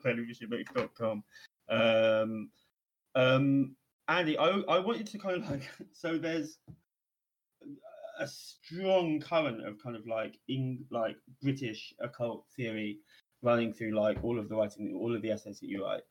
Um, 1.68 2.50
um, 3.16 3.74
Andy, 4.06 4.38
I, 4.38 4.50
I 4.68 4.78
wanted 4.78 5.08
to 5.08 5.18
kind 5.18 5.42
of 5.42 5.50
like, 5.50 5.68
so 5.92 6.16
there's 6.16 6.58
a 8.20 8.28
strong 8.28 9.18
current 9.18 9.66
of 9.66 9.82
kind 9.82 9.96
of 9.96 10.06
like 10.06 10.38
in 10.46 10.84
like 10.92 11.16
British 11.42 11.92
occult 12.00 12.44
theory 12.56 12.98
running 13.42 13.72
through 13.72 13.98
like 13.98 14.22
all 14.22 14.38
of 14.38 14.48
the 14.48 14.54
writing, 14.54 14.96
all 15.00 15.14
of 15.14 15.22
the 15.22 15.32
essays 15.32 15.58
that 15.58 15.68
you 15.68 15.84
write. 15.84 16.02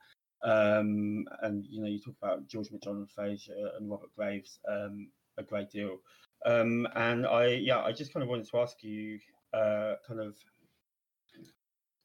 Um, 0.46 1.26
and 1.42 1.66
you 1.68 1.82
know, 1.82 1.88
you 1.88 2.00
talk 2.00 2.16
about 2.22 2.48
George 2.48 2.72
MacDonald 2.72 3.10
Fraser 3.10 3.72
and 3.78 3.90
Robert 3.90 4.10
Graves 4.16 4.60
um, 4.70 5.08
a 5.38 5.44
great 5.44 5.72
deal. 5.72 5.98
Um, 6.46 6.88
and 6.96 7.26
I, 7.26 7.48
yeah, 7.48 7.82
I 7.82 7.92
just 7.92 8.14
kind 8.14 8.24
of 8.24 8.30
wanted 8.30 8.48
to 8.50 8.60
ask 8.60 8.84
you, 8.84 9.20
uh, 9.54 9.96
kind 10.08 10.20
of 10.20 10.36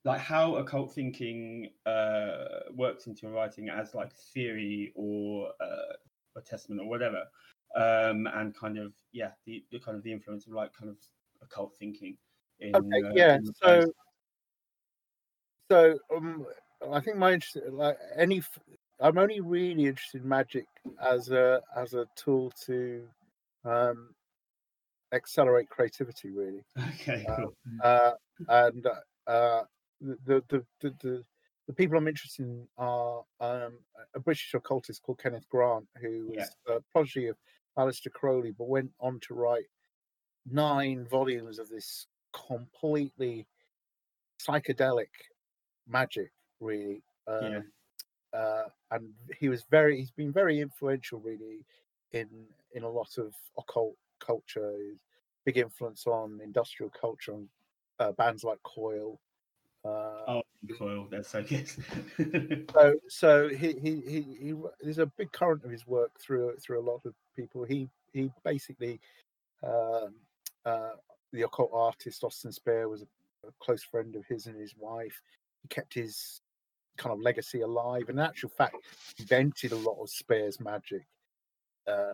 like 0.05 0.21
how 0.21 0.57
occult 0.57 0.95
thinking 0.95 1.69
uh, 1.85 2.71
works 2.75 3.07
into 3.07 3.27
your 3.27 3.33
writing 3.33 3.69
as 3.69 3.95
like 3.95 4.13
theory 4.33 4.93
or 4.95 5.49
uh, 5.61 5.93
a 6.37 6.41
testament 6.41 6.81
or 6.81 6.89
whatever, 6.89 7.25
um, 7.77 8.27
and 8.35 8.57
kind 8.57 8.79
of 8.79 8.93
yeah, 9.13 9.31
the, 9.45 9.63
the 9.71 9.79
kind 9.79 9.97
of 9.97 10.03
the 10.03 10.13
influence 10.13 10.47
of 10.47 10.55
like 10.55 10.73
kind 10.73 10.91
of 10.91 10.97
occult 11.43 11.75
thinking. 11.79 12.17
In, 12.61 12.75
okay, 12.75 13.03
uh, 13.07 13.13
yeah. 13.15 13.39
So, 13.43 13.53
plays. 13.63 13.87
so 15.71 15.99
um, 16.15 16.47
I 16.89 17.01
think 17.01 17.17
my 17.17 17.33
interest, 17.35 17.59
like 17.71 17.99
any, 18.17 18.43
I'm 19.01 19.19
only 19.19 19.41
really 19.41 19.87
interested 19.87 20.23
in 20.23 20.29
magic 20.29 20.67
as 21.01 21.31
a 21.31 21.63
as 21.77 21.95
a 21.95 22.07
tool 22.17 22.51
to 22.67 23.09
um, 23.65 24.15
accelerate 25.13 25.69
creativity, 25.69 26.31
really. 26.31 26.65
okay, 26.79 27.25
uh, 27.29 27.37
cool. 27.37 27.57
uh, 27.83 28.13
and 28.49 28.87
uh, 29.27 29.65
the, 30.01 30.43
the 30.49 30.65
the 30.81 30.91
the 31.03 31.25
the 31.67 31.75
people 31.75 31.97
I'm 31.97 32.09
interested 32.09 32.45
in 32.47 32.69
are 32.79 33.25
um, 33.41 33.79
a 34.15 34.21
British 34.21 34.53
occultist 34.55 35.03
called 35.03 35.19
Kenneth 35.21 35.49
Grant, 35.49 35.89
who 36.01 36.29
was 36.35 36.57
Yeah. 36.67 36.77
a 36.77 36.81
prodigy 36.93 37.27
of 37.27 37.37
Aleister 37.79 38.11
Crowley, 38.13 38.51
but 38.53 38.69
went 38.69 38.93
on 39.01 39.21
to 39.21 39.35
write 39.35 39.67
nine 40.47 41.07
volumes 41.07 41.59
of 41.59 41.69
this 41.69 42.07
completely 42.33 43.47
psychedelic 44.41 45.09
magic, 45.87 46.33
really. 46.61 47.03
Um, 47.27 47.43
Yeah. 47.43 47.61
uh, 48.33 48.65
and 48.93 49.13
he 49.39 49.49
was 49.49 49.65
very 49.71 49.97
he's 49.99 50.11
been 50.13 50.33
very 50.33 50.61
influential 50.61 51.21
really 51.21 51.65
in 52.13 52.29
in 52.75 52.83
a 52.85 52.89
lot 52.89 53.19
of 53.19 53.35
occult 53.59 53.97
culture 54.21 54.77
He's 54.79 54.99
big 55.45 55.59
influence 55.59 56.07
on 56.07 56.41
industrial 56.43 56.91
culture 56.91 57.33
and 57.33 57.49
uh, 57.99 58.13
bands 58.13 58.45
like 58.45 58.63
coil 58.63 59.21
uh, 59.85 60.25
Oh, 60.29 60.43
coil, 60.79 61.09
that's 61.11 61.31
so 61.31 61.43
good. 61.43 61.69
so 62.73 62.95
so 63.09 63.49
he, 63.49 63.73
he 63.75 64.03
he 64.07 64.23
he 64.41 64.55
there's 64.81 64.99
a 64.99 65.07
big 65.07 65.33
current 65.33 65.65
of 65.65 65.71
his 65.71 65.87
work 65.87 66.13
through 66.21 66.55
through 66.59 66.81
a 66.81 66.89
lot 66.91 67.01
of 67.05 67.15
people 67.35 67.65
he 67.65 67.89
he 68.13 68.31
basically 68.45 69.01
um 69.63 70.15
uh 70.67 70.91
the 71.33 71.43
occult 71.43 71.71
artist 71.73 72.23
austin 72.25 72.53
spare 72.53 72.89
was 72.89 73.03
a, 73.03 73.49
a 73.49 73.53
close 73.61 73.83
friend 73.83 74.17
of 74.17 74.25
his 74.27 74.47
and 74.47 74.61
his 74.61 74.75
wife 74.77 75.23
he 75.63 75.69
kept 75.69 75.95
his 75.95 76.43
kind 76.97 77.13
of 77.13 77.21
legacy 77.21 77.61
alive. 77.61 78.09
And 78.09 78.19
in 78.19 78.25
actual 78.25 78.51
fact 78.51 78.77
invented 79.19 79.73
a 79.73 79.77
lot 79.77 80.01
of 80.01 80.11
spare's 80.11 80.61
magic. 80.61 81.07
Uh 81.87 82.13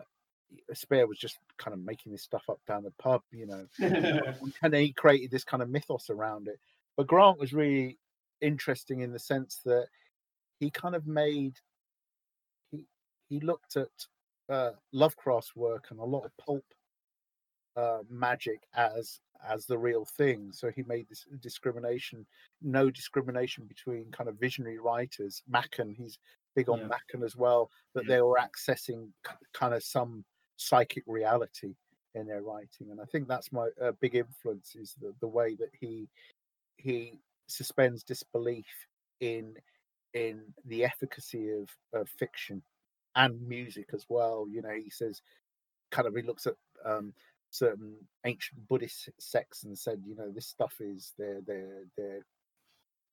spare 0.73 1.07
was 1.07 1.17
just 1.17 1.39
kind 1.57 1.73
of 1.73 1.79
making 1.81 2.11
this 2.11 2.23
stuff 2.23 2.43
up 2.49 2.59
down 2.65 2.83
the 2.83 2.91
pub 2.91 3.21
you 3.31 3.45
know. 3.45 3.65
And 4.61 4.73
he 4.73 4.93
created 4.93 5.31
this 5.31 5.43
kind 5.43 5.61
of 5.61 5.69
mythos 5.69 6.09
around 6.09 6.47
it. 6.47 6.59
But 6.95 7.07
Grant 7.07 7.39
was 7.39 7.53
really 7.53 7.97
interesting 8.41 9.01
in 9.01 9.11
the 9.11 9.19
sense 9.19 9.59
that 9.65 9.87
he 10.59 10.69
kind 10.69 10.95
of 10.95 11.05
made 11.05 11.57
he 12.71 12.85
he 13.29 13.39
looked 13.39 13.75
at 13.77 13.89
uh, 14.49 14.71
Lovecraft's 14.93 15.55
work 15.55 15.87
and 15.89 15.99
a 15.99 16.03
lot 16.03 16.23
of 16.25 16.31
pulp 16.37 16.63
uh, 17.77 17.99
magic 18.09 18.67
as 18.75 19.21
as 19.47 19.67
the 19.67 19.77
real 19.77 20.05
thing. 20.05 20.51
So 20.53 20.71
he 20.71 20.83
made 20.83 21.07
this 21.09 21.25
discrimination, 21.41 22.25
no 22.61 22.89
discrimination 22.91 23.65
between 23.67 24.11
kind 24.11 24.29
of 24.29 24.39
visionary 24.39 24.79
writers. 24.79 25.43
Machen, 25.47 25.95
he's 25.95 26.19
big 26.55 26.69
on 26.69 26.81
Yeah. 26.81 26.87
Machen 26.87 27.23
as 27.23 27.35
well, 27.37 27.69
that 27.95 28.05
Yeah. 28.05 28.15
they 28.15 28.21
were 28.23 28.39
accessing 28.39 29.13
kind 29.53 29.75
of 29.75 29.83
some 29.83 30.25
psychic 30.57 31.03
reality 31.07 31.75
in 32.15 32.27
their 32.27 32.41
writing, 32.43 32.91
and 32.91 32.99
I 33.01 33.05
think 33.05 33.27
that's 33.27 33.51
my 33.51 33.69
uh, 33.81 33.91
big 34.01 34.15
influence 34.15 34.75
is 34.75 34.95
the, 34.99 35.13
the 35.21 35.27
way 35.27 35.55
that 35.55 35.71
he 35.79 36.09
he 36.77 37.21
suspends 37.47 38.03
disbelief 38.03 38.67
in 39.21 39.55
in 40.13 40.53
the 40.65 40.83
efficacy 40.85 41.51
of, 41.51 41.69
of 41.93 42.09
fiction 42.09 42.63
and 43.15 43.41
music 43.47 43.89
as 43.93 44.05
well. 44.09 44.47
You 44.49 44.61
know, 44.63 44.73
he 44.83 44.89
says 44.89 45.21
kind 45.91 46.07
of 46.07 46.15
he 46.15 46.23
looks 46.23 46.47
at 46.47 46.55
um, 46.85 47.13
certain 47.51 48.07
ancient 48.25 48.67
Buddhist 48.67 49.09
sects 49.19 49.63
and 49.63 49.77
said, 49.77 50.03
you 50.05 50.15
know, 50.15 50.31
this 50.31 50.47
stuff 50.47 50.75
is 50.79 51.13
they're 51.17 51.41
they're 51.45 51.83
they're 51.97 52.25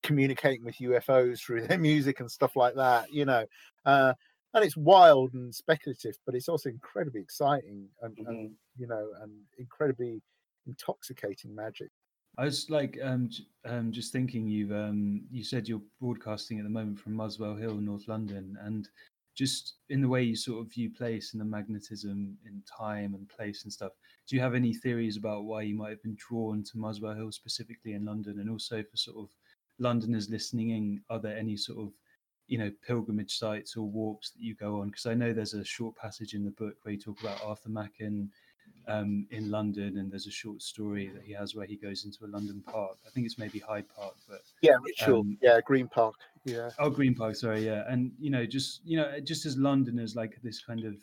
communicating 0.03 0.64
with 0.64 0.77
UFOs 0.77 1.40
through 1.40 1.66
their 1.66 1.79
music 1.79 2.20
and 2.20 2.31
stuff 2.31 2.57
like 2.57 2.75
that. 2.77 3.12
You 3.12 3.25
know, 3.25 3.47
uh, 3.85 4.14
and 4.53 4.64
it's 4.64 4.77
wild 4.77 5.35
and 5.35 5.55
speculative, 5.55 6.16
but 6.27 6.35
it's 6.35 6.49
also 6.49 6.68
incredibly 6.70 7.20
exciting 7.23 7.88
and, 8.03 8.16
and 8.18 8.29
Mhm. 8.29 8.57
you 8.77 8.87
know 8.87 9.12
and 9.20 9.44
incredibly 9.59 10.23
intoxicating 10.66 11.55
magic. 11.55 11.90
I 12.37 12.44
was 12.44 12.68
like, 12.68 12.99
um, 13.01 13.31
um, 13.64 13.92
just 13.92 14.12
thinking. 14.12 14.49
You've 14.49 14.73
um, 14.73 15.27
you 15.31 15.44
said 15.44 15.68
you're 15.68 15.83
broadcasting 16.01 16.59
at 16.59 16.64
the 16.64 16.70
moment 16.70 16.99
from 16.99 17.14
Muswell 17.14 17.55
Hill, 17.55 17.77
North 17.77 18.09
London, 18.09 18.57
and 18.61 18.88
just 19.35 19.75
in 19.88 20.01
the 20.01 20.09
way 20.09 20.23
you 20.23 20.37
sort 20.37 20.64
of 20.64 20.73
view 20.73 20.90
place 20.90 21.33
and 21.33 21.40
the 21.40 21.44
magnetism 21.44 22.37
in 22.47 22.62
time 22.66 23.14
and 23.14 23.29
place 23.29 23.64
and 23.64 23.73
stuff. 23.73 23.92
Do 24.29 24.37
you 24.37 24.42
have 24.42 24.55
any 24.55 24.73
theories 24.73 25.16
about 25.16 25.44
why 25.44 25.62
you 25.62 25.75
might 25.75 25.90
have 25.90 26.03
been 26.03 26.16
drawn 26.16 26.62
to 26.64 26.79
Muswell 26.79 27.14
Hill 27.14 27.33
specifically 27.33 27.92
in 27.92 28.05
London, 28.05 28.38
and 28.38 28.51
also 28.51 28.83
for 28.83 28.97
sort 28.97 29.18
of 29.18 29.31
Londoners 29.79 30.31
listening 30.31 30.70
in? 30.70 31.01
Are 31.11 31.18
there 31.18 31.37
any 31.37 31.57
sort 31.57 31.79
of 31.79 31.92
you 32.47 32.59
know 32.59 32.70
pilgrimage 32.87 33.37
sites 33.37 33.77
or 33.77 33.83
walks 33.83 34.31
that 34.31 34.42
you 34.42 34.55
go 34.55 34.81
on? 34.81 34.88
Because 34.88 35.07
I 35.07 35.14
know 35.14 35.33
there's 35.33 35.55
a 35.55 35.64
short 35.64 35.97
passage 35.97 36.35
in 36.35 36.44
the 36.44 36.51
book 36.53 36.77
where 36.83 36.94
you 36.94 37.01
talk 37.01 37.20
about 37.20 37.42
Arthur 37.44 37.70
Machen 37.70 38.31
um, 38.87 39.27
in 39.31 39.51
London, 39.51 39.99
and 39.99 40.11
there's 40.11 40.27
a 40.27 40.31
short 40.31 40.62
story 40.62 41.09
that 41.14 41.23
he 41.23 41.33
has 41.33 41.55
where 41.55 41.66
he 41.66 41.77
goes 41.77 42.05
into 42.05 42.25
a 42.25 42.29
London 42.29 42.62
park. 42.66 42.99
I 43.07 43.11
think 43.11 43.27
it's 43.27 43.38
maybe 43.38 43.59
Hyde 43.59 43.87
Park, 43.88 44.14
but 44.29 44.42
Yeah, 44.62 44.77
Ritual. 44.83 45.20
Um, 45.20 45.38
yeah, 45.42 45.61
Green 45.64 45.88
Park. 45.88 46.14
Yeah. 46.44 46.70
oh, 46.79 46.90
Green 46.90 47.14
Park, 47.14 47.37
sorry, 47.37 47.64
yeah. 47.64 47.85
And 47.88 48.12
you 48.18 48.31
know, 48.31 48.44
just 48.47 48.81
you 48.85 48.97
know, 48.97 49.20
just 49.20 49.47
as 49.47 49.57
Londoners, 49.57 50.14
like 50.14 50.40
this 50.42 50.62
kind 50.62 50.85
of, 50.85 50.97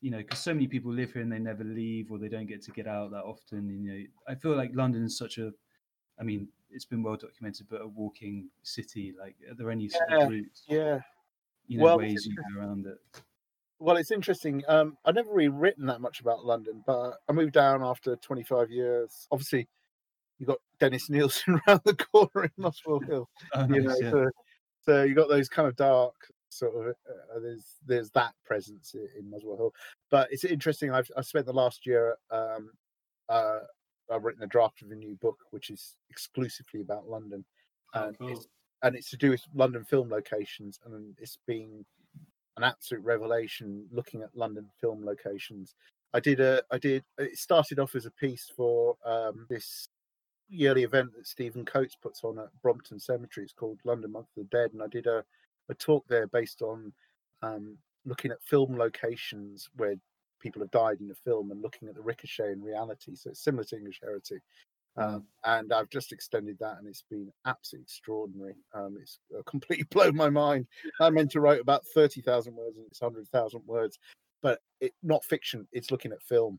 you 0.00 0.10
know, 0.10 0.18
because 0.18 0.38
so 0.38 0.52
many 0.54 0.66
people 0.66 0.92
live 0.92 1.12
here 1.12 1.22
and 1.22 1.32
they 1.32 1.38
never 1.38 1.64
leave 1.64 2.10
or 2.10 2.18
they 2.18 2.28
don't 2.28 2.46
get 2.46 2.62
to 2.64 2.70
get 2.72 2.86
out 2.86 3.10
that 3.12 3.24
often. 3.24 3.58
and, 3.58 3.84
You 3.84 3.92
know, 3.92 4.04
I 4.28 4.34
feel 4.34 4.54
like 4.54 4.70
London 4.74 5.04
is 5.04 5.16
such 5.16 5.38
a, 5.38 5.52
I 6.20 6.22
mean, 6.24 6.48
it's 6.70 6.84
been 6.84 7.02
well 7.02 7.16
documented, 7.16 7.66
but 7.70 7.80
a 7.80 7.86
walking 7.86 8.50
city. 8.62 9.14
Like, 9.18 9.36
are 9.50 9.54
there 9.54 9.70
any 9.70 9.88
sort 9.88 10.10
Yeah, 10.10 10.24
of 10.24 10.30
routes, 10.30 10.64
Yeah. 10.68 11.00
you 11.66 11.78
know, 11.78 11.84
Well, 11.84 11.98
ways 11.98 12.26
you 12.26 12.36
go 12.36 12.60
around 12.60 12.86
it? 12.86 12.98
Well, 13.80 13.96
it's 13.96 14.10
interesting. 14.10 14.62
Um, 14.66 14.96
I've 15.04 15.14
never 15.14 15.32
really 15.32 15.48
written 15.48 15.86
that 15.86 16.00
much 16.00 16.20
about 16.20 16.44
London, 16.44 16.82
but 16.86 17.18
I 17.28 17.32
moved 17.32 17.52
down 17.52 17.82
after 17.82 18.16
25 18.16 18.70
years. 18.70 19.28
Obviously, 19.30 19.68
you 20.38 20.46
got 20.46 20.58
Dennis 20.80 21.08
Nilsen 21.10 21.60
around 21.66 21.80
the 21.84 21.94
corner 21.94 22.44
in 22.44 22.50
Muswell 22.56 23.00
Hill. 23.00 23.28
Oh, 23.54 23.66
You 23.68 23.82
nice, 23.82 24.00
know, 24.00 24.06
yeah. 24.06 24.10
so, 24.10 24.30
so 24.84 25.02
you 25.04 25.14
got 25.14 25.28
those 25.28 25.48
kind 25.48 25.68
of 25.68 25.76
dark 25.76 26.14
sort 26.48 26.74
of. 26.88 26.94
Uh, 27.08 27.38
there's 27.40 27.76
there's 27.86 28.10
that 28.10 28.34
presence 28.44 28.94
i- 28.96 29.18
in 29.18 29.30
Muswell 29.30 29.56
Hill, 29.56 29.74
but 30.10 30.28
it's 30.32 30.44
interesting. 30.44 30.90
I've 30.90 31.10
I've 31.16 31.26
spent 31.26 31.46
the 31.46 31.52
last 31.52 31.86
year. 31.86 32.16
Um, 32.30 32.70
uh, 33.28 33.60
I've 34.10 34.24
written 34.24 34.42
a 34.42 34.46
draft 34.46 34.82
of 34.82 34.90
a 34.90 34.94
new 34.96 35.14
book, 35.16 35.36
which 35.50 35.70
is 35.70 35.94
exclusively 36.10 36.80
about 36.80 37.08
London, 37.08 37.44
Oh, 37.94 38.06
and 38.08 38.18
cool. 38.18 38.30
it's 38.30 38.46
and 38.82 38.96
it's 38.96 39.10
to 39.10 39.16
do 39.16 39.30
with 39.30 39.42
London 39.54 39.84
film 39.84 40.08
locations, 40.08 40.80
and 40.84 41.14
it's 41.18 41.38
been 41.46 41.84
an 42.58 42.64
absolute 42.64 43.04
revelation 43.04 43.86
looking 43.92 44.22
at 44.22 44.36
London 44.36 44.66
film 44.80 45.04
locations. 45.04 45.74
I 46.12 46.20
did 46.20 46.40
a, 46.40 46.62
I 46.70 46.78
did. 46.78 47.04
It 47.18 47.38
started 47.38 47.78
off 47.78 47.94
as 47.94 48.04
a 48.04 48.10
piece 48.10 48.50
for 48.54 48.96
um, 49.06 49.46
this 49.48 49.88
yearly 50.48 50.82
event 50.82 51.10
that 51.16 51.26
Stephen 51.26 51.64
Coates 51.64 51.94
puts 51.94 52.24
on 52.24 52.38
at 52.38 52.48
Brompton 52.62 52.98
Cemetery. 52.98 53.44
It's 53.44 53.52
called 53.52 53.78
London 53.84 54.12
Month 54.12 54.28
of 54.36 54.44
the 54.44 54.56
Dead, 54.56 54.72
and 54.72 54.82
I 54.82 54.88
did 54.88 55.06
a, 55.06 55.24
a 55.68 55.74
talk 55.74 56.04
there 56.08 56.26
based 56.26 56.62
on 56.62 56.92
um, 57.42 57.76
looking 58.04 58.32
at 58.32 58.42
film 58.42 58.76
locations 58.76 59.68
where 59.76 59.94
people 60.40 60.60
have 60.62 60.70
died 60.70 60.98
in 61.00 61.08
the 61.08 61.14
film 61.14 61.50
and 61.50 61.62
looking 61.62 61.88
at 61.88 61.94
the 61.94 62.00
ricochet 62.00 62.52
in 62.52 62.62
reality. 62.62 63.14
So 63.14 63.30
it's 63.30 63.44
similar 63.44 63.64
to 63.64 63.76
English 63.76 64.00
Heretic. 64.02 64.42
Um, 64.98 65.24
and 65.44 65.72
I've 65.72 65.90
just 65.90 66.12
extended 66.12 66.56
that, 66.60 66.78
and 66.78 66.88
it's 66.88 67.04
been 67.08 67.30
absolutely 67.46 67.84
extraordinary. 67.84 68.56
Um, 68.74 68.96
it's 69.00 69.20
uh, 69.36 69.42
completely 69.46 69.86
blown 69.90 70.16
my 70.16 70.30
mind. 70.30 70.66
I 71.00 71.10
meant 71.10 71.30
to 71.32 71.40
write 71.40 71.60
about 71.60 71.82
thirty 71.94 72.20
thousand 72.20 72.56
words, 72.56 72.76
and 72.76 72.86
it's 72.86 73.00
hundred 73.00 73.28
thousand 73.28 73.62
words, 73.66 73.98
but 74.42 74.60
it 74.80 74.92
not 75.02 75.24
fiction. 75.24 75.66
It's 75.72 75.90
looking 75.90 76.12
at 76.12 76.22
film. 76.22 76.58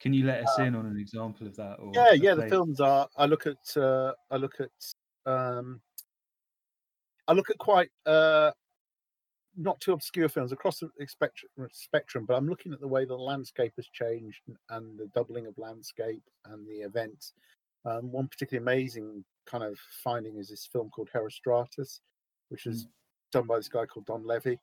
Can 0.00 0.12
you 0.12 0.24
let 0.26 0.42
us 0.42 0.58
in 0.58 0.74
on 0.74 0.86
an 0.86 0.98
example 0.98 1.46
of 1.46 1.54
that? 1.56 1.74
Or 1.74 1.92
Yeah, 1.94 2.12
yeah. 2.12 2.34
The 2.34 2.48
films 2.48 2.80
are. 2.80 3.08
I 3.16 3.26
look 3.26 3.46
at. 3.46 3.76
Uh, 3.76 4.12
I 4.30 4.36
look 4.36 4.54
at. 4.60 4.70
Um, 5.30 5.80
I 7.28 7.32
look 7.32 7.50
at 7.50 7.58
quite 7.58 7.90
uh, 8.04 8.50
not 9.56 9.80
too 9.80 9.92
obscure 9.92 10.28
films 10.28 10.52
across 10.52 10.80
the 10.80 10.90
spectrum, 11.72 12.24
but 12.26 12.34
I'm 12.34 12.48
looking 12.48 12.72
at 12.72 12.80
the 12.80 12.88
way 12.88 13.04
the 13.04 13.14
landscape 13.14 13.72
has 13.76 13.86
changed 13.88 14.40
and 14.70 14.98
the 14.98 15.06
doubling 15.14 15.46
of 15.46 15.56
landscape 15.58 16.22
and 16.46 16.66
the 16.66 16.80
events. 16.84 17.32
Um, 17.84 18.12
one 18.12 18.28
particularly 18.28 18.62
amazing 18.62 19.24
kind 19.46 19.64
of 19.64 19.78
finding 20.04 20.36
is 20.36 20.48
this 20.48 20.68
film 20.72 20.90
called 20.90 21.10
Herostratus, 21.14 22.00
which 22.48 22.66
is 22.66 22.86
done 23.32 23.46
by 23.46 23.56
this 23.56 23.68
guy 23.68 23.86
called 23.86 24.06
Don 24.06 24.26
Levy. 24.26 24.58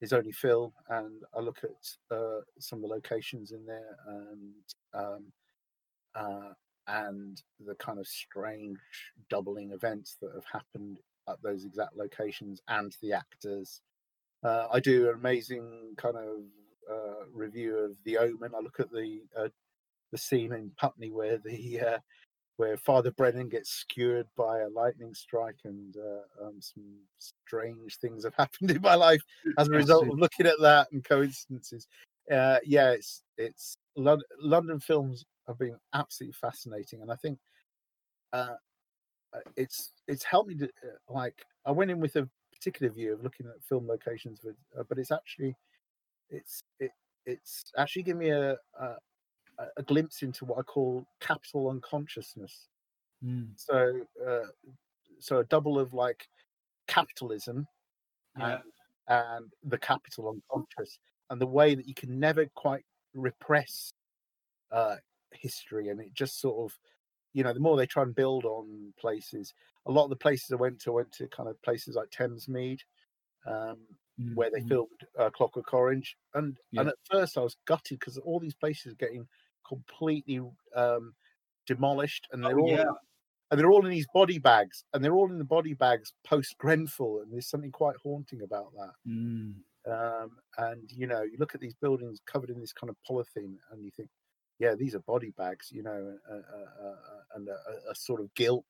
His 0.00 0.12
only 0.12 0.30
film, 0.30 0.72
and 0.90 1.22
I 1.36 1.40
look 1.40 1.58
at 1.64 2.16
uh, 2.16 2.40
some 2.60 2.78
of 2.78 2.82
the 2.82 2.94
locations 2.94 3.50
in 3.50 3.66
there, 3.66 3.96
and 4.06 4.54
um, 4.94 5.32
uh, 6.14 6.52
and 6.86 7.42
the 7.66 7.74
kind 7.74 7.98
of 7.98 8.06
strange 8.06 8.78
doubling 9.28 9.72
events 9.72 10.16
that 10.22 10.30
have 10.34 10.44
happened 10.52 11.00
at 11.28 11.42
those 11.42 11.64
exact 11.64 11.96
locations 11.96 12.60
and 12.68 12.96
the 13.02 13.12
actors. 13.12 13.82
Uh, 14.44 14.68
I 14.72 14.78
do 14.78 15.08
an 15.08 15.16
amazing 15.16 15.94
kind 15.96 16.16
of 16.16 16.38
uh, 16.90 17.26
review 17.32 17.76
of 17.76 17.96
The 18.04 18.18
Omen. 18.18 18.52
I 18.56 18.60
look 18.60 18.78
at 18.78 18.92
the 18.92 19.22
uh, 19.36 19.48
the 20.12 20.18
scene 20.18 20.52
in 20.52 20.70
Putney 20.78 21.10
where 21.10 21.38
the 21.38 21.80
uh, 21.80 21.98
where 22.58 22.76
Father 22.76 23.12
Brennan 23.12 23.48
gets 23.48 23.70
skewered 23.70 24.26
by 24.36 24.60
a 24.60 24.68
lightning 24.68 25.14
strike, 25.14 25.60
and 25.64 25.96
uh, 25.96 26.46
um, 26.46 26.60
some 26.60 26.82
strange 27.18 27.96
things 27.98 28.24
have 28.24 28.34
happened 28.38 28.70
in 28.70 28.82
my 28.82 28.94
life 28.94 29.22
as 29.56 29.68
a 29.68 29.72
result 29.72 30.08
of 30.08 30.18
looking 30.18 30.44
at 30.44 30.60
that 30.60 30.88
and 30.92 31.02
coincidences. 31.04 31.86
Uh, 32.30 32.58
yeah, 32.64 32.90
it's 32.90 33.22
it's 33.38 33.78
Lon- 33.96 34.22
London 34.40 34.80
films 34.80 35.24
have 35.46 35.58
been 35.58 35.76
absolutely 35.94 36.34
fascinating, 36.34 37.00
and 37.00 37.12
I 37.12 37.16
think 37.16 37.38
uh, 38.32 38.56
uh, 39.32 39.40
it's 39.56 39.92
it's 40.08 40.24
helped 40.24 40.48
me 40.48 40.56
to 40.56 40.64
uh, 40.64 40.98
like 41.08 41.44
I 41.64 41.70
went 41.70 41.92
in 41.92 42.00
with 42.00 42.16
a 42.16 42.28
particular 42.52 42.92
view 42.92 43.14
of 43.14 43.22
looking 43.22 43.46
at 43.46 43.62
film 43.62 43.86
locations, 43.86 44.40
with, 44.42 44.56
uh, 44.78 44.82
but 44.88 44.98
it's 44.98 45.12
actually 45.12 45.54
it's 46.28 46.60
it 46.80 46.90
it's 47.24 47.70
actually 47.76 48.02
given 48.02 48.18
me 48.18 48.30
a, 48.30 48.56
a 48.80 48.96
a- 49.58 49.82
glimpse 49.82 50.22
into 50.22 50.44
what 50.44 50.58
I 50.58 50.62
call 50.62 51.06
capital 51.20 51.70
unconsciousness. 51.70 52.68
Mm, 53.22 53.56
So 53.56 54.06
uh, 54.26 54.46
so 55.20 55.38
a 55.40 55.44
double 55.44 55.78
of 55.78 55.94
like 55.94 56.28
capitalism 56.88 57.66
Yeah. 58.34 58.62
and 59.08 59.52
the 59.62 59.78
capital 59.78 60.28
unconscious 60.28 60.98
and 61.30 61.40
the 61.40 61.46
way 61.46 61.74
that 61.74 61.86
you 61.86 61.94
can 61.94 62.18
never 62.18 62.46
quite 62.54 62.84
repress 63.14 63.92
uh, 64.72 64.96
history 65.32 65.88
and 65.88 66.00
it 66.00 66.14
just 66.14 66.40
sort 66.40 66.70
of 66.72 66.78
you 67.34 67.44
know 67.44 67.54
the 67.54 67.60
more 67.60 67.76
they 67.76 67.86
try 67.86 68.02
and 68.02 68.14
build 68.14 68.44
on 68.46 68.94
places 68.98 69.54
a 69.86 69.92
lot 69.92 70.04
of 70.04 70.10
the 70.10 70.16
places 70.16 70.50
i 70.52 70.56
went 70.56 70.80
to 70.80 70.90
I 70.92 70.94
went 70.96 71.12
to 71.14 71.28
kind 71.28 71.48
of 71.48 71.60
places 71.62 71.96
like 71.96 72.10
thamesmead 72.10 72.80
um, 73.46 73.86
mm, 74.18 74.34
where 74.34 74.50
they 74.50 74.60
mm. 74.60 74.68
filmed 74.68 75.06
uh, 75.18 75.30
clockwork 75.30 75.72
orange 75.74 76.16
and 76.34 76.58
Yeah. 76.70 76.82
and 76.82 76.88
at 76.88 76.96
first 77.10 77.38
i 77.38 77.42
was 77.42 77.56
gutted 77.66 77.98
because 78.00 78.18
all 78.18 78.40
these 78.40 78.56
places 78.56 78.92
are 78.92 78.96
getting 78.96 79.26
completely 79.68 80.40
um, 80.74 81.14
demolished 81.66 82.28
and 82.32 82.46
they're 82.46 82.58
Oh, 82.58 82.60
all 82.60 82.80
yeah. 82.80 82.92
and 83.50 83.60
they're 83.60 83.70
all 83.70 83.84
in 83.86 83.90
these 83.92 84.08
body 84.14 84.38
bags 84.38 84.84
and 84.94 85.04
they're 85.04 85.14
all 85.14 85.30
in 85.30 85.38
the 85.38 85.44
body 85.44 85.74
bags 85.74 86.12
post 86.24 86.58
grenfell 86.58 87.20
and 87.22 87.32
there's 87.32 87.48
something 87.50 87.72
quite 87.72 87.96
haunting 88.02 88.42
about 88.42 88.72
that 88.74 88.94
Mm, 89.06 89.64
um, 89.86 90.38
and 90.58 90.90
you 90.92 91.06
know 91.06 91.22
you 91.22 91.36
look 91.38 91.54
at 91.54 91.60
these 91.60 91.74
buildings 91.74 92.20
covered 92.26 92.50
in 92.50 92.60
this 92.60 92.72
kind 92.72 92.90
of 92.90 92.96
polythene 93.08 93.56
and 93.70 93.84
you 93.84 93.90
think 93.90 94.10
yeah 94.58 94.74
these 94.74 94.94
are 94.94 95.00
body 95.00 95.30
bags 95.36 95.70
you 95.72 95.82
know 95.82 96.18
uh, 96.30 96.34
uh, 96.34 96.86
uh, 96.88 96.96
and 97.34 97.48
a, 97.48 97.52
a- 97.52 97.90
a 97.92 97.94
sort 97.94 98.20
of 98.20 98.32
guilt 98.34 98.66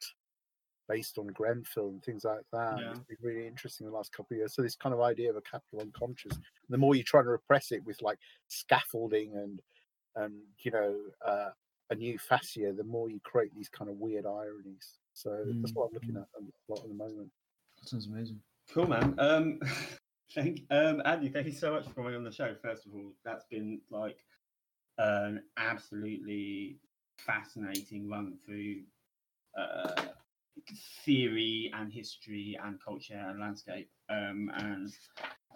based 0.88 1.18
on 1.18 1.26
grenfell 1.28 1.88
and 1.88 2.03
things 2.05 2.24
like 2.24 2.44
that 2.53 2.80
Yeah. 2.80 2.92
it's 2.92 3.01
been 3.01 3.16
really 3.20 3.46
interesting 3.46 3.86
the 3.86 3.92
last 3.92 4.12
couple 4.12 4.34
of 4.34 4.38
years 4.38 4.55
so 4.55 4.62
this 4.62 4.76
kind 4.76 4.94
of 4.94 5.01
idea 5.03 5.30
of 5.30 5.36
a 5.36 5.42
capital 5.42 5.80
unconscious 5.80 6.38
the 6.68 6.78
more 6.78 6.94
you 6.94 7.05
try 7.05 7.22
to 7.22 7.28
repress 7.28 7.72
it 7.72 7.84
with 7.84 8.01
like 8.03 8.18
scaffolding 8.49 9.36
and 9.36 9.61
and 10.16 10.34
you 10.61 10.70
know 10.70 10.94
uh, 11.26 11.50
a 11.90 11.94
new 11.94 12.18
fascia 12.18 12.72
the 12.76 12.84
more 12.84 13.09
you 13.11 13.20
create 13.24 13.54
these 13.54 13.68
kind 13.68 13.90
of 13.90 13.96
weird 13.96 14.26
ironies 14.26 14.98
so 15.14 15.44
that's 15.61 15.72
Mm, 15.72 15.76
what 15.76 15.88
i'm 15.88 15.94
looking 15.94 16.14
mm. 16.14 16.22
at 16.22 16.28
a 16.38 16.72
lot 16.72 16.82
at 16.82 16.88
the 16.88 16.94
moment 16.94 17.30
that 17.80 17.88
sounds 17.88 18.06
amazing. 18.06 18.40
Cool, 18.72 18.86
man. 18.86 19.14
Um, 19.18 19.61
thank 20.34 20.62
um, 20.70 21.02
Andy. 21.04 21.28
Thank 21.28 21.46
you 21.46 21.52
so 21.52 21.72
much 21.72 21.86
for 21.86 21.94
coming 21.94 22.14
on 22.14 22.24
the 22.24 22.32
show. 22.32 22.54
First 22.62 22.86
of 22.86 22.94
all, 22.94 23.12
that's 23.24 23.44
been 23.44 23.80
like 23.90 24.18
an 24.98 25.42
absolutely 25.56 26.78
fascinating 27.16 28.09
run 28.09 28.34
through 28.44 28.82
uh, 29.56 30.02
theory 31.04 31.72
and 31.74 31.92
history 31.92 32.59
and 32.62 32.82
culture 32.82 33.14
and 33.28 33.40
landscape. 33.40 33.90
Um, 34.11 34.50
and 34.56 34.92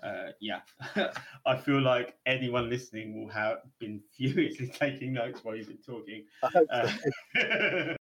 uh, 0.02 0.32
yeah, 0.40 0.60
I 1.46 1.56
feel 1.56 1.80
like 1.80 2.16
anyone 2.26 2.68
listening 2.68 3.20
will 3.20 3.32
have 3.32 3.58
been 3.78 4.00
furiously 4.16 4.68
taking 4.68 5.12
notes 5.12 5.44
while 5.44 5.56
you've 5.56 5.68
been 5.68 5.78
talking. 5.78 6.24
So. 6.52 6.66
Uh, 6.70 7.94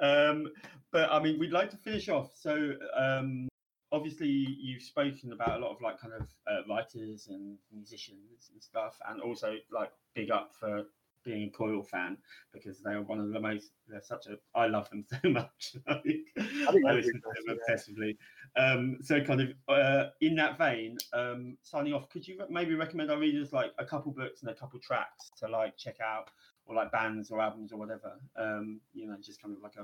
um, 0.04 0.48
but 0.92 1.10
I 1.10 1.22
mean, 1.22 1.38
we'd 1.38 1.52
like 1.52 1.70
to 1.70 1.76
finish 1.76 2.08
off. 2.08 2.32
So, 2.34 2.74
um, 2.96 3.48
obviously, 3.90 4.28
you've 4.28 4.82
spoken 4.82 5.32
about 5.32 5.60
a 5.60 5.64
lot 5.64 5.72
of 5.74 5.80
like 5.80 5.98
kind 5.98 6.14
of 6.14 6.28
uh, 6.46 6.60
writers 6.68 7.28
and 7.28 7.56
musicians 7.72 8.50
and 8.52 8.62
stuff, 8.62 8.98
and 9.08 9.20
also 9.20 9.56
like 9.72 9.90
big 10.14 10.30
up 10.30 10.52
for 10.58 10.84
being 11.24 11.48
a 11.48 11.50
Coil 11.50 11.82
fan 11.82 12.16
because 12.52 12.80
they 12.80 12.92
are 12.92 13.02
one 13.02 13.20
of 13.20 13.30
the 13.30 13.40
most. 13.40 13.70
They're 13.88 14.02
such 14.02 14.26
a. 14.26 14.36
I 14.54 14.66
love 14.66 14.88
them 14.90 15.04
so 15.22 15.28
much. 15.28 15.76
like, 15.88 16.04
I, 16.38 16.72
they're 16.72 16.94
listen 16.94 17.20
to 17.20 17.44
them 17.46 17.58
obsessively. 17.58 18.16
Um, 18.56 18.98
so, 19.02 19.20
kind 19.22 19.40
of 19.40 19.48
uh, 19.68 20.10
in 20.20 20.34
that 20.36 20.58
vein, 20.58 20.98
um, 21.12 21.56
signing 21.62 21.92
off. 21.92 22.08
Could 22.08 22.26
you 22.26 22.40
maybe 22.50 22.74
recommend 22.74 23.10
our 23.10 23.18
readers 23.18 23.52
like 23.52 23.72
a 23.78 23.84
couple 23.84 24.12
books 24.12 24.42
and 24.42 24.50
a 24.50 24.54
couple 24.54 24.78
tracks 24.80 25.30
to 25.38 25.48
like 25.48 25.76
check 25.76 25.96
out? 26.00 26.30
or 26.66 26.76
like 26.76 26.92
bands 26.92 27.30
or 27.30 27.40
albums 27.40 27.72
or 27.72 27.78
whatever. 27.78 28.12
Um, 28.36 28.80
you 28.94 29.06
know, 29.06 29.16
just 29.20 29.42
kind 29.42 29.56
of 29.56 29.62
like 29.62 29.74
a, 29.76 29.82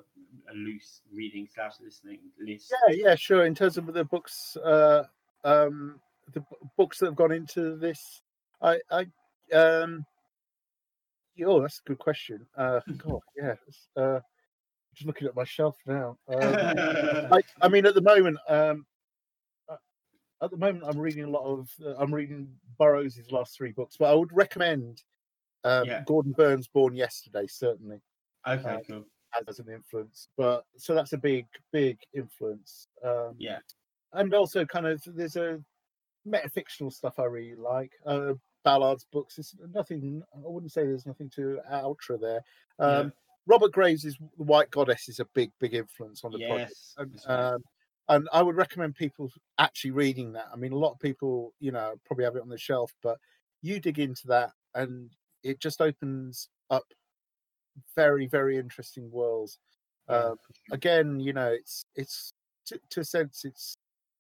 a 0.50 0.54
loose 0.54 1.02
reading 1.12 1.48
slash 1.52 1.74
listening 1.82 2.20
list. 2.40 2.72
Yeah, 2.88 2.94
yeah, 2.94 3.14
sure. 3.14 3.44
In 3.44 3.54
terms 3.54 3.78
of 3.78 3.86
the 3.86 4.04
books, 4.04 4.56
uh, 4.56 5.04
um, 5.44 6.00
the 6.32 6.40
b- 6.40 6.56
books 6.76 6.98
that 6.98 7.06
have 7.06 7.16
gone 7.16 7.32
into 7.32 7.76
this, 7.76 8.22
I, 8.62 8.78
I, 8.90 9.06
um, 9.54 10.04
oh, 11.46 11.60
that's 11.60 11.80
a 11.84 11.88
good 11.88 11.98
question. 11.98 12.46
Uh, 12.56 12.80
God, 12.98 13.20
yeah. 13.36 13.54
Uh, 13.96 14.20
just 14.94 15.06
looking 15.06 15.28
at 15.28 15.36
my 15.36 15.44
shelf 15.44 15.76
now. 15.86 16.16
Um, 16.28 16.40
I, 17.32 17.40
I 17.62 17.68
mean, 17.68 17.86
at 17.86 17.94
the 17.94 18.00
moment, 18.00 18.38
um, 18.48 18.84
uh, 19.68 19.76
at 20.42 20.50
the 20.50 20.56
moment, 20.56 20.84
I'm 20.86 20.98
reading 20.98 21.24
a 21.24 21.30
lot 21.30 21.44
of. 21.44 21.68
Uh, 21.84 21.94
I'm 21.98 22.12
reading 22.12 22.48
Burroughs' 22.78 23.20
last 23.30 23.56
three 23.56 23.72
books, 23.72 23.96
but 23.98 24.10
I 24.10 24.14
would 24.14 24.32
recommend 24.32 25.02
um, 25.64 25.86
Yeah. 25.86 26.02
Gordon 26.06 26.32
Burn's 26.32 26.68
Born 26.68 26.94
Yesterday. 26.94 27.46
Certainly 27.48 28.00
okay, 28.46 28.68
uh, 28.68 28.80
cool. 28.88 29.04
has 29.46 29.58
an 29.58 29.68
influence, 29.68 30.28
but 30.36 30.64
so 30.76 30.94
that's 30.94 31.12
a 31.12 31.18
big, 31.18 31.46
big 31.72 31.98
influence. 32.14 32.88
Um, 33.04 33.34
Yeah. 33.38 33.58
and 34.12 34.32
also 34.34 34.64
kind 34.64 34.86
of 34.86 35.02
there's 35.06 35.36
a 35.36 35.62
metafictional 36.26 36.92
stuff 36.92 37.18
I 37.18 37.24
really 37.24 37.54
like. 37.56 37.92
Uh, 38.06 38.34
Ballard's 38.64 39.04
books. 39.04 39.38
It's 39.38 39.54
nothing. 39.74 40.22
I 40.34 40.38
wouldn't 40.40 40.72
say 40.72 40.82
there's 40.84 41.06
nothing 41.06 41.30
to 41.30 41.60
ultra 41.70 42.18
there. 42.18 42.42
Um, 42.78 43.06
Yeah. 43.06 43.10
Robert 43.46 43.72
Graves' 43.72 44.02
The 44.02 44.42
White 44.42 44.70
Goddess 44.70 45.08
is 45.08 45.20
a 45.20 45.24
big, 45.26 45.52
big 45.58 45.72
influence 45.74 46.22
on 46.24 46.32
the 46.32 46.38
project. 46.48 46.74
And, 46.98 47.20
um, 47.26 47.64
and 48.08 48.28
I 48.32 48.42
would 48.42 48.56
recommend 48.56 48.94
people 48.94 49.30
actually 49.58 49.92
reading 49.92 50.32
that. 50.32 50.48
I 50.52 50.56
mean, 50.56 50.72
a 50.72 50.76
lot 50.76 50.92
of 50.92 50.98
people, 51.00 51.54
you 51.60 51.72
know, 51.72 51.94
probably 52.04 52.24
have 52.24 52.36
it 52.36 52.42
on 52.42 52.48
the 52.50 52.58
shelf, 52.58 52.92
but 53.02 53.18
you 53.62 53.80
dig 53.80 53.98
into 53.98 54.26
that, 54.28 54.52
and 54.74 55.10
it 55.42 55.60
just 55.60 55.80
opens 55.80 56.48
up 56.70 56.84
very, 57.96 58.26
very 58.26 58.56
interesting 58.56 59.10
worlds. 59.10 59.58
Um, 60.08 60.36
again, 60.70 61.20
you 61.20 61.32
know, 61.32 61.50
it's 61.52 61.84
it's 61.96 62.32
to, 62.66 62.80
to 62.90 63.00
a 63.00 63.04
sense, 63.04 63.44
it's 63.44 63.76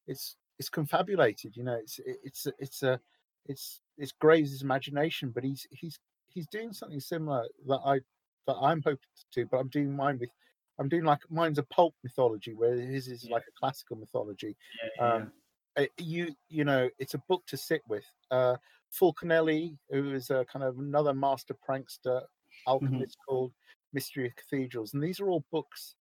it's 0.06 0.36
it's 0.58 0.68
confabulated. 0.70 1.56
You 1.56 1.64
know, 1.64 1.74
it's 1.74 1.98
it- 1.98 2.20
it's 2.24 2.46
a- 2.46 2.52
it's 2.58 2.82
a 2.82 3.00
it's 3.48 3.80
it's 3.96 4.12
Graves' 4.12 4.62
imagination, 4.62 5.30
but 5.30 5.44
he's 5.44 5.66
he's 5.70 5.98
he's 6.28 6.46
doing 6.48 6.72
something 6.72 7.00
similar 7.00 7.46
that 7.66 7.80
I 7.84 8.00
that 8.46 8.56
I'm 8.56 8.82
hoping 8.82 8.98
to 9.16 9.40
do, 9.42 9.46
but 9.50 9.58
I'm 9.58 9.68
doing 9.68 9.94
mine 9.94 10.18
with 10.18 10.30
I'm 10.78 10.88
doing 10.88 11.04
like 11.04 11.20
mine's 11.30 11.58
a 11.58 11.64
pulp 11.64 11.94
mythology, 12.04 12.54
where 12.54 12.74
his 12.76 13.08
is 13.08 13.24
Yeah. 13.24 13.34
like 13.34 13.44
a 13.48 13.52
classical 13.58 13.96
mythology. 13.96 14.56
yeah, 14.98 15.04
Um, 15.14 15.32
uh, 15.76 15.86
you 15.98 16.34
you 16.48 16.64
know, 16.64 16.88
it's 16.98 17.14
a 17.14 17.22
book 17.28 17.44
to 17.46 17.56
sit 17.56 17.82
with. 17.88 18.04
Uh, 18.30 18.56
Fulcanelli, 18.98 19.76
who 19.90 20.12
is 20.14 20.30
a 20.30 20.44
kind 20.46 20.64
of 20.64 20.78
another 20.78 21.12
master 21.14 21.54
prankster, 21.68 22.22
alchemist 22.66 23.16
called 23.28 23.52
Mystery 23.92 24.26
of 24.26 24.36
Cathedrals, 24.36 24.94
and 24.94 25.02
these 25.02 25.20
are 25.20 25.28
all 25.28 25.44
books 25.52 25.96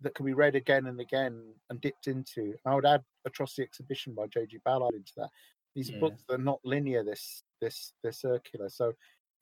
that 0.00 0.14
can 0.14 0.26
be 0.26 0.34
read 0.34 0.54
again 0.54 0.86
and 0.86 1.00
again 1.00 1.54
and 1.70 1.80
dipped 1.80 2.06
into. 2.08 2.54
I 2.66 2.74
would 2.74 2.84
add 2.86 3.02
Atrocity 3.24 3.62
Exhibition 3.62 4.14
by 4.14 4.26
J.G. 4.26 4.58
Ballard 4.64 4.94
into 4.94 5.12
that. 5.16 5.30
These 5.74 5.90
Yeah. 5.90 6.00
books 6.00 6.24
are 6.30 6.38
not 6.38 6.60
linear. 6.64 7.04
This 7.04 7.44
this 7.60 7.94
they're 8.02 8.12
circular. 8.12 8.68
So 8.68 8.94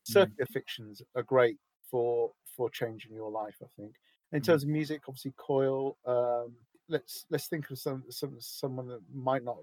Mm. 0.09 0.37
circular 0.37 0.47
fictions 0.47 1.03
are 1.16 1.22
great 1.22 1.59
for 1.91 2.35
for 2.57 2.70
changing 2.70 3.14
your 3.14 3.30
life. 3.30 3.57
I 3.62 3.68
think. 3.76 3.97
In 4.33 4.41
Mm. 4.41 4.43
terms 4.43 4.62
of 4.64 4.68
music, 4.70 5.03
obviously 5.09 5.33
Coil. 5.37 5.99
Um, 6.07 6.57
let's 6.89 7.26
let's 7.30 7.49
think 7.49 7.70
of 7.70 7.78
some 7.78 8.05
some 8.11 8.41
someone 8.41 8.89
that 8.89 9.03
might 9.12 9.45
not 9.45 9.59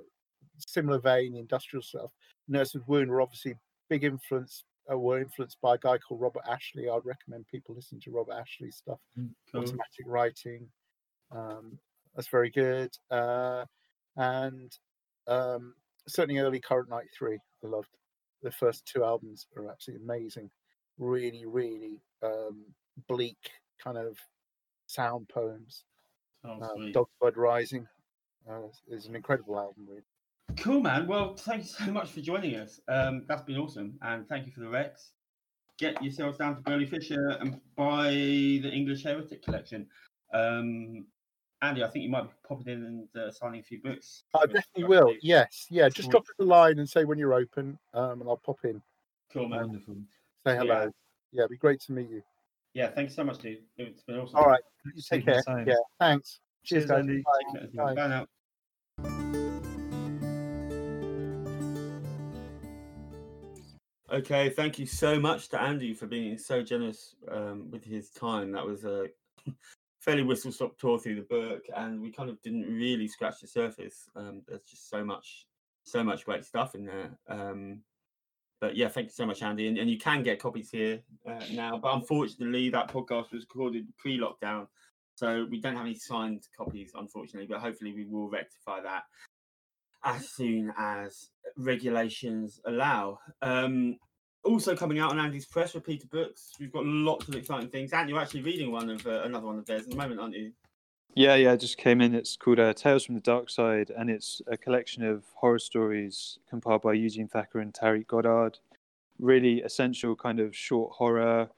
similar 0.57 0.99
vein, 0.99 1.35
industrial 1.35 1.81
stuff. 1.83 2.11
Nurse 2.47 2.73
with 2.73 2.87
Wound 2.87 3.09
were 3.11 3.21
obviously 3.21 3.55
big 3.89 4.03
influence. 4.03 4.63
Uh, 4.91 4.97
were 4.97 5.19
influenced 5.19 5.61
by 5.61 5.75
a 5.75 5.77
guy 5.77 5.97
called 5.99 6.19
Robert 6.21 6.41
Ashley. 6.47 6.89
I'd 6.89 7.05
recommend 7.05 7.47
people 7.47 7.75
listen 7.75 7.99
to 8.01 8.11
Robert 8.11 8.33
Ashley's 8.33 8.77
stuff 8.77 8.99
Cool. 9.51 9.59
automatic 9.59 10.05
writing. 10.07 10.71
Um, 11.31 11.79
that's 12.15 12.27
very 12.29 12.49
good. 12.51 12.91
Uh, 13.11 13.65
and 14.17 14.77
um, 15.27 15.75
certainly 16.09 16.39
early 16.41 16.59
Current 16.59 16.89
Night 16.89 17.07
3, 17.17 17.37
I 17.63 17.67
loved. 17.67 17.89
The 18.41 18.51
first 18.51 18.85
two 18.85 19.03
albums 19.03 19.47
are 19.57 19.69
absolutely 19.69 20.05
amazing. 20.05 20.49
Really, 20.97 21.45
really 21.45 22.01
um, 22.23 22.65
bleak 23.07 23.37
kind 23.83 23.97
of 23.97 24.17
sound 24.87 25.29
poems. 25.29 25.83
Oh, 26.43 26.61
Um, 26.61 26.69
sweet. 26.75 26.93
Dog's 26.93 27.11
Blood 27.19 27.37
Rising 27.37 27.87
uh, 28.49 28.67
is 28.87 29.05
an 29.07 29.15
incredible 29.15 29.57
album, 29.59 29.85
really. 29.87 30.03
Cool, 30.57 30.81
man. 30.81 31.05
Well, 31.05 31.35
thank 31.35 31.63
you 31.63 31.69
so 31.69 31.91
much 31.91 32.11
for 32.11 32.21
joining 32.21 32.55
us. 32.55 32.79
Um, 32.87 33.25
that's 33.27 33.43
been 33.43 33.57
awesome, 33.57 33.99
and 34.01 34.27
thank 34.27 34.45
you 34.45 34.51
for 34.51 34.61
the 34.61 34.69
Rex. 34.69 35.11
Get 35.77 36.01
yourselves 36.01 36.37
down 36.37 36.55
to 36.55 36.61
Burley 36.61 36.85
Fisher 36.85 37.37
and 37.39 37.59
buy 37.75 38.09
the 38.11 38.69
English 38.69 39.03
Heretic 39.03 39.43
collection. 39.43 39.87
Um, 40.33 41.05
Andy, 41.61 41.83
I 41.83 41.87
think 41.89 42.03
you 42.03 42.09
might 42.09 42.23
be 42.23 42.29
popping 42.47 42.67
in 42.71 42.85
and 42.85 43.07
uh, 43.21 43.31
signing 43.31 43.59
a 43.59 43.63
few 43.63 43.81
books. 43.81 44.23
I 44.33 44.45
definitely 44.45 44.85
will. 44.85 45.09
Steve. 45.09 45.19
Yes. 45.21 45.67
Yeah. 45.69 45.89
Just 45.89 46.03
Cool. 46.03 46.11
drop 46.11 46.23
us 46.23 46.35
a 46.39 46.43
line 46.43 46.79
and 46.79 46.89
say 46.89 47.03
when 47.03 47.17
you're 47.17 47.33
open, 47.33 47.77
um, 47.93 48.21
and 48.21 48.29
I'll 48.29 48.37
pop 48.37 48.59
in. 48.63 48.81
Cool, 49.33 49.49
man. 49.49 49.67
Wonderful. 49.67 49.95
Say 50.45 50.55
hello. 50.55 50.91
Yeah, 51.31 51.41
it'd 51.41 51.51
be 51.51 51.57
great 51.57 51.81
to 51.81 51.91
meet 51.91 52.09
you. 52.09 52.21
Yeah, 52.73 52.87
thanks 52.89 53.13
so 53.13 53.23
much, 53.23 53.39
dude. 53.39 53.59
It's 53.77 54.03
been 54.03 54.17
awesome. 54.17 54.37
All 54.37 54.45
right. 54.45 54.61
You 54.85 54.91
Thanks 55.01 55.07
take 55.09 55.25
care. 55.25 55.63
Yeah. 55.67 55.75
Thanks. 55.99 56.39
Cheers, 56.63 56.85
Cheers, 56.85 56.91
guys. 56.91 56.99
Andy. 56.99 57.23
Bye. 57.75 57.93
Bye. 57.93 57.95
Bye 57.95 58.07
now. 58.07 58.25
Okay, 64.11 64.49
thank 64.49 64.79
you 64.79 64.87
so 64.87 65.19
much 65.19 65.49
to 65.49 65.61
Andy 65.61 65.93
for 65.93 66.07
being 66.07 66.37
so 66.37 66.63
generous 66.63 67.15
um, 67.29 67.69
with 67.69 67.83
his 67.83 68.09
time. 68.09 68.51
That 68.53 68.65
was 68.65 68.83
a 68.83 69.07
fairly 69.99 70.23
whistle 70.23 70.51
stop 70.51 70.77
tour 70.77 70.97
through 70.97 71.15
the 71.15 71.21
book, 71.21 71.63
and 71.75 72.01
we 72.01 72.11
kind 72.11 72.29
of 72.29 72.41
didn't 72.41 72.73
really 72.73 73.07
scratch 73.07 73.41
the 73.41 73.47
surface. 73.47 74.09
Um, 74.15 74.41
there's 74.47 74.63
just 74.63 74.89
so 74.89 75.03
much, 75.03 75.47
so 75.83 76.03
much 76.03 76.25
great 76.25 76.45
stuff 76.45 76.75
in 76.75 76.85
there. 76.85 77.11
Um, 77.27 77.81
but 78.61 78.75
yeah, 78.75 78.89
thank 78.89 79.07
you 79.07 79.13
so 79.13 79.25
much, 79.25 79.41
Andy. 79.41 79.67
And, 79.67 79.77
and 79.77 79.89
you 79.89 79.97
can 79.97 80.23
get 80.23 80.41
copies 80.41 80.69
here 80.69 81.01
uh, 81.27 81.43
now, 81.51 81.77
but 81.77 81.93
unfortunately, 81.93 82.69
that 82.69 82.91
podcast 82.91 83.31
was 83.31 83.43
recorded 83.43 83.87
pre-lockdown, 83.97 84.67
so 85.15 85.47
we 85.49 85.61
don't 85.61 85.75
have 85.75 85.85
any 85.85 85.95
signed 85.95 86.47
copies, 86.57 86.91
unfortunately. 86.95 87.47
But 87.47 87.59
hopefully, 87.59 87.93
we 87.93 88.05
will 88.05 88.29
rectify 88.29 88.81
that 88.81 89.03
as 90.03 90.29
soon 90.29 90.73
as 90.77 91.29
regulations 91.57 92.61
allow. 92.65 93.19
Um, 93.41 93.97
also 94.43 94.75
coming 94.75 94.99
out 94.99 95.11
on 95.11 95.19
Andy's 95.19 95.45
press, 95.45 95.75
Repeater 95.75 96.07
Books. 96.07 96.53
We've 96.59 96.71
got 96.71 96.85
lots 96.85 97.27
of 97.27 97.35
exciting 97.35 97.69
things. 97.69 97.93
And 97.93 98.09
you're 98.09 98.19
actually 98.19 98.41
reading 98.41 98.71
one 98.71 98.89
of 98.89 99.05
uh, 99.05 99.23
another 99.23 99.45
one 99.45 99.57
of 99.57 99.65
theirs 99.65 99.83
at 99.83 99.89
the 99.89 99.95
moment, 99.95 100.19
aren't 100.19 100.35
you? 100.35 100.51
Yeah, 101.15 101.35
yeah, 101.35 101.53
it 101.53 101.59
just 101.59 101.77
came 101.77 102.01
in. 102.01 102.13
It's 102.13 102.37
called 102.37 102.59
uh, 102.59 102.73
Tales 102.73 103.05
from 103.05 103.15
the 103.15 103.21
Dark 103.21 103.49
Side, 103.49 103.91
and 103.97 104.09
it's 104.09 104.41
a 104.47 104.55
collection 104.55 105.03
of 105.03 105.23
horror 105.33 105.59
stories 105.59 106.37
compiled 106.49 106.83
by 106.83 106.93
Eugene 106.93 107.27
Thacker 107.27 107.59
and 107.59 107.73
Tariq 107.73 108.07
Goddard. 108.07 108.59
Really 109.19 109.61
essential 109.61 110.15
kind 110.15 110.39
of 110.39 110.55
short 110.55 110.91
horror 110.93 111.49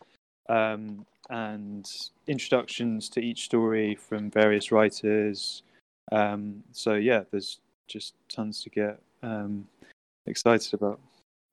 um, 0.50 1.06
and 1.30 1.88
introductions 2.28 3.10
to 3.10 3.20
each 3.20 3.44
story 3.44 3.96
from 3.96 4.32
various 4.32 4.72
writers. 4.72 5.64
Um, 6.12 6.64
so, 6.72 6.94
yeah, 6.96 7.24
there's 7.30 7.60
just 7.88 8.14
tons 8.30 8.64
to 8.64 8.70
get 8.70 9.00
um, 9.22 9.68
excited 10.26 10.74
about. 10.74 11.00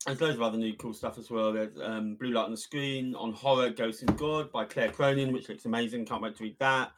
There's 0.07 0.20
loads 0.20 0.36
of 0.36 0.42
other 0.42 0.57
new 0.57 0.74
cool 0.76 0.94
stuff 0.94 1.18
as 1.18 1.28
well. 1.28 1.53
There's 1.53 1.76
um, 1.82 2.14
Blue 2.14 2.30
Light 2.30 2.44
on 2.44 2.53
the 2.53 2.57
Screen 2.57 3.14
on 3.16 3.32
Horror, 3.32 3.70
Ghost 3.70 4.03
and 4.03 4.16
God 4.16 4.51
by 4.53 4.64
Claire 4.64 4.90
Cronin, 4.92 5.32
which 5.32 5.49
looks 5.49 5.64
amazing. 5.64 6.07
Can't 6.07 6.22
wait 6.22 6.36
to 6.36 6.44
read 6.44 6.57
that. 6.61 6.92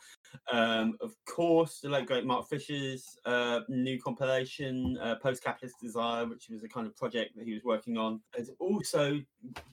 Um, 0.53 0.97
of 1.01 1.17
course, 1.25 1.81
the 1.81 1.89
late 1.89 2.07
great 2.07 2.27
Mark 2.27 2.47
Fisher's 2.49 3.19
uh, 3.25 3.61
new 3.69 3.99
compilation, 4.01 4.99
uh, 5.03 5.17
Post 5.17 5.43
Capitalist 5.43 5.77
Desire, 5.83 6.27
which 6.27 6.49
was 6.51 6.63
a 6.63 6.69
kind 6.69 6.87
of 6.87 6.95
project 6.97 7.35
that 7.37 7.47
he 7.47 7.55
was 7.55 7.65
working 7.65 7.97
on. 7.97 8.21
There's 8.35 8.51
also 8.61 9.19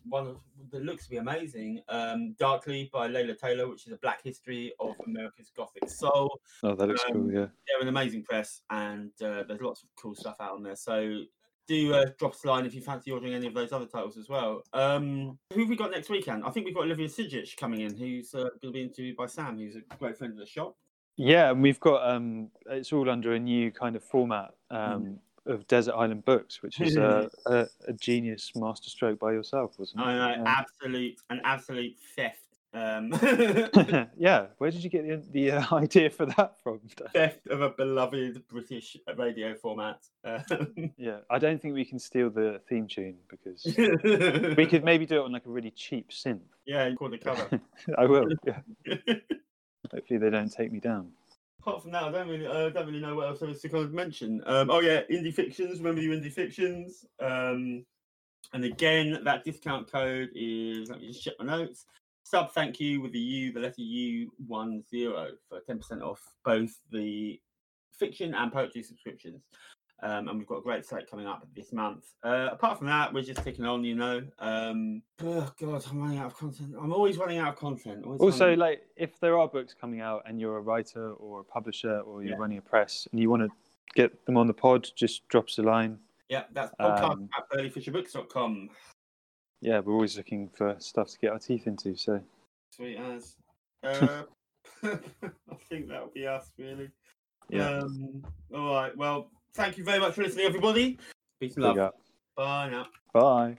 one 0.07 0.25
of 0.25 0.37
that 0.71 0.83
looks 0.83 1.03
to 1.03 1.09
be 1.09 1.17
amazing, 1.17 1.81
um, 1.89 2.33
Darkly 2.39 2.89
by 2.93 3.07
Leila 3.07 3.35
Taylor, 3.35 3.67
which 3.67 3.85
is 3.87 3.93
a 3.93 3.97
black 3.97 4.23
history 4.23 4.71
of 4.79 4.95
America's 5.05 5.51
Gothic 5.55 5.89
soul 5.89 6.39
Oh, 6.63 6.73
that 6.75 6.87
looks 6.87 7.03
cool, 7.03 7.21
Um, 7.23 7.29
yeah. 7.29 7.45
they're 7.67 7.81
an 7.81 7.87
amazing 7.89 8.23
press 8.23 8.61
and 8.69 9.11
uh, 9.21 9.43
there's 9.47 9.61
lots 9.61 9.83
of 9.83 9.89
cool 10.01 10.15
stuff 10.15 10.37
out 10.39 10.53
on 10.53 10.63
there. 10.63 10.75
So 10.75 11.19
do 11.67 11.93
uh, 11.93 12.05
drop 12.17 12.33
us 12.33 12.43
a 12.43 12.47
line 12.47 12.65
if 12.65 12.73
you 12.73 12.81
fancy 12.81 13.11
ordering 13.11 13.33
any 13.33 13.47
of 13.47 13.53
those 13.53 13.71
other 13.71 13.85
titles 13.85 14.17
as 14.17 14.29
well. 14.29 14.63
Um, 14.73 15.37
who 15.53 15.61
have 15.61 15.69
we 15.69 15.75
got 15.75 15.91
next 15.91 16.09
weekend? 16.09 16.43
I 16.45 16.49
think 16.49 16.65
we've 16.65 16.75
got 16.75 16.85
Olivia 16.85 17.07
Sudjic 17.07 17.57
coming 17.57 17.81
in, 17.81 17.95
who's 17.95 18.33
uh, 18.33 18.49
going 18.61 18.61
to 18.61 18.71
be 18.71 18.81
interviewed 18.81 19.17
by 19.17 19.27
Sam, 19.27 19.57
who's 19.57 19.75
a 19.75 19.95
great 19.97 20.17
friend 20.17 20.33
of 20.33 20.39
the 20.39 20.45
shop. 20.45 20.75
Yeah, 21.17 21.51
and 21.51 21.61
we've 21.61 21.79
got 21.79 22.07
um, 22.09 22.49
it's 22.69 22.93
all 22.93 23.09
under 23.09 23.33
a 23.33 23.39
new 23.39 23.71
kind 23.71 23.95
of 23.95 24.03
format 24.03 24.51
um, 24.69 25.19
of 25.47 25.67
Desert 25.67 25.95
Island 25.95 26.25
Books, 26.25 26.61
which 26.61 26.79
is 26.79 26.95
a, 26.95 27.29
a, 27.47 27.67
a 27.87 27.93
genius 27.93 28.51
masterstroke 28.55 29.19
by 29.19 29.31
yourself, 29.31 29.79
wasn't 29.79 30.01
it? 30.01 30.05
I 30.05 30.35
know, 30.35 30.43
absolute, 30.45 31.19
an 31.29 31.41
absolute 31.43 31.95
theft. 32.15 32.46
Um, 32.73 33.11
yeah, 34.17 34.47
where 34.57 34.69
did 34.71 34.83
you 34.83 34.89
get 34.89 35.07
the, 35.07 35.23
the 35.31 35.51
uh, 35.51 35.63
idea 35.75 36.09
for 36.09 36.25
that 36.25 36.61
from? 36.61 36.79
theft 37.13 37.47
of 37.47 37.61
a 37.61 37.69
beloved 37.69 38.47
British 38.47 38.97
radio 39.15 39.55
format. 39.55 39.99
Um, 40.23 40.91
Yeah, 40.97 41.19
I 41.29 41.39
don't 41.39 41.61
think 41.61 41.73
we 41.73 41.85
can 41.85 41.99
steal 41.99 42.29
the 42.29 42.61
theme 42.69 42.87
tune 42.87 43.17
because 43.29 43.63
we 44.57 44.65
could 44.65 44.83
maybe 44.83 45.05
do 45.05 45.21
it 45.21 45.25
on 45.25 45.31
like 45.31 45.45
a 45.45 45.49
really 45.49 45.71
cheap 45.71 46.11
synth. 46.11 46.41
yeah, 46.65 46.93
call 46.95 47.09
the 47.09 47.17
cover. 47.17 47.61
I 47.97 48.05
will. 48.05 48.25
Yeah. 48.45 48.59
Hopefully 49.91 50.19
they 50.19 50.29
don't 50.29 50.51
take 50.51 50.71
me 50.71 50.79
down. 50.79 51.11
apart 51.61 51.81
from 51.81 51.91
that, 51.93 52.03
I 52.03 52.11
don't 52.11 52.27
really, 52.27 52.45
I 52.47 52.69
don't 52.69 52.85
really 52.85 52.99
know 52.99 53.15
what 53.15 53.27
else 53.27 53.39
there 53.39 53.49
is 53.49 53.61
to 53.61 53.69
kind 53.69 53.85
of 53.85 53.93
mention. 53.93 54.41
Um, 54.45 54.69
oh 54.69 54.81
yeah, 54.81 55.01
indie 55.09 55.33
fictions. 55.33 55.79
Remember 55.79 56.01
you 56.01 56.11
indie 56.11 56.31
fictions. 56.31 57.05
Um, 57.21 57.85
and 58.53 58.63
again, 58.65 59.21
that 59.23 59.43
discount 59.43 59.91
code 59.91 60.29
is. 60.35 60.89
Let 60.89 60.99
me 61.01 61.07
just 61.07 61.23
check 61.23 61.33
my 61.39 61.45
notes. 61.45 61.85
Sub 62.29 62.51
thank 62.51 62.77
you 62.81 62.99
with 62.99 63.13
the 63.13 63.19
U, 63.19 63.53
the 63.53 63.59
letter 63.61 63.81
U 63.81 64.29
one 64.47 64.83
zero 64.89 65.29
for 65.47 65.61
ten 65.61 65.77
percent 65.77 66.01
off 66.01 66.21
both 66.43 66.71
the 66.91 67.39
fiction 67.97 68.33
and 68.33 68.51
poetry 68.51 68.83
subscriptions. 68.83 69.43
Um, 70.03 70.27
and 70.27 70.37
we've 70.37 70.45
got 70.45 70.57
a 70.57 70.61
great 70.61 70.85
site 70.85 71.09
coming 71.09 71.25
up 71.25 71.47
this 71.55 71.71
month. 71.71 72.03
Uh, 72.23 72.49
apart 72.51 72.77
from 72.79 72.87
that, 72.87 73.11
we're 73.13 73.23
just 73.23 73.41
ticking 73.43 73.65
on, 73.65 73.83
you 73.85 73.95
know. 73.95 74.21
Um, 74.39 75.01
oh 75.23 75.49
God, 75.59 75.83
I'm 75.89 76.01
running 76.01 76.19
out 76.19 76.27
of 76.27 76.37
content. 76.37 76.75
I'm 76.79 76.91
always 76.91 77.17
running 77.17 77.37
out 77.39 77.53
of 77.53 77.55
content. 77.55 78.03
always 78.05 78.19
Also, 78.19 78.45
running- 78.45 78.59
like 78.59 78.81
if 78.97 79.19
there 79.21 79.39
are 79.39 79.47
books 79.47 79.73
coming 79.73 80.01
out 80.01 80.21
and 80.27 80.39
you're 80.39 80.57
a 80.57 80.61
writer 80.61 81.13
or 81.13 81.39
a 81.39 81.43
publisher 81.45 82.01
or 82.01 82.21
you're 82.23 82.33
Yeah. 82.33 82.37
running 82.37 82.57
a 82.57 82.61
press 82.61 83.07
and 83.11 83.21
you 83.21 83.29
want 83.29 83.43
to 83.43 83.49
get 83.95 84.25
them 84.25 84.35
on 84.37 84.47
the 84.47 84.53
pod, 84.53 84.87
just 84.95 85.25
drop 85.29 85.45
us 85.45 85.57
a 85.59 85.63
line. 85.63 85.97
yeah, 86.29 86.43
that's 86.51 86.75
podcast 86.75 87.11
um, 87.11 87.29
at 87.37 87.49
burleyfisherbooks.com. 87.57 88.69
Yeah, 89.61 89.79
we're 89.79 89.93
always 89.93 90.17
looking 90.17 90.49
for 90.49 90.75
stuff 90.79 91.09
to 91.11 91.17
get 91.19 91.31
our 91.31 91.39
teeth 91.39 91.67
into. 91.67 91.95
So 91.95 92.21
Sweet 92.71 92.97
as. 92.97 93.35
Uh, 93.83 94.23
I 94.83 95.55
think 95.69 95.87
that'll 95.87 96.09
be 96.13 96.25
us, 96.25 96.51
really. 96.57 96.89
yeah, 97.47 97.77
Um, 97.77 98.23
all 98.53 98.73
right. 98.73 98.97
Well, 98.97 99.29
thank 99.53 99.77
you 99.77 99.83
very 99.83 99.99
much 99.99 100.15
for 100.15 100.23
listening, 100.23 100.45
everybody. 100.47 100.97
Peace 101.39 101.55
and 101.55 101.63
love. 101.63 101.93
Bye 102.35 102.69
now. 102.69 102.87
Bye. 103.13 103.57